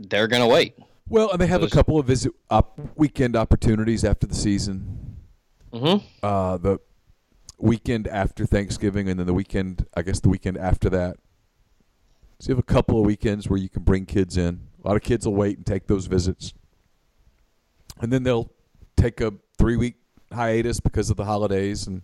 they're 0.01 0.29
gonna 0.29 0.49
wait. 0.49 0.77
Well, 1.11 1.31
and 1.31 1.39
they 1.39 1.47
have 1.47 1.63
a 1.63 1.69
couple 1.69 1.99
of 1.99 2.07
visit 2.07 2.33
op- 2.51 2.81
weekend 2.97 3.37
opportunities 3.37 4.03
after 4.03 4.27
the 4.27 4.35
season. 4.35 5.19
Mm-hmm. 5.75 6.07
Uh, 6.23 6.57
the 6.57 6.81
weekend 7.59 8.09
after 8.09 8.47
Thanksgiving, 8.47 9.11
and 9.11 9.21
then 9.21 9.27
the 9.27 9.35
weekend, 9.35 9.85
I 9.95 10.01
guess, 10.01 10.21
the 10.21 10.31
weekend 10.31 10.57
after 10.57 10.89
that. 10.89 11.19
So 12.39 12.49
you 12.49 12.55
have 12.55 12.59
a 12.59 12.73
couple 12.73 12.99
of 12.99 13.05
weekends 13.05 13.47
where 13.47 13.59
you 13.59 13.69
can 13.69 13.83
bring 13.83 14.07
kids 14.07 14.39
in. 14.39 14.69
A 14.83 14.89
lot 14.89 14.97
of 14.97 15.03
kids 15.03 15.27
will 15.27 15.35
wait 15.35 15.59
and 15.59 15.67
take 15.67 15.87
those 15.87 16.07
visits, 16.07 16.55
and 18.01 18.11
then 18.11 18.23
they'll 18.23 18.51
take 18.97 19.21
a 19.21 19.35
three-week 19.63 19.95
hiatus 20.33 20.81
because 20.81 21.09
of 21.09 21.17
the 21.17 21.25
holidays 21.25 21.87
and 21.87 22.03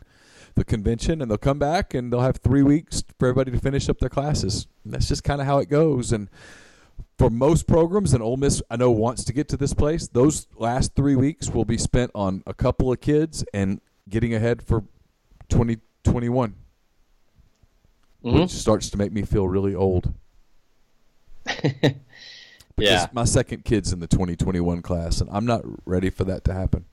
the 0.54 0.64
convention, 0.64 1.20
and 1.20 1.28
they'll 1.30 1.38
come 1.38 1.58
back 1.58 1.92
and 1.92 2.12
they'll 2.12 2.20
have 2.20 2.36
three 2.36 2.62
weeks 2.62 3.02
for 3.18 3.26
everybody 3.28 3.50
to 3.50 3.58
finish 3.58 3.88
up 3.88 3.98
their 3.98 4.08
classes. 4.08 4.66
And 4.84 4.92
that's 4.94 5.08
just 5.08 5.24
kind 5.24 5.40
of 5.40 5.46
how 5.46 5.58
it 5.58 5.68
goes, 5.68 6.12
and 6.12 6.28
for 7.18 7.30
most 7.30 7.66
programs, 7.66 8.14
and 8.14 8.22
Ole 8.22 8.36
Miss 8.36 8.62
I 8.70 8.76
know 8.76 8.92
wants 8.92 9.24
to 9.24 9.32
get 9.32 9.48
to 9.48 9.56
this 9.56 9.74
place. 9.74 10.06
Those 10.06 10.46
last 10.56 10.94
three 10.94 11.16
weeks 11.16 11.50
will 11.50 11.64
be 11.64 11.76
spent 11.78 12.12
on 12.14 12.44
a 12.46 12.54
couple 12.54 12.92
of 12.92 13.00
kids 13.00 13.44
and 13.52 13.80
getting 14.08 14.34
ahead 14.34 14.62
for 14.62 14.84
2021, 15.48 16.54
Mhm. 18.24 18.40
which 18.42 18.50
starts 18.50 18.88
to 18.90 18.96
make 18.96 19.12
me 19.12 19.22
feel 19.22 19.48
really 19.48 19.74
old. 19.74 20.12
Because 22.76 22.90
Yeah. 22.92 23.06
my 23.12 23.24
second 23.24 23.64
kid's 23.64 23.92
in 23.92 23.98
the 23.98 24.06
2021 24.06 24.82
class, 24.82 25.20
and 25.20 25.28
I'm 25.32 25.44
not 25.44 25.62
ready 25.84 26.10
for 26.10 26.22
that 26.22 26.44
to 26.44 26.54
happen. 26.54 26.84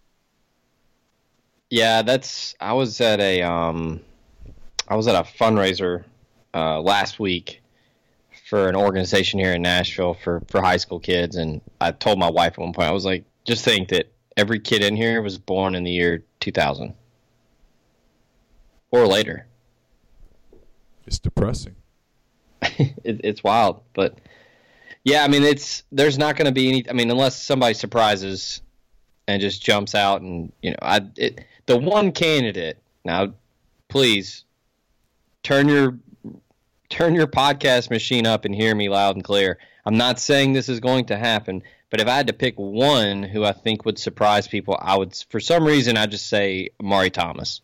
Yeah, 1.70 2.02
that's. 2.04 2.56
I 2.60 2.74
was 2.74 3.02
at 3.02 3.20
a 3.20 3.42
um, 3.42 4.02
I 4.88 4.96
was 4.96 5.08
at 5.08 5.16
a 5.16 5.28
fundraiser 5.28 6.04
uh, 6.54 6.80
last 6.82 7.20
week 7.20 7.62
for 8.50 8.70
an 8.70 8.76
organization 8.76 9.40
here 9.40 9.54
in 9.54 9.62
Nashville 9.62 10.14
for 10.14 10.42
for 10.48 10.62
high 10.62 10.78
school 10.78 11.00
kids, 11.00 11.36
and 11.36 11.62
I 11.82 11.92
told 11.92 12.20
my 12.20 12.30
wife 12.30 12.54
at 12.54 12.60
one 12.60 12.74
point 12.74 12.88
I 12.88 12.92
was 12.92 13.06
like, 13.06 13.26
just 13.46 13.66
think 13.66 13.90
that 13.90 14.12
every 14.38 14.60
kid 14.60 14.84
in 14.84 14.96
here 14.96 15.22
was 15.22 15.38
born 15.38 15.76
in 15.76 15.84
the 15.84 15.92
year 15.92 16.24
2000 16.40 16.94
or 18.92 19.08
later. 19.08 19.48
It's 21.08 21.20
depressing. 21.20 21.76
it, 22.62 23.22
it's 23.24 23.44
wild, 23.44 23.82
but 23.94 24.20
yeah, 25.04 25.24
I 25.24 25.28
mean, 25.28 25.44
it's 25.44 25.84
there's 25.92 26.18
not 26.18 26.36
going 26.36 26.48
to 26.48 26.52
be 26.52 26.68
any. 26.68 26.90
I 26.90 26.94
mean, 26.94 27.12
unless 27.12 27.42
somebody 27.42 27.74
surprises 27.74 28.62
and 29.28 29.42
just 29.42 29.64
jumps 29.64 29.96
out, 29.96 30.22
and 30.22 30.52
you 30.62 30.72
know, 30.72 30.78
I 30.82 31.02
it, 31.18 31.46
the 31.66 31.78
one 31.78 32.12
candidate 32.12 32.78
now, 33.04 33.34
please 33.88 34.44
turn 35.44 35.68
your 35.68 35.98
turn 36.90 37.16
your 37.16 37.28
podcast 37.28 37.90
machine 37.90 38.26
up 38.26 38.46
and 38.46 38.54
hear 38.54 38.76
me 38.76 38.90
loud 38.90 39.16
and 39.16 39.24
clear. 39.24 39.58
I'm 39.86 39.98
not 39.98 40.20
saying 40.20 40.54
this 40.54 40.70
is 40.70 40.80
going 40.80 41.06
to 41.06 41.18
happen, 41.18 41.64
but 41.90 42.02
if 42.02 42.08
I 42.08 42.16
had 42.16 42.28
to 42.28 42.34
pick 42.34 42.56
one 42.58 43.24
who 43.24 43.44
I 43.44 43.52
think 43.52 43.86
would 43.86 44.00
surprise 44.00 44.48
people, 44.48 44.78
I 44.82 44.98
would, 44.98 45.16
for 45.30 45.40
some 45.40 45.66
reason, 45.66 45.98
I'd 45.98 46.12
just 46.12 46.28
say 46.28 46.70
Mari 46.82 47.10
Thomas. 47.10 47.62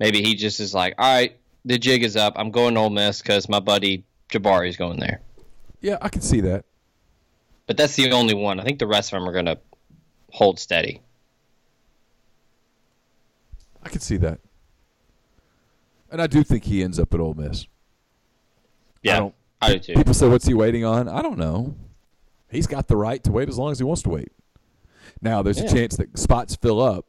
Maybe 0.00 0.22
he 0.22 0.34
just 0.34 0.58
is 0.58 0.74
like, 0.74 0.94
all 0.98 1.14
right, 1.14 1.36
the 1.64 1.78
jig 1.78 2.02
is 2.02 2.16
up. 2.16 2.34
I'm 2.36 2.50
going 2.50 2.74
to 2.74 2.80
Ole 2.80 2.90
Miss 2.90 3.22
because 3.22 3.48
my 3.48 3.60
buddy 3.60 4.04
Jabari's 4.28 4.76
going 4.76 4.98
there. 4.98 5.20
Yeah, 5.80 5.98
I 6.02 6.08
can 6.08 6.22
see 6.22 6.40
that. 6.40 6.64
But 7.66 7.76
that's 7.76 7.94
the 7.94 8.10
only 8.10 8.34
one. 8.34 8.58
I 8.58 8.64
think 8.64 8.80
the 8.80 8.86
rest 8.86 9.12
of 9.12 9.20
them 9.20 9.28
are 9.28 9.32
going 9.32 9.46
to 9.46 9.58
hold 10.32 10.58
steady. 10.58 11.00
I 13.82 13.88
can 13.88 14.00
see 14.00 14.16
that. 14.18 14.38
And 16.10 16.20
I 16.20 16.26
do 16.26 16.42
think 16.42 16.64
he 16.64 16.82
ends 16.82 16.98
up 16.98 17.12
at 17.14 17.20
Ole 17.20 17.34
Miss. 17.34 17.66
Yeah, 19.02 19.18
don't- 19.18 19.34
I 19.60 19.72
do 19.74 19.78
too. 19.78 19.94
People 19.94 20.14
say, 20.14 20.28
"What's 20.28 20.46
he 20.46 20.54
waiting 20.54 20.84
on?" 20.84 21.08
I 21.08 21.22
don't 21.22 21.38
know. 21.38 21.74
He's 22.50 22.66
got 22.66 22.88
the 22.88 22.96
right 22.96 23.22
to 23.24 23.32
wait 23.32 23.48
as 23.48 23.58
long 23.58 23.72
as 23.72 23.78
he 23.78 23.84
wants 23.84 24.02
to 24.02 24.10
wait. 24.10 24.30
Now, 25.20 25.42
there's 25.42 25.58
a 25.60 25.68
chance 25.68 25.96
that 25.96 26.18
spots 26.18 26.54
fill 26.56 26.80
up, 26.80 27.06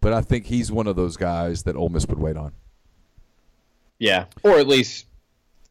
but 0.00 0.12
I 0.12 0.22
think 0.22 0.46
he's 0.46 0.72
one 0.72 0.86
of 0.86 0.96
those 0.96 1.16
guys 1.16 1.62
that 1.64 1.76
Ole 1.76 1.88
Miss 1.90 2.06
would 2.06 2.18
wait 2.18 2.36
on. 2.36 2.52
Yeah, 3.98 4.26
or 4.42 4.58
at 4.58 4.66
least 4.66 5.06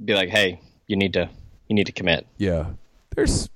be 0.03 0.14
like, 0.14 0.30
hey, 0.30 0.62
you 0.88 0.95
need 0.95 1.14
to 1.14 1.30
you 1.68 1.76
need 1.76 1.88
to 1.88 1.91
commit. 1.91 2.26
Yeah, 2.38 2.72
there's. 3.16 3.49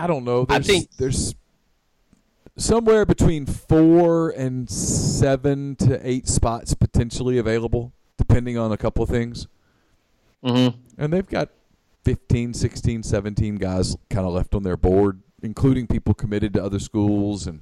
I 0.00 0.06
don't 0.06 0.24
know. 0.24 0.46
I 0.48 0.54
There's, 0.54 0.66
think- 0.66 0.90
there's 0.96 1.34
somewhere 2.56 3.04
between 3.04 3.44
four 3.44 4.30
and 4.30 4.68
seven 4.68 5.76
to 5.76 6.00
eight 6.02 6.26
spots 6.26 6.72
potentially 6.72 7.36
available, 7.36 7.92
depending 8.16 8.56
on 8.56 8.72
a 8.72 8.78
couple 8.78 9.02
of 9.02 9.10
things. 9.10 9.46
Mm-hmm. 10.42 10.78
And 10.96 11.12
they've 11.12 11.26
got 11.26 11.50
15, 12.04 12.54
16, 12.54 13.02
17 13.02 13.56
guys 13.56 13.94
kind 14.08 14.26
of 14.26 14.32
left 14.32 14.54
on 14.54 14.62
their 14.62 14.78
board, 14.78 15.20
including 15.42 15.86
people 15.86 16.14
committed 16.14 16.54
to 16.54 16.64
other 16.64 16.78
schools 16.78 17.46
and 17.46 17.60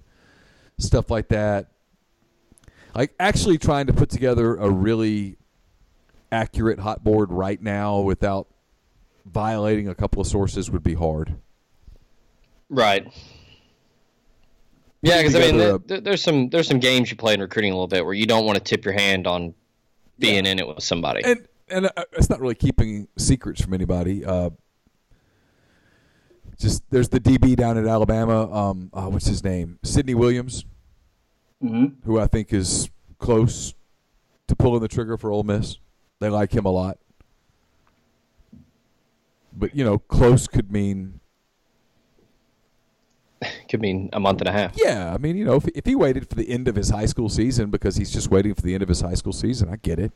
stuff 0.78 1.10
like 1.10 1.28
that. 1.28 1.72
Like 2.94 3.14
actually 3.18 3.58
trying 3.58 3.88
to 3.88 3.92
put 3.92 4.10
together 4.10 4.54
a 4.54 4.70
really 4.70 5.38
accurate 6.30 6.78
hot 6.78 7.02
board 7.02 7.32
right 7.32 7.60
now 7.60 7.98
without 7.98 8.46
violating 9.26 9.88
a 9.88 9.94
couple 9.94 10.20
of 10.20 10.28
sources 10.28 10.70
would 10.70 10.84
be 10.84 10.94
hard. 10.94 11.36
Right. 12.70 13.06
Yeah, 15.02 15.18
because 15.18 15.34
I 15.36 15.38
mean, 15.40 15.60
a- 15.60 15.78
there, 15.78 16.00
there's 16.00 16.22
some 16.22 16.48
there's 16.50 16.66
some 16.68 16.80
games 16.80 17.10
you 17.10 17.16
play 17.16 17.34
in 17.34 17.40
recruiting 17.40 17.72
a 17.72 17.74
little 17.74 17.86
bit 17.88 18.04
where 18.04 18.14
you 18.14 18.26
don't 18.26 18.44
want 18.44 18.56
to 18.58 18.64
tip 18.64 18.84
your 18.84 18.94
hand 18.94 19.26
on 19.26 19.54
being 20.18 20.44
in 20.46 20.58
it 20.58 20.66
with 20.66 20.82
somebody. 20.82 21.22
and 21.24 21.46
and 21.70 21.86
uh, 21.86 22.04
it's 22.12 22.28
not 22.30 22.40
really 22.40 22.54
keeping 22.54 23.06
secrets 23.16 23.60
from 23.62 23.74
anybody. 23.74 24.24
Uh, 24.24 24.50
just 26.58 26.82
there's 26.90 27.08
the 27.10 27.20
DB 27.20 27.54
down 27.54 27.78
at 27.78 27.86
Alabama. 27.86 28.52
Um, 28.52 28.90
uh, 28.92 29.06
what's 29.06 29.26
his 29.26 29.44
name? 29.44 29.78
Sidney 29.84 30.14
Williams, 30.14 30.64
who 31.60 32.18
I 32.18 32.26
think 32.26 32.52
is 32.52 32.90
close 33.18 33.74
to 34.48 34.56
pulling 34.56 34.80
the 34.80 34.88
trigger 34.88 35.16
for 35.16 35.30
Ole 35.30 35.44
Miss. 35.44 35.78
They 36.20 36.28
like 36.28 36.52
him 36.52 36.64
a 36.64 36.70
lot, 36.70 36.98
but 39.56 39.76
you 39.76 39.84
know, 39.84 39.98
close 39.98 40.48
could 40.48 40.72
mean 40.72 41.20
Could 43.68 43.80
mean 43.80 44.08
a 44.12 44.20
month 44.20 44.40
and 44.40 44.48
a 44.48 44.52
half. 44.52 44.74
yeah. 44.76 45.12
I 45.14 45.18
mean, 45.18 45.36
you 45.36 45.44
know, 45.44 45.54
if, 45.56 45.68
if 45.68 45.84
he 45.86 45.94
waited 45.94 46.28
for 46.28 46.34
the 46.34 46.48
end 46.50 46.66
of 46.68 46.74
his 46.76 46.90
high 46.90 47.06
school 47.06 47.28
season 47.28 47.70
because 47.70 47.96
he's 47.96 48.10
just 48.10 48.30
waiting 48.30 48.54
for 48.54 48.62
the 48.62 48.74
end 48.74 48.82
of 48.82 48.88
his 48.88 49.00
high 49.00 49.14
school 49.14 49.32
season, 49.32 49.68
I 49.68 49.76
get 49.76 49.98
it. 49.98 50.12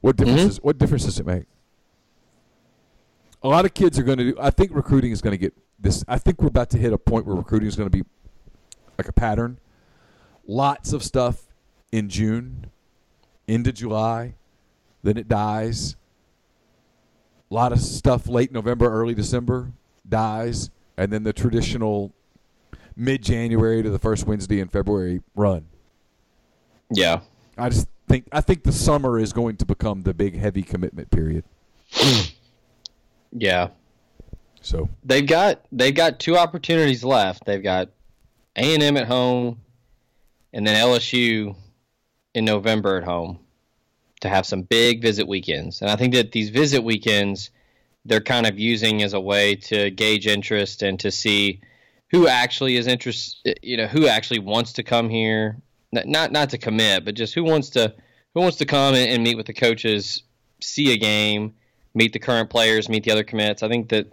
What 0.00 0.16
difference? 0.16 0.40
Mhm. 0.42 0.46
Does, 0.46 0.62
what 0.62 0.78
difference 0.78 1.04
does 1.04 1.20
it 1.20 1.26
make? 1.26 1.44
A 3.42 3.48
lot 3.48 3.64
of 3.64 3.74
kids 3.74 3.98
are 3.98 4.02
going 4.02 4.18
to 4.18 4.32
do. 4.32 4.36
I 4.40 4.50
think 4.50 4.70
recruiting 4.74 5.10
is 5.12 5.20
going 5.20 5.32
to 5.32 5.38
get 5.38 5.54
this. 5.78 6.04
I 6.08 6.18
think 6.18 6.40
we're 6.40 6.48
about 6.48 6.70
to 6.70 6.78
hit 6.78 6.92
a 6.92 6.98
point 6.98 7.26
where 7.26 7.34
recruiting 7.36 7.68
is 7.68 7.76
going 7.76 7.88
to 7.90 7.96
be 7.96 8.04
like 8.98 9.08
a 9.08 9.12
pattern. 9.12 9.58
Lots 10.46 10.92
of 10.92 11.02
stuff 11.02 11.42
in 11.92 12.08
June, 12.08 12.70
into 13.46 13.72
July, 13.72 14.34
then 15.02 15.16
it 15.16 15.28
dies. 15.28 15.96
A 17.50 17.54
lot 17.54 17.72
of 17.72 17.80
stuff 17.80 18.26
late 18.28 18.50
November, 18.52 18.90
early 18.90 19.14
December 19.14 19.72
dies, 20.08 20.70
and 20.96 21.12
then 21.12 21.22
the 21.22 21.32
traditional 21.32 22.12
mid 22.96 23.22
January 23.22 23.82
to 23.82 23.90
the 23.90 23.98
first 23.98 24.26
Wednesday 24.26 24.60
in 24.60 24.68
February 24.68 25.20
run. 25.34 25.66
Yeah. 26.90 27.20
I 27.56 27.68
just 27.68 27.88
think 28.08 28.26
I 28.32 28.40
think 28.40 28.62
the 28.64 28.72
summer 28.72 29.18
is 29.18 29.32
going 29.32 29.56
to 29.56 29.66
become 29.66 30.02
the 30.02 30.14
big 30.14 30.36
heavy 30.38 30.62
commitment 30.62 31.10
period. 31.10 31.44
Yeah. 33.32 33.68
So 34.60 34.88
They've 35.04 35.26
got 35.26 35.64
they've 35.72 35.94
got 35.94 36.20
two 36.20 36.36
opportunities 36.36 37.02
left. 37.02 37.44
They've 37.44 37.62
got 37.62 37.88
A 38.56 38.74
and 38.74 38.82
M 38.82 38.96
at 38.96 39.06
home, 39.06 39.60
and 40.52 40.66
then 40.66 40.76
LSU 40.76 41.56
in 42.34 42.44
November 42.44 42.98
at 42.98 43.04
home 43.04 43.38
to 44.20 44.28
have 44.28 44.46
some 44.46 44.62
big 44.62 45.02
visit 45.02 45.26
weekends. 45.26 45.80
And 45.82 45.90
I 45.90 45.96
think 45.96 46.14
that 46.14 46.32
these 46.32 46.50
visit 46.50 46.84
weekends 46.84 47.50
they're 48.04 48.20
kind 48.20 48.46
of 48.46 48.58
using 48.58 49.02
as 49.02 49.12
a 49.12 49.20
way 49.20 49.54
to 49.54 49.90
gauge 49.90 50.26
interest 50.26 50.82
and 50.82 50.98
to 51.00 51.10
see 51.10 51.60
who 52.10 52.28
actually 52.28 52.76
is 52.76 52.86
interested. 52.86 53.58
You 53.62 53.76
know, 53.76 53.86
who 53.86 54.06
actually 54.06 54.40
wants 54.40 54.72
to 54.74 54.82
come 54.82 55.08
here. 55.08 55.56
Not 55.92 56.32
not, 56.32 56.50
to 56.50 56.58
commit, 56.58 57.04
but 57.04 57.14
just 57.14 57.34
who 57.34 57.44
wants 57.44 57.70
to 57.70 57.94
who 58.34 58.40
wants 58.40 58.56
to 58.58 58.64
come 58.64 58.94
and, 58.94 59.10
and 59.10 59.22
meet 59.22 59.36
with 59.36 59.46
the 59.46 59.52
coaches, 59.52 60.22
see 60.60 60.92
a 60.92 60.96
game, 60.96 61.54
meet 61.94 62.14
the 62.14 62.18
current 62.18 62.48
players, 62.48 62.88
meet 62.88 63.04
the 63.04 63.10
other 63.10 63.24
commits. 63.24 63.62
I 63.62 63.68
think 63.68 63.90
that 63.90 64.06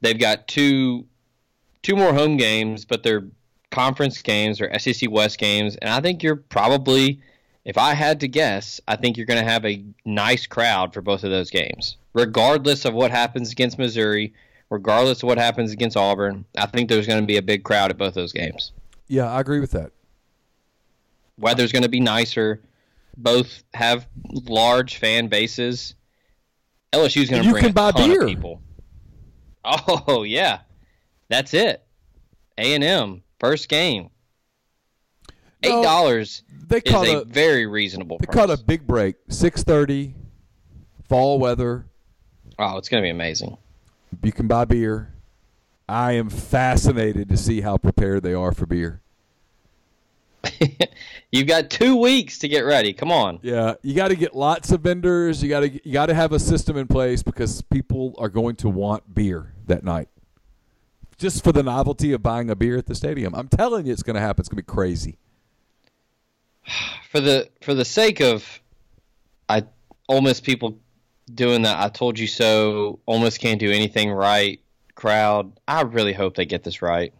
they've 0.00 0.18
got 0.18 0.46
two 0.46 1.06
two 1.82 1.96
more 1.96 2.12
home 2.12 2.36
games, 2.36 2.84
but 2.84 3.02
they're 3.02 3.24
conference 3.70 4.22
games 4.22 4.60
or 4.60 4.78
SEC 4.78 5.10
West 5.10 5.38
games, 5.38 5.76
and 5.76 5.90
I 5.90 6.00
think 6.00 6.22
you're 6.22 6.36
probably, 6.36 7.20
if 7.64 7.76
I 7.78 7.94
had 7.94 8.20
to 8.20 8.28
guess, 8.28 8.80
I 8.88 8.96
think 8.96 9.16
you're 9.16 9.26
going 9.26 9.44
to 9.44 9.50
have 9.50 9.64
a 9.64 9.84
nice 10.04 10.46
crowd 10.46 10.94
for 10.94 11.02
both 11.02 11.24
of 11.24 11.30
those 11.30 11.50
games, 11.50 11.96
regardless 12.16 12.86
of 12.86 12.94
what 12.94 13.10
happens 13.10 13.52
against 13.52 13.78
Missouri, 13.78 14.32
regardless 14.70 15.22
of 15.22 15.26
what 15.28 15.36
happens 15.38 15.70
against 15.70 15.96
Auburn. 15.98 16.46
I 16.56 16.64
think 16.66 16.88
there's 16.88 17.06
going 17.06 17.20
to 17.20 17.26
be 17.26 17.36
a 17.36 17.42
big 17.42 17.62
crowd 17.62 17.90
at 17.90 17.98
both 17.98 18.14
those 18.14 18.32
games. 18.32 18.72
yeah, 19.06 19.30
I 19.30 19.38
agree 19.40 19.60
with 19.60 19.72
that. 19.72 19.92
Weather's 21.38 21.70
going 21.70 21.82
to 21.82 21.88
be 21.90 22.00
nicer. 22.00 22.62
Both 23.18 23.62
have 23.74 24.08
large 24.30 24.96
fan 24.96 25.28
bases. 25.28 25.94
LSU's 26.92 27.28
going 27.28 27.42
to 27.44 27.50
bring 27.50 27.62
can 27.62 27.70
a 27.70 27.74
buy 27.74 27.92
beer. 27.92 28.22
of 28.22 28.28
people. 28.28 28.62
Oh 29.64 30.22
yeah, 30.26 30.60
that's 31.28 31.52
it. 31.52 31.84
A 32.56 32.74
and 32.74 32.82
M 32.84 33.22
first 33.38 33.68
game. 33.68 34.08
Eight 35.62 35.70
No, 35.70 35.82
dollars 35.82 36.42
They 36.68 36.78
is 36.78 36.92
a 36.94 37.18
a 37.20 37.24
very 37.24 37.66
reasonable 37.66 38.18
they 38.18 38.26
price. 38.26 38.34
caught 38.36 38.50
a 38.50 38.56
big 38.62 38.86
break. 38.86 39.16
Six 39.28 39.62
thirty, 39.64 40.14
fall 41.08 41.38
weather. 41.38 41.86
Oh, 42.58 42.78
it's 42.78 42.88
going 42.88 43.02
to 43.02 43.06
be 43.06 43.10
amazing. 43.10 43.56
You 44.22 44.32
can 44.32 44.46
buy 44.46 44.64
beer. 44.64 45.12
I 45.88 46.12
am 46.12 46.30
fascinated 46.30 47.28
to 47.28 47.36
see 47.36 47.60
how 47.60 47.76
prepared 47.76 48.22
they 48.22 48.34
are 48.34 48.52
for 48.52 48.66
beer. 48.66 49.00
You've 51.32 51.46
got 51.46 51.70
two 51.70 51.96
weeks 51.96 52.38
to 52.40 52.48
get 52.48 52.60
ready. 52.60 52.92
Come 52.92 53.12
on. 53.12 53.38
Yeah, 53.42 53.74
you 53.82 53.94
got 53.94 54.08
to 54.08 54.16
get 54.16 54.34
lots 54.34 54.72
of 54.72 54.80
vendors. 54.80 55.42
You 55.42 55.48
got 55.48 55.60
to 55.60 55.86
you 55.86 55.92
got 55.92 56.06
to 56.06 56.14
have 56.14 56.32
a 56.32 56.38
system 56.38 56.76
in 56.76 56.86
place 56.86 57.22
because 57.22 57.62
people 57.62 58.14
are 58.18 58.28
going 58.28 58.56
to 58.56 58.68
want 58.68 59.14
beer 59.14 59.52
that 59.66 59.84
night. 59.84 60.08
Just 61.18 61.42
for 61.42 61.52
the 61.52 61.62
novelty 61.62 62.12
of 62.12 62.22
buying 62.22 62.50
a 62.50 62.56
beer 62.56 62.76
at 62.76 62.86
the 62.86 62.94
stadium. 62.94 63.34
I'm 63.34 63.48
telling 63.48 63.86
you 63.86 63.92
it's 63.92 64.02
going 64.02 64.14
to 64.14 64.20
happen. 64.20 64.42
It's 64.42 64.48
going 64.48 64.58
to 64.58 64.62
be 64.62 64.72
crazy. 64.72 65.18
For 67.10 67.20
the 67.20 67.48
for 67.62 67.72
the 67.72 67.84
sake 67.84 68.20
of, 68.20 68.60
I 69.48 69.64
Ole 70.08 70.20
Miss 70.20 70.40
people 70.40 70.78
doing 71.32 71.62
that. 71.62 71.78
I 71.82 71.88
told 71.88 72.18
you 72.18 72.26
so. 72.26 72.98
almost 73.06 73.40
can't 73.40 73.60
do 73.60 73.70
anything 73.70 74.10
right. 74.12 74.60
Crowd. 74.94 75.52
I 75.68 75.82
really 75.82 76.12
hope 76.12 76.36
they 76.36 76.46
get 76.46 76.62
this 76.64 76.80
right. 76.82 77.12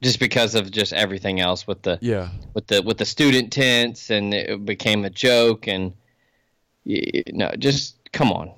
Just 0.00 0.20
because 0.20 0.54
of 0.54 0.70
just 0.70 0.92
everything 0.92 1.40
else 1.40 1.66
with 1.66 1.82
the 1.82 1.98
Yeah. 2.00 2.28
with 2.54 2.68
the 2.68 2.82
with 2.82 2.98
the 2.98 3.04
student 3.04 3.52
tents 3.52 4.10
and 4.10 4.32
it 4.32 4.64
became 4.64 5.04
a 5.04 5.10
joke 5.10 5.66
and 5.66 5.92
you 6.84 7.22
no 7.32 7.50
just 7.58 7.96
come 8.12 8.30
on 8.30 8.52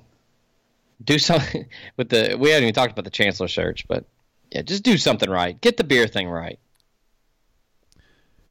do 1.03 1.17
something 1.17 1.65
with 1.97 2.09
the 2.09 2.37
we 2.39 2.49
haven't 2.51 2.63
even 2.65 2.73
talked 2.75 2.91
about 2.91 3.05
the 3.05 3.09
chancellor 3.09 3.47
search 3.47 3.87
but 3.87 4.05
yeah 4.51 4.61
just 4.61 4.83
do 4.83 4.97
something 4.97 5.29
right 5.31 5.59
get 5.61 5.77
the 5.77 5.83
beer 5.83 6.07
thing 6.07 6.29
right 6.29 6.59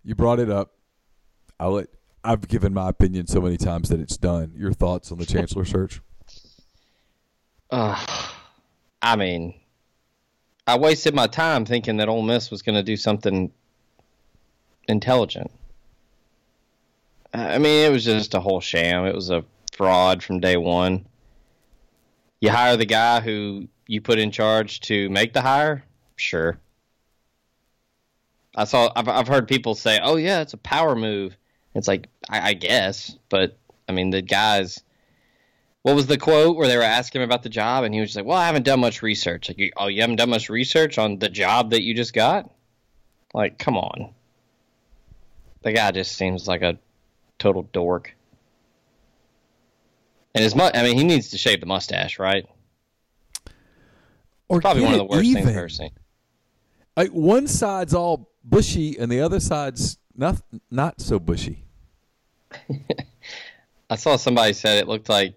You 0.02 0.14
brought 0.16 0.40
it 0.40 0.50
up. 0.50 0.72
I'll 1.60 1.72
let 1.72 1.86
I've 2.22 2.48
given 2.48 2.74
my 2.74 2.88
opinion 2.88 3.26
so 3.26 3.40
many 3.40 3.56
times 3.56 3.88
that 3.88 4.00
it's 4.00 4.16
done. 4.16 4.52
Your 4.54 4.72
thoughts 4.72 5.10
on 5.10 5.18
the 5.18 5.26
chancellor 5.26 5.64
search? 5.64 6.00
uh, 7.70 8.04
I 9.00 9.16
mean 9.16 9.54
I 10.66 10.78
wasted 10.78 11.14
my 11.14 11.26
time 11.26 11.64
thinking 11.64 11.96
that 11.96 12.08
Ole 12.08 12.22
Miss 12.22 12.50
was 12.50 12.62
going 12.62 12.76
to 12.76 12.82
do 12.82 12.96
something 12.96 13.50
intelligent. 14.86 15.50
I 17.32 17.58
mean 17.58 17.86
it 17.86 17.92
was 17.92 18.04
just 18.04 18.34
a 18.34 18.40
whole 18.40 18.60
sham. 18.60 19.06
It 19.06 19.14
was 19.14 19.30
a 19.30 19.44
fraud 19.72 20.22
from 20.22 20.40
day 20.40 20.56
one. 20.56 21.06
You 22.40 22.50
hire 22.50 22.76
the 22.76 22.86
guy 22.86 23.20
who 23.20 23.68
you 23.86 24.00
put 24.00 24.18
in 24.18 24.30
charge 24.30 24.80
to 24.80 25.08
make 25.10 25.32
the 25.32 25.42
hire? 25.42 25.84
Sure. 26.16 26.58
I 28.54 28.64
saw 28.64 28.90
i've, 28.94 29.08
I've 29.08 29.28
heard 29.28 29.48
people 29.48 29.74
say 29.74 30.00
oh 30.02 30.16
yeah 30.16 30.40
it's 30.40 30.52
a 30.52 30.58
power 30.58 30.94
move 30.96 31.36
it's 31.74 31.88
like 31.88 32.08
I, 32.28 32.50
I 32.50 32.52
guess 32.54 33.16
but 33.28 33.56
i 33.88 33.92
mean 33.92 34.10
the 34.10 34.22
guys 34.22 34.82
what 35.82 35.94
was 35.94 36.06
the 36.06 36.18
quote 36.18 36.56
where 36.56 36.68
they 36.68 36.76
were 36.76 36.82
asking 36.82 37.22
him 37.22 37.28
about 37.28 37.42
the 37.42 37.48
job 37.48 37.84
and 37.84 37.94
he 37.94 38.00
was 38.00 38.10
just 38.10 38.16
like 38.16 38.26
well 38.26 38.38
i 38.38 38.46
haven't 38.46 38.64
done 38.64 38.80
much 38.80 39.02
research 39.02 39.48
like 39.48 39.58
you, 39.58 39.70
oh 39.76 39.86
you 39.86 40.00
haven't 40.00 40.16
done 40.16 40.30
much 40.30 40.48
research 40.48 40.98
on 40.98 41.18
the 41.18 41.28
job 41.28 41.70
that 41.70 41.82
you 41.82 41.94
just 41.94 42.12
got 42.12 42.50
like 43.34 43.58
come 43.58 43.76
on 43.76 44.12
the 45.62 45.72
guy 45.72 45.90
just 45.90 46.16
seems 46.16 46.48
like 46.48 46.62
a 46.62 46.78
total 47.38 47.62
dork 47.72 48.14
and 50.34 50.44
his 50.44 50.54
mu- 50.54 50.70
I 50.72 50.82
mean, 50.82 50.96
he 50.96 51.04
needs 51.04 51.30
to 51.30 51.38
shave 51.38 51.60
the 51.60 51.66
mustache, 51.66 52.18
right? 52.18 52.46
Or 54.48 54.60
Probably 54.60 54.82
one 54.82 54.92
of 54.92 54.98
the 54.98 55.04
worst 55.04 55.32
things. 55.32 55.46
I've 55.46 55.56
ever 55.56 55.68
seen. 55.68 55.90
Like 56.96 57.10
one 57.10 57.46
side's 57.46 57.94
all 57.94 58.30
bushy 58.44 58.96
and 58.98 59.10
the 59.10 59.20
other 59.20 59.40
side's 59.40 59.98
not 60.20 60.40
not 60.70 61.00
so 61.00 61.18
bushy. 61.18 61.64
I 63.90 63.96
saw 63.96 64.14
somebody 64.16 64.52
said 64.52 64.78
it 64.78 64.86
looked 64.86 65.08
like 65.08 65.34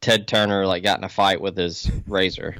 Ted 0.00 0.26
Turner 0.26 0.64
like 0.66 0.82
got 0.82 0.98
in 0.98 1.04
a 1.04 1.08
fight 1.08 1.40
with 1.40 1.56
his 1.56 1.90
razor. 2.06 2.56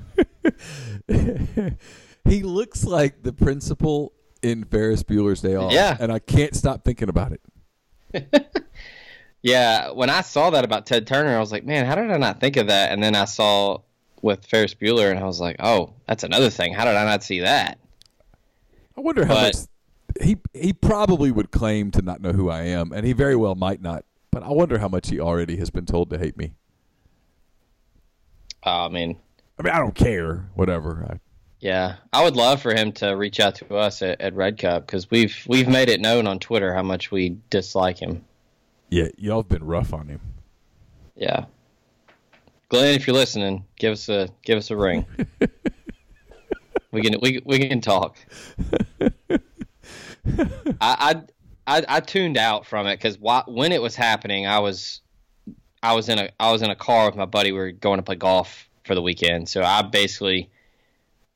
he 2.24 2.42
looks 2.42 2.84
like 2.84 3.22
the 3.22 3.32
principal 3.32 4.12
in 4.42 4.64
Ferris 4.64 5.02
Bueller's 5.02 5.40
Day 5.40 5.54
Off. 5.54 5.72
Yeah. 5.72 5.96
And 5.98 6.12
I 6.12 6.18
can't 6.18 6.54
stop 6.54 6.84
thinking 6.84 7.08
about 7.08 7.32
it. 7.32 8.46
Yeah, 9.42 9.92
when 9.92 10.10
I 10.10 10.20
saw 10.20 10.50
that 10.50 10.66
about 10.66 10.84
Ted 10.84 11.06
Turner, 11.06 11.34
I 11.34 11.40
was 11.40 11.50
like, 11.50 11.64
man, 11.64 11.86
how 11.86 11.94
did 11.94 12.10
I 12.10 12.18
not 12.18 12.40
think 12.40 12.58
of 12.58 12.66
that? 12.66 12.92
And 12.92 13.02
then 13.02 13.14
I 13.16 13.24
saw 13.24 13.78
with 14.20 14.44
Ferris 14.44 14.74
Bueller, 14.74 15.10
and 15.10 15.18
I 15.18 15.24
was 15.24 15.40
like, 15.40 15.56
oh, 15.60 15.94
that's 16.06 16.24
another 16.24 16.50
thing. 16.50 16.74
How 16.74 16.84
did 16.84 16.94
I 16.94 17.06
not 17.06 17.22
see 17.22 17.40
that? 17.40 17.78
I 18.98 19.00
wonder 19.00 19.24
how 19.24 19.32
But- 19.32 19.42
much 19.56 19.56
he 20.22 20.38
he 20.52 20.72
probably 20.72 21.30
would 21.30 21.50
claim 21.50 21.90
to 21.92 22.02
not 22.02 22.20
know 22.20 22.32
who 22.32 22.50
I 22.50 22.62
am, 22.62 22.92
and 22.92 23.06
he 23.06 23.12
very 23.12 23.36
well 23.36 23.54
might 23.54 23.80
not. 23.80 24.04
But 24.30 24.42
I 24.42 24.50
wonder 24.50 24.78
how 24.78 24.88
much 24.88 25.08
he 25.10 25.18
already 25.18 25.56
has 25.56 25.70
been 25.70 25.86
told 25.86 26.10
to 26.10 26.18
hate 26.18 26.36
me. 26.36 26.52
Oh, 28.64 28.86
I 28.86 28.88
mean, 28.88 29.18
I 29.58 29.62
mean, 29.62 29.72
I 29.72 29.78
don't 29.78 29.94
care. 29.94 30.48
Whatever. 30.54 31.06
I, 31.10 31.18
yeah, 31.60 31.96
I 32.12 32.22
would 32.22 32.36
love 32.36 32.62
for 32.62 32.74
him 32.74 32.92
to 32.92 33.10
reach 33.10 33.40
out 33.40 33.56
to 33.56 33.76
us 33.76 34.02
at, 34.02 34.20
at 34.20 34.34
Red 34.34 34.58
Cup 34.58 34.86
because 34.86 35.10
we've 35.10 35.36
we've 35.48 35.68
made 35.68 35.88
it 35.88 36.00
known 36.00 36.26
on 36.26 36.38
Twitter 36.38 36.74
how 36.74 36.82
much 36.82 37.10
we 37.10 37.36
dislike 37.50 37.98
him. 37.98 38.24
yeah, 38.88 39.08
y'all 39.16 39.42
have 39.42 39.48
been 39.48 39.64
rough 39.64 39.92
on 39.92 40.08
him. 40.08 40.20
Yeah, 41.16 41.46
Glenn, 42.70 42.94
if 42.94 43.06
you're 43.06 43.16
listening, 43.16 43.64
give 43.78 43.92
us 43.92 44.08
a 44.08 44.28
give 44.42 44.56
us 44.56 44.70
a 44.70 44.76
ring. 44.76 45.04
we 46.92 47.02
can 47.02 47.18
we 47.20 47.40
we 47.44 47.58
can 47.58 47.80
talk. 47.80 48.16
I, 50.80 51.22
I 51.66 51.76
I 51.78 51.84
I 51.88 52.00
tuned 52.00 52.36
out 52.36 52.66
from 52.66 52.86
it 52.86 52.96
because 52.96 53.18
when 53.18 53.72
it 53.72 53.80
was 53.82 53.94
happening, 53.96 54.46
I 54.46 54.58
was 54.58 55.00
I 55.82 55.94
was 55.94 56.08
in 56.08 56.18
a 56.18 56.30
I 56.38 56.52
was 56.52 56.62
in 56.62 56.70
a 56.70 56.76
car 56.76 57.06
with 57.06 57.16
my 57.16 57.26
buddy. 57.26 57.52
We 57.52 57.58
were 57.58 57.72
going 57.72 57.98
to 57.98 58.02
play 58.02 58.16
golf 58.16 58.68
for 58.84 58.94
the 58.94 59.02
weekend, 59.02 59.48
so 59.48 59.62
I 59.62 59.82
basically 59.82 60.50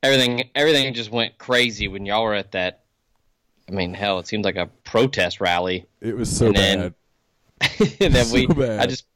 everything 0.03 0.51
everything 0.55 0.93
just 0.95 1.11
went 1.11 1.39
crazy 1.39 1.89
when 1.89 2.05
y'all 2.07 2.23
were 2.25 2.35
at 2.35 2.53
that. 2.53 2.81
I 3.69 3.73
mean, 3.73 3.95
hell, 3.95 4.19
it 4.19 4.27
seemed 4.27 4.45
like 4.45 4.57
a 4.57 4.67
protest 4.85 5.41
rally. 5.41 5.87
It 6.03 6.17
was 6.17 6.35
so 6.35 6.49
And 6.49 6.57
then- 6.57 6.79
bad. 6.81 6.95
and 8.01 8.15
then 8.15 8.31
we, 8.33 8.47
bad. 8.47 8.81
I 8.81 8.87
just, 8.87 9.07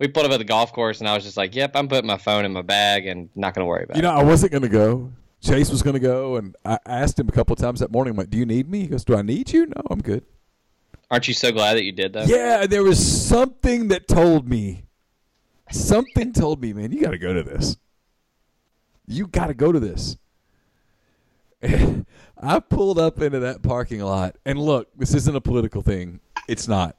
we 0.00 0.08
pulled 0.08 0.26
up 0.26 0.32
at 0.32 0.38
the 0.38 0.44
golf 0.44 0.72
course, 0.72 0.98
and 0.98 1.08
I 1.08 1.14
was 1.14 1.22
just 1.22 1.36
like, 1.36 1.54
"Yep, 1.54 1.72
I'm 1.76 1.86
putting 1.86 2.06
my 2.08 2.16
phone 2.16 2.44
in 2.44 2.52
my 2.52 2.62
bag 2.62 3.06
and 3.06 3.28
not 3.36 3.54
going 3.54 3.64
to 3.64 3.66
worry 3.68 3.84
about 3.84 3.96
You 3.96 4.00
it." 4.00 4.04
You 4.06 4.10
know, 4.10 4.18
I 4.18 4.24
wasn't 4.24 4.50
going 4.50 4.62
to 4.62 4.68
go. 4.68 5.12
Chase 5.42 5.70
was 5.70 5.82
going 5.82 5.94
to 5.94 6.00
go, 6.00 6.36
and 6.36 6.56
I 6.64 6.78
asked 6.86 7.18
him 7.18 7.28
a 7.28 7.32
couple 7.32 7.56
times 7.56 7.80
that 7.80 7.90
morning, 7.90 8.12
I'm 8.12 8.16
like, 8.16 8.30
"Do 8.30 8.38
you 8.38 8.46
need 8.46 8.68
me?" 8.70 8.80
He 8.80 8.86
goes, 8.86 9.04
"Do 9.04 9.16
I 9.16 9.22
need 9.22 9.52
you?" 9.52 9.66
No, 9.66 9.82
I'm 9.90 10.00
good. 10.00 10.24
Aren't 11.10 11.28
you 11.28 11.34
so 11.34 11.52
glad 11.52 11.74
that 11.74 11.84
you 11.84 11.92
did 11.92 12.14
that? 12.14 12.28
Yeah, 12.28 12.66
there 12.66 12.82
was 12.82 12.98
something 12.98 13.88
that 13.88 14.08
told 14.08 14.48
me, 14.48 14.84
something 15.70 16.32
told 16.32 16.62
me, 16.62 16.72
man, 16.72 16.90
you 16.90 17.02
got 17.02 17.10
to 17.10 17.18
go 17.18 17.34
to 17.34 17.42
this. 17.42 17.76
You 19.06 19.26
got 19.26 19.48
to 19.48 19.54
go 19.54 19.72
to 19.72 19.78
this. 19.78 20.16
I 22.42 22.60
pulled 22.60 22.98
up 22.98 23.20
into 23.20 23.40
that 23.40 23.62
parking 23.62 24.00
lot, 24.00 24.36
and 24.46 24.58
look, 24.58 24.88
this 24.96 25.12
isn't 25.12 25.36
a 25.36 25.40
political 25.40 25.82
thing. 25.82 26.20
It's 26.48 26.66
not. 26.66 26.96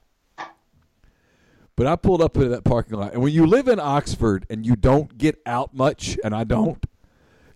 But 1.75 1.87
I 1.87 1.95
pulled 1.95 2.21
up 2.21 2.35
into 2.37 2.49
that 2.49 2.63
parking 2.63 2.99
lot, 2.99 3.13
and 3.13 3.23
when 3.23 3.33
you 3.33 3.47
live 3.47 3.67
in 3.67 3.79
Oxford 3.79 4.45
and 4.49 4.63
you 4.63 4.75
don't 4.75 5.17
get 5.17 5.39
out 5.45 5.73
much, 5.73 6.19
and 6.23 6.35
I 6.35 6.43
don't, 6.43 6.85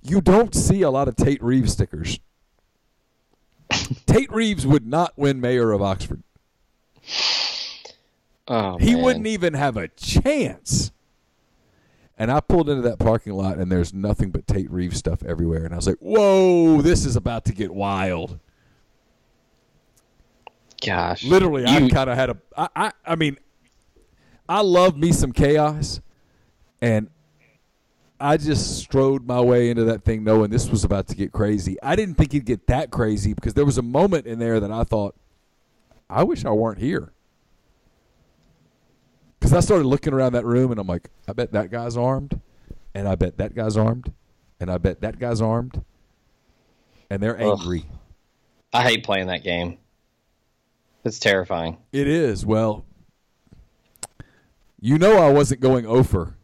you 0.01 0.21
don't 0.21 0.53
see 0.55 0.81
a 0.81 0.89
lot 0.89 1.07
of 1.07 1.15
Tate 1.15 1.41
Reeves 1.43 1.73
stickers. 1.73 2.19
Tate 4.05 4.31
Reeves 4.31 4.65
would 4.65 4.85
not 4.87 5.13
win 5.17 5.41
mayor 5.41 5.71
of 5.71 5.81
Oxford. 5.81 6.23
Oh, 8.49 8.77
He 8.77 8.93
man. 8.95 9.03
wouldn't 9.03 9.27
even 9.27 9.53
have 9.55 9.75
a 9.75 9.89
chance. 9.89 10.93
And 12.17 12.31
I 12.31 12.39
pulled 12.39 12.69
into 12.69 12.81
that 12.83 12.97
parking 12.97 13.33
lot, 13.33 13.57
and 13.57 13.69
there's 13.69 13.93
nothing 13.93 14.31
but 14.31 14.47
Tate 14.47 14.71
Reeves 14.71 14.95
stuff 14.97 15.21
everywhere. 15.21 15.65
And 15.65 15.73
I 15.73 15.75
was 15.75 15.85
like, 15.85 15.97
"Whoa, 15.99 16.81
this 16.81 17.05
is 17.05 17.17
about 17.17 17.43
to 17.45 17.51
get 17.53 17.73
wild." 17.73 18.39
Gosh, 20.85 21.25
Literally, 21.25 21.65
I 21.65 21.89
kind 21.89 22.09
of 22.09 22.15
had 22.15 22.29
a. 22.29 22.37
I, 22.55 22.69
I, 22.75 22.91
I 23.05 23.15
mean, 23.15 23.37
I 24.47 24.61
love 24.61 24.95
me 24.97 25.11
some 25.11 25.33
chaos, 25.33 25.99
and 26.81 27.09
I 28.19 28.37
just 28.37 28.77
strode 28.79 29.27
my 29.27 29.39
way 29.39 29.69
into 29.69 29.83
that 29.85 30.03
thing, 30.03 30.23
knowing 30.23 30.49
this 30.49 30.69
was 30.69 30.83
about 30.83 31.07
to 31.07 31.15
get 31.15 31.31
crazy. 31.31 31.77
I 31.83 31.95
didn't 31.95 32.15
think 32.15 32.33
it'd 32.33 32.45
get 32.45 32.67
that 32.67 32.89
crazy 32.89 33.33
because 33.33 33.53
there 33.53 33.65
was 33.65 33.77
a 33.77 33.83
moment 33.83 34.25
in 34.25 34.39
there 34.39 34.59
that 34.59 34.71
I 34.71 34.83
thought, 34.83 35.15
"I 36.09 36.23
wish 36.23 36.43
I 36.43 36.51
weren't 36.51 36.79
here." 36.79 37.13
Because 39.39 39.53
I 39.53 39.59
started 39.59 39.85
looking 39.85 40.13
around 40.13 40.33
that 40.33 40.45
room, 40.45 40.71
and 40.71 40.79
I'm 40.79 40.87
like, 40.87 41.09
"I 41.27 41.33
bet 41.33 41.51
that 41.51 41.69
guy's 41.69 41.95
armed, 41.95 42.41
and 42.95 43.07
I 43.07 43.13
bet 43.15 43.37
that 43.37 43.53
guy's 43.53 43.77
armed, 43.77 44.11
and 44.59 44.71
I 44.71 44.79
bet 44.79 45.01
that 45.01 45.19
guy's 45.19 45.41
armed, 45.41 45.83
and 47.09 47.21
they're 47.21 47.39
Ugh. 47.39 47.59
angry." 47.59 47.85
I 48.73 48.81
hate 48.81 49.03
playing 49.03 49.27
that 49.27 49.43
game. 49.43 49.77
It's 51.03 51.19
terrifying. 51.19 51.77
It 51.91 52.07
is. 52.07 52.45
Well, 52.45 52.83
you 54.79 54.97
know 54.97 55.17
I 55.17 55.31
wasn't 55.31 55.61
going 55.61 55.85
over. 55.85 56.35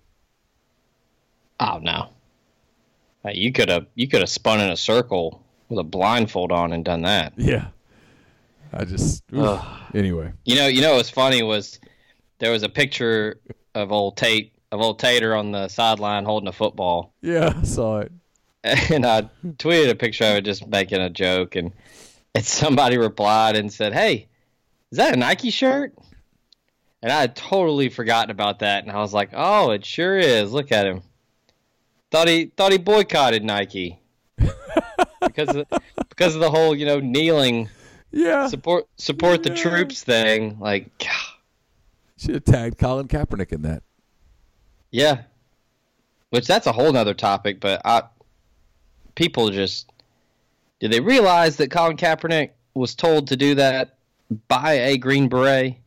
Oh 1.63 1.79
no, 1.81 2.09
you 3.31 3.51
could 3.53 3.69
have 3.69 3.87
you 3.95 4.07
could 4.07 4.19
have 4.19 4.29
spun 4.29 4.59
in 4.59 4.69
a 4.69 4.77
circle 4.77 5.41
with 5.69 5.79
a 5.79 5.83
blindfold 5.83 6.51
on 6.51 6.73
and 6.73 6.83
done 6.83 7.03
that. 7.03 7.33
Yeah. 7.37 7.67
I 8.73 8.85
just. 8.85 9.23
Anyway. 9.93 10.33
You 10.45 10.55
know, 10.55 10.67
you 10.67 10.81
know 10.81 10.91
what 10.91 10.97
was 10.97 11.09
funny 11.09 11.43
was 11.43 11.79
there 12.39 12.51
was 12.51 12.63
a 12.63 12.69
picture 12.69 13.39
of 13.75 13.91
old 13.91 14.17
Tate 14.17 14.53
of 14.71 14.81
old 14.81 14.99
Tater 14.99 15.35
on 15.35 15.51
the 15.51 15.67
sideline 15.67 16.25
holding 16.25 16.47
a 16.47 16.51
football. 16.51 17.13
Yeah, 17.21 17.53
I 17.55 17.63
saw 17.63 17.99
it. 17.99 18.11
and 18.63 19.05
I 19.05 19.29
tweeted 19.43 19.89
a 19.89 19.95
picture 19.95 20.23
of 20.23 20.37
it 20.37 20.45
just 20.45 20.65
making 20.65 21.01
a 21.01 21.09
joke, 21.09 21.55
and 21.55 21.71
and 22.33 22.43
somebody 22.43 22.97
replied 22.97 23.55
and 23.55 23.71
said, 23.71 23.93
"Hey, 23.93 24.27
is 24.91 24.97
that 24.97 25.13
a 25.13 25.17
Nike 25.17 25.51
shirt?" 25.51 25.93
And 27.01 27.11
I 27.11 27.21
had 27.21 27.35
totally 27.35 27.89
forgotten 27.89 28.31
about 28.31 28.59
that, 28.59 28.83
and 28.83 28.91
I 28.91 28.99
was 28.99 29.13
like, 29.13 29.29
"Oh, 29.33 29.71
it 29.71 29.85
sure 29.85 30.17
is. 30.17 30.51
Look 30.51 30.71
at 30.71 30.87
him. 30.87 31.03
Thought 32.13 32.27
he 32.27 32.45
thought 32.55 32.71
he 32.71 32.77
boycotted 32.77 33.43
Nike 33.43 33.99
because 35.19 35.49
of, 35.55 35.65
because 36.09 36.35
of 36.35 36.41
the 36.41 36.51
whole 36.51 36.75
you 36.75 36.85
know 36.85 36.99
kneeling 36.99 37.69
Yeah. 38.11 38.47
support 38.49 38.85
support 38.97 39.41
the 39.41 39.49
troops 39.49 40.03
thing. 40.03 40.59
Like, 40.59 40.91
Should 42.19 42.35
have 42.35 42.43
tagged 42.45 42.77
Colin 42.77 43.07
Kaepernick 43.07 43.51
in 43.51 43.63
that. 43.63 43.81
yeah, 44.91 45.23
which 46.29 46.45
that's 46.45 46.67
a 46.67 46.71
whole 46.71 46.91
nother 46.91 47.15
topic, 47.15 47.59
but 47.59 47.81
I 47.83 48.03
people 49.15 49.49
just 49.49 49.91
did 50.79 50.91
they 50.91 50.99
realize 50.99 51.55
that 51.57 51.71
Colin 51.71 51.97
Kaepernick 51.97 52.51
was 52.75 52.93
told 52.93 53.29
to 53.29 53.35
do 53.35 53.55
that 53.55 53.95
by 54.47 54.73
a 54.73 54.97
Green 54.99 55.29
Beret? 55.29 55.77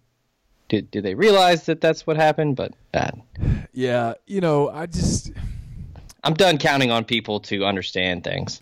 Did 0.69 0.91
did 0.91 1.05
they 1.05 1.15
realize 1.15 1.67
that 1.67 1.81
that's 1.81 2.05
what 2.05 2.17
happened? 2.17 2.57
But 2.57 2.73
Yeah, 3.73 4.15
you 4.27 4.41
know, 4.41 4.69
I 4.71 4.87
just 4.87 5.31
I'm 6.27 6.35
done 6.35 6.59
counting 6.59 6.91
on 6.91 7.05
people 7.05 7.39
to 7.41 7.65
understand 7.65 8.25
things. 8.25 8.61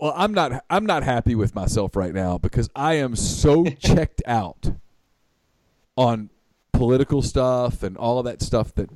well, 0.00 0.14
I'm 0.16 0.32
not 0.32 0.64
I'm 0.70 0.86
not 0.86 1.02
happy 1.02 1.34
with 1.34 1.54
myself 1.54 1.94
right 1.96 2.14
now 2.14 2.38
because 2.38 2.70
I 2.74 2.94
am 2.94 3.14
so 3.14 3.64
checked 3.78 4.22
out 4.26 4.72
on 5.96 6.30
political 6.72 7.20
stuff 7.22 7.82
and 7.82 7.96
all 7.96 8.18
of 8.18 8.24
that 8.24 8.40
stuff 8.42 8.74
that 8.74 8.88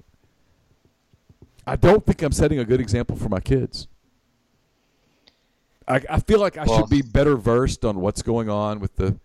I 1.66 1.76
don't 1.76 2.04
think 2.06 2.22
I'm 2.22 2.32
setting 2.32 2.58
a 2.58 2.64
good 2.64 2.80
example 2.80 3.14
for 3.16 3.28
my 3.28 3.40
kids. 3.40 3.88
I, 5.86 6.00
I 6.08 6.20
feel 6.20 6.40
like 6.40 6.56
I 6.56 6.64
Well- 6.64 6.80
should 6.80 6.90
be 6.90 7.02
better 7.02 7.36
versed 7.36 7.84
on 7.84 8.00
what's 8.00 8.22
going 8.22 8.48
on 8.48 8.80
with 8.80 8.96
the 8.96 9.16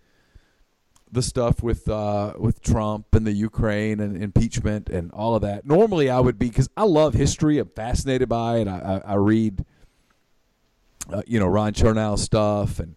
the 1.14 1.22
stuff 1.22 1.62
with 1.62 1.88
uh, 1.88 2.34
with 2.38 2.62
Trump 2.62 3.14
and 3.14 3.26
the 3.26 3.32
Ukraine 3.32 4.00
and 4.00 4.22
impeachment 4.22 4.90
and 4.90 5.12
all 5.12 5.36
of 5.36 5.42
that. 5.44 5.66
Normally, 5.66 6.10
I 6.10 6.20
would 6.20 6.40
be 6.40 6.50
because 6.50 6.70
I 6.76 6.84
love 6.84 7.14
history. 7.14 7.60
I'm 7.60 7.70
fascinated 7.70 8.28
by 8.28 8.58
it. 8.58 8.68
I, 8.68 9.02
I, 9.06 9.12
I 9.12 9.16
read, 9.16 9.64
uh, 11.12 11.22
you 11.28 11.40
know, 11.40 11.48
Ron 11.48 11.74
Chernow 11.74 12.18
stuff, 12.18 12.80
and 12.80 12.96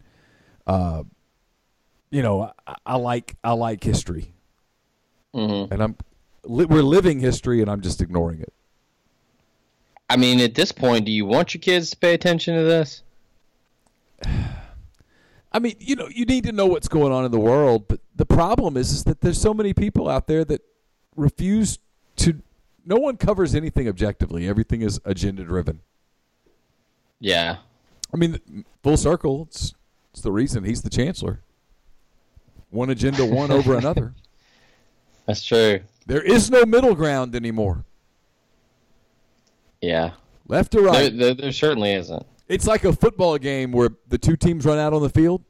uh, 0.67 1.05
you 2.11 2.23
know, 2.23 2.53
I, 2.67 2.77
I 2.87 2.97
like 2.97 3.37
I 3.45 3.53
like 3.53 3.85
history, 3.85 4.33
hmm 5.35 5.64
and 5.71 5.83
I'm 5.83 5.97
li- 6.45 6.64
we're 6.64 6.83
living 6.83 7.21
history, 7.21 7.61
and 7.61 7.71
I'm 7.71 7.83
just 7.83 8.01
ignoring 8.01 8.41
it. 8.41 8.53
I 10.09 10.17
mean, 10.17 10.41
at 10.41 10.55
this 10.55 10.73
point, 10.73 11.05
do 11.05 11.12
you 11.12 11.27
want 11.27 11.53
your 11.53 11.61
kids 11.61 11.91
to 11.91 11.97
pay 11.97 12.14
attention 12.14 12.57
to 12.57 12.62
this? 12.62 13.03
I 15.57 15.59
mean, 15.59 15.75
you 15.79 15.97
know, 15.97 16.07
you 16.09 16.27
need 16.27 16.45
to 16.45 16.53
know 16.53 16.67
what's 16.67 16.87
going 16.87 17.13
on 17.13 17.25
in 17.25 17.31
the 17.31 17.41
world, 17.41 17.89
but 17.89 18.01
the 18.15 18.27
problem 18.27 18.77
is, 18.77 18.93
is 18.93 19.05
that 19.05 19.23
there's 19.23 19.41
so 19.41 19.55
many 19.55 19.73
people 19.73 20.07
out 20.07 20.27
there 20.27 20.45
that 20.45 20.61
refuse 21.17 21.79
to. 22.17 22.43
No 22.85 22.97
one 22.97 23.17
covers 23.17 23.55
anything 23.55 23.89
objectively. 23.89 24.47
Everything 24.47 24.83
is 24.83 25.01
agenda 25.07 25.45
driven. 25.45 25.81
Yeah, 27.21 27.57
I 28.13 28.19
mean, 28.19 28.67
full 28.83 28.99
circle. 28.99 29.47
It's 29.49 29.73
it's 30.13 30.21
the 30.21 30.31
reason 30.31 30.63
he's 30.63 30.83
the 30.83 30.91
chancellor. 30.91 31.41
One 32.69 32.91
agenda, 32.91 33.25
one 33.25 33.51
over 33.51 33.75
another. 33.79 34.13
that's 35.25 35.43
true. 35.43 35.81
There 36.05 36.21
is 36.21 36.51
no 36.51 36.67
middle 36.67 36.95
ground 36.95 37.35
anymore. 37.35 37.87
Yeah, 39.81 40.11
Left 40.49 40.75
or 40.75 40.83
there, 40.83 40.91
right. 40.91 41.17
there, 41.19 41.33
there 41.33 41.53
certainly 41.53 41.95
isn't. 41.95 42.27
It's 42.47 42.67
like 42.67 42.85
a 42.85 42.93
football 42.93 43.39
game 43.39 43.73
where 43.73 43.89
the 44.07 44.19
two 44.19 44.37
teams 44.37 44.67
run 44.67 44.79
out 44.79 44.93
on 44.93 45.01
the 45.01 45.09
field 45.09 45.43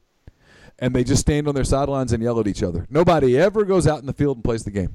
and 0.78 0.94
they 0.94 1.04
just 1.04 1.20
stand 1.20 1.48
on 1.48 1.54
their 1.54 1.64
sidelines 1.64 2.12
and 2.12 2.22
yell 2.22 2.38
at 2.40 2.46
each 2.46 2.62
other. 2.62 2.86
Nobody 2.90 3.38
ever 3.38 3.64
goes 3.64 3.86
out 3.86 4.00
in 4.00 4.06
the 4.06 4.12
field 4.12 4.38
and 4.38 4.44
plays 4.44 4.64
the 4.64 4.70
game. 4.70 4.94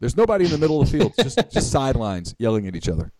There's 0.00 0.16
nobody 0.16 0.44
in 0.44 0.50
the 0.50 0.58
middle 0.58 0.80
of 0.80 0.90
the 0.90 0.98
field. 0.98 1.14
just 1.20 1.38
just 1.50 1.70
sidelines 1.70 2.34
yelling 2.38 2.66
at 2.66 2.74
each 2.74 2.88
other. 2.88 3.12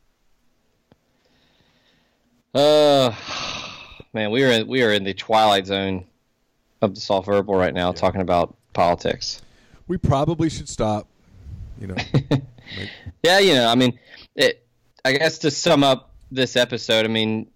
Uh, 2.55 3.15
man, 4.13 4.31
we 4.31 4.45
are 4.45 4.51
in, 4.51 4.67
we 4.67 4.83
are 4.83 4.93
in 4.93 5.05
the 5.05 5.15
twilight 5.15 5.67
zone 5.67 6.05
of 6.83 6.95
the 6.95 7.01
soft 7.01 7.27
verbal 7.27 7.55
right 7.55 7.73
now, 7.73 7.93
talking 7.93 8.21
about 8.21 8.57
politics. 8.73 9.41
We 9.87 9.97
probably 9.97 10.51
should 10.51 10.69
stop. 10.69 11.07
You 11.81 11.89
know. 11.89 11.97
Yeah, 13.23 13.39
you 13.39 13.55
know, 13.55 13.69
I 13.69 13.75
mean, 13.75 13.99
it. 14.35 14.67
I 15.05 15.13
guess 15.13 15.39
to 15.39 15.51
sum 15.51 15.83
up 15.83 16.11
this 16.31 16.57
episode, 16.57 17.05
I 17.05 17.09
mean, 17.09 17.51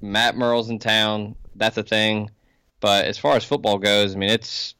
Matt 0.00 0.36
Murrell's 0.36 0.70
in 0.70 0.78
town. 0.78 1.36
That's 1.54 1.76
a 1.76 1.82
thing. 1.82 2.30
But 2.80 3.06
as 3.06 3.18
far 3.18 3.36
as 3.36 3.44
football 3.44 3.78
goes, 3.78 4.14
I 4.14 4.18
mean, 4.18 4.30
it's 4.30 4.74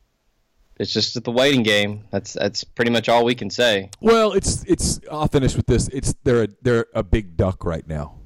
it's 0.79 0.93
just 0.93 1.23
the 1.23 1.31
waiting 1.31 1.63
game. 1.63 2.05
That's 2.11 2.35
that's 2.35 2.63
pretty 2.63 2.91
much 2.91 3.09
all 3.09 3.25
we 3.25 3.35
can 3.35 3.49
say. 3.49 3.91
Well, 4.01 4.33
it's 4.33 4.63
it's. 4.65 5.01
I'll 5.11 5.29
finish 5.29 5.57
with 5.57 5.67
this. 5.67 5.89
It's 5.89 6.15
they're 6.23 6.45
a, 6.45 6.49
they're 6.63 6.87
a 6.95 7.03
big 7.03 7.37
duck 7.37 7.65
right 7.65 7.87
now. 7.87 8.19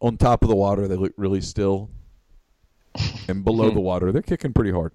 On 0.00 0.16
top 0.16 0.42
of 0.42 0.48
the 0.48 0.54
water, 0.54 0.86
they 0.86 0.96
look 0.96 1.12
really 1.16 1.40
still, 1.40 1.90
and 3.28 3.44
below 3.44 3.70
the 3.70 3.80
water, 3.80 4.12
they're 4.12 4.22
kicking 4.22 4.52
pretty 4.52 4.70
hard. 4.70 4.92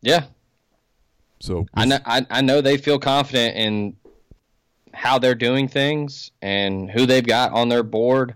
Yeah, 0.00 0.24
So 1.40 1.66
I 1.74 1.84
know 1.86 1.98
I, 2.04 2.26
I 2.28 2.40
know 2.42 2.60
they 2.60 2.76
feel 2.76 2.98
confident 2.98 3.56
in 3.56 3.96
how 4.92 5.18
they're 5.18 5.34
doing 5.34 5.66
things 5.68 6.30
and 6.42 6.90
who 6.90 7.06
they've 7.06 7.26
got 7.26 7.52
on 7.52 7.68
their 7.68 7.82
board, 7.82 8.34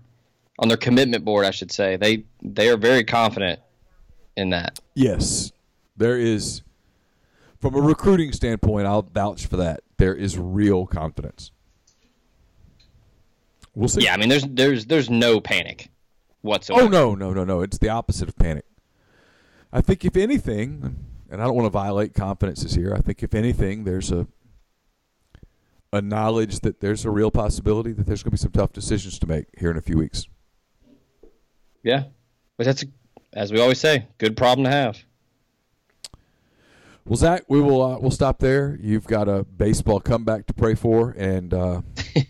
on 0.59 0.67
their 0.67 0.77
commitment 0.77 1.25
board, 1.25 1.45
I 1.45 1.51
should 1.51 1.71
say. 1.71 1.95
They 1.97 2.25
they 2.41 2.69
are 2.69 2.77
very 2.77 3.03
confident 3.03 3.59
in 4.39 4.49
that. 4.51 4.79
Yes, 4.95 5.51
there 5.97 6.17
is. 6.17 6.61
From 7.59 7.75
a 7.75 7.81
recruiting 7.81 8.31
standpoint, 8.31 8.87
I'll 8.87 9.01
vouch 9.01 9.45
for 9.45 9.57
that. 9.57 9.81
There 9.97 10.15
is 10.15 10.37
real 10.37 10.85
confidence. 10.85 11.51
We'll 13.75 13.89
see. 13.89 14.03
Yeah, 14.03 14.13
I 14.13 14.17
mean, 14.17 14.29
there's 14.29 14.45
there's 14.45 14.85
there's 14.85 15.09
no 15.09 15.39
panic 15.39 15.89
whatsoever. 16.41 16.85
Oh 16.85 16.87
no, 16.87 17.15
no, 17.15 17.33
no, 17.33 17.43
no! 17.43 17.61
It's 17.61 17.77
the 17.77 17.89
opposite 17.89 18.29
of 18.29 18.37
panic. 18.37 18.65
I 19.71 19.81
think 19.81 20.03
if 20.05 20.15
anything, 20.15 21.05
and 21.29 21.41
I 21.41 21.45
don't 21.45 21.55
want 21.55 21.65
to 21.65 21.69
violate 21.69 22.13
confidences 22.13 22.73
here. 22.73 22.93
I 22.95 23.01
think 23.01 23.21
if 23.21 23.33
anything, 23.33 23.83
there's 23.83 24.11
a 24.11 24.27
a 25.91 26.01
knowledge 26.01 26.59
that 26.59 26.81
there's 26.81 27.03
a 27.03 27.09
real 27.09 27.31
possibility 27.31 27.91
that 27.91 28.05
there's 28.05 28.23
going 28.23 28.29
to 28.29 28.35
be 28.35 28.37
some 28.37 28.51
tough 28.51 28.71
decisions 28.71 29.17
to 29.19 29.27
make 29.27 29.47
here 29.57 29.71
in 29.71 29.77
a 29.77 29.81
few 29.81 29.97
weeks. 29.97 30.27
Yeah, 31.83 32.03
but 32.57 32.65
that's 32.65 32.83
a, 32.83 32.87
as 33.33 33.51
we 33.51 33.59
always 33.59 33.79
say, 33.79 34.07
good 34.17 34.35
problem 34.35 34.65
to 34.65 34.71
have. 34.71 35.03
Well, 37.05 37.17
Zach, 37.17 37.43
we 37.47 37.59
will 37.59 37.81
uh, 37.81 37.97
we'll 37.99 38.11
stop 38.11 38.37
there. 38.37 38.77
You've 38.81 39.07
got 39.07 39.27
a 39.27 39.43
baseball 39.43 39.99
comeback 39.99 40.45
to 40.45 40.53
pray 40.53 40.75
for, 40.75 41.15
and 41.17 41.53
uh, 41.53 41.81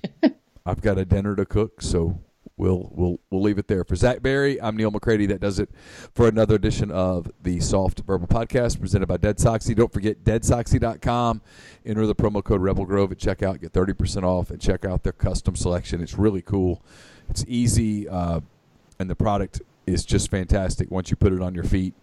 I've 0.66 0.82
got 0.82 0.98
a 0.98 1.04
dinner 1.04 1.36
to 1.36 1.46
cook. 1.46 1.82
So 1.82 2.22
we'll 2.56 2.90
we'll 2.94 3.20
we'll 3.30 3.42
leave 3.42 3.58
it 3.58 3.68
there 3.68 3.84
for 3.84 3.98
Zach 3.98 4.22
Berry. 4.22 4.62
I'm 4.62 4.78
Neal 4.78 4.90
McCready. 4.90 5.26
That 5.26 5.42
does 5.42 5.60
it 5.60 5.70
for 6.14 6.30
another 6.30 6.56
edition 6.56 6.92
of 6.92 7.30
the 7.44 7.60
Soft 7.60 8.04
Verbal 8.06 8.28
Podcast 8.28 8.80
presented 8.80 9.08
by 9.08 9.18
Dead 9.18 9.38
Soxy. 9.38 9.76
Don't 9.76 9.92
forget 9.92 10.24
deadsoxy.com. 10.24 11.42
Enter 11.86 12.06
the 12.06 12.16
promo 12.16 12.42
code 12.42 12.62
Rebel 12.62 12.86
Grove 12.86 13.12
at 13.12 13.18
checkout. 13.18 13.60
Get 13.60 13.74
30% 13.74 14.24
off 14.24 14.50
and 14.50 14.62
check 14.62 14.86
out 14.86 15.04
their 15.04 15.12
custom 15.12 15.58
selection. 15.58 16.02
It's 16.02 16.18
really 16.18 16.42
cool. 16.42 16.82
It's 17.30 17.44
easy, 17.50 18.08
uh, 18.08 18.40
and 18.98 19.10
the 19.10 19.16
product 19.16 19.62
is 19.90 20.06
just 20.06 20.30
fantastic. 20.30 20.92
Once 20.92 21.10
you 21.10 21.18
put 21.18 21.34
it 21.34 21.42
on 21.42 21.54
your 21.56 21.64
feet, 21.64 21.94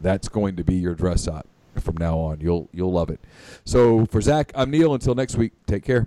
that's 0.00 0.28
going 0.28 0.56
to 0.56 0.64
be 0.64 0.74
your 0.74 0.94
dress 0.94 1.28
up 1.28 1.46
from 1.80 1.96
now 1.96 2.18
on. 2.18 2.40
You'll 2.40 2.68
you'll 2.72 2.92
love 2.92 3.10
it. 3.10 3.20
So 3.64 4.06
for 4.06 4.20
Zach, 4.20 4.52
I'm 4.54 4.70
Neal. 4.70 4.94
Until 4.94 5.14
next 5.14 5.36
week, 5.36 5.52
take 5.66 5.84
care. 5.84 6.06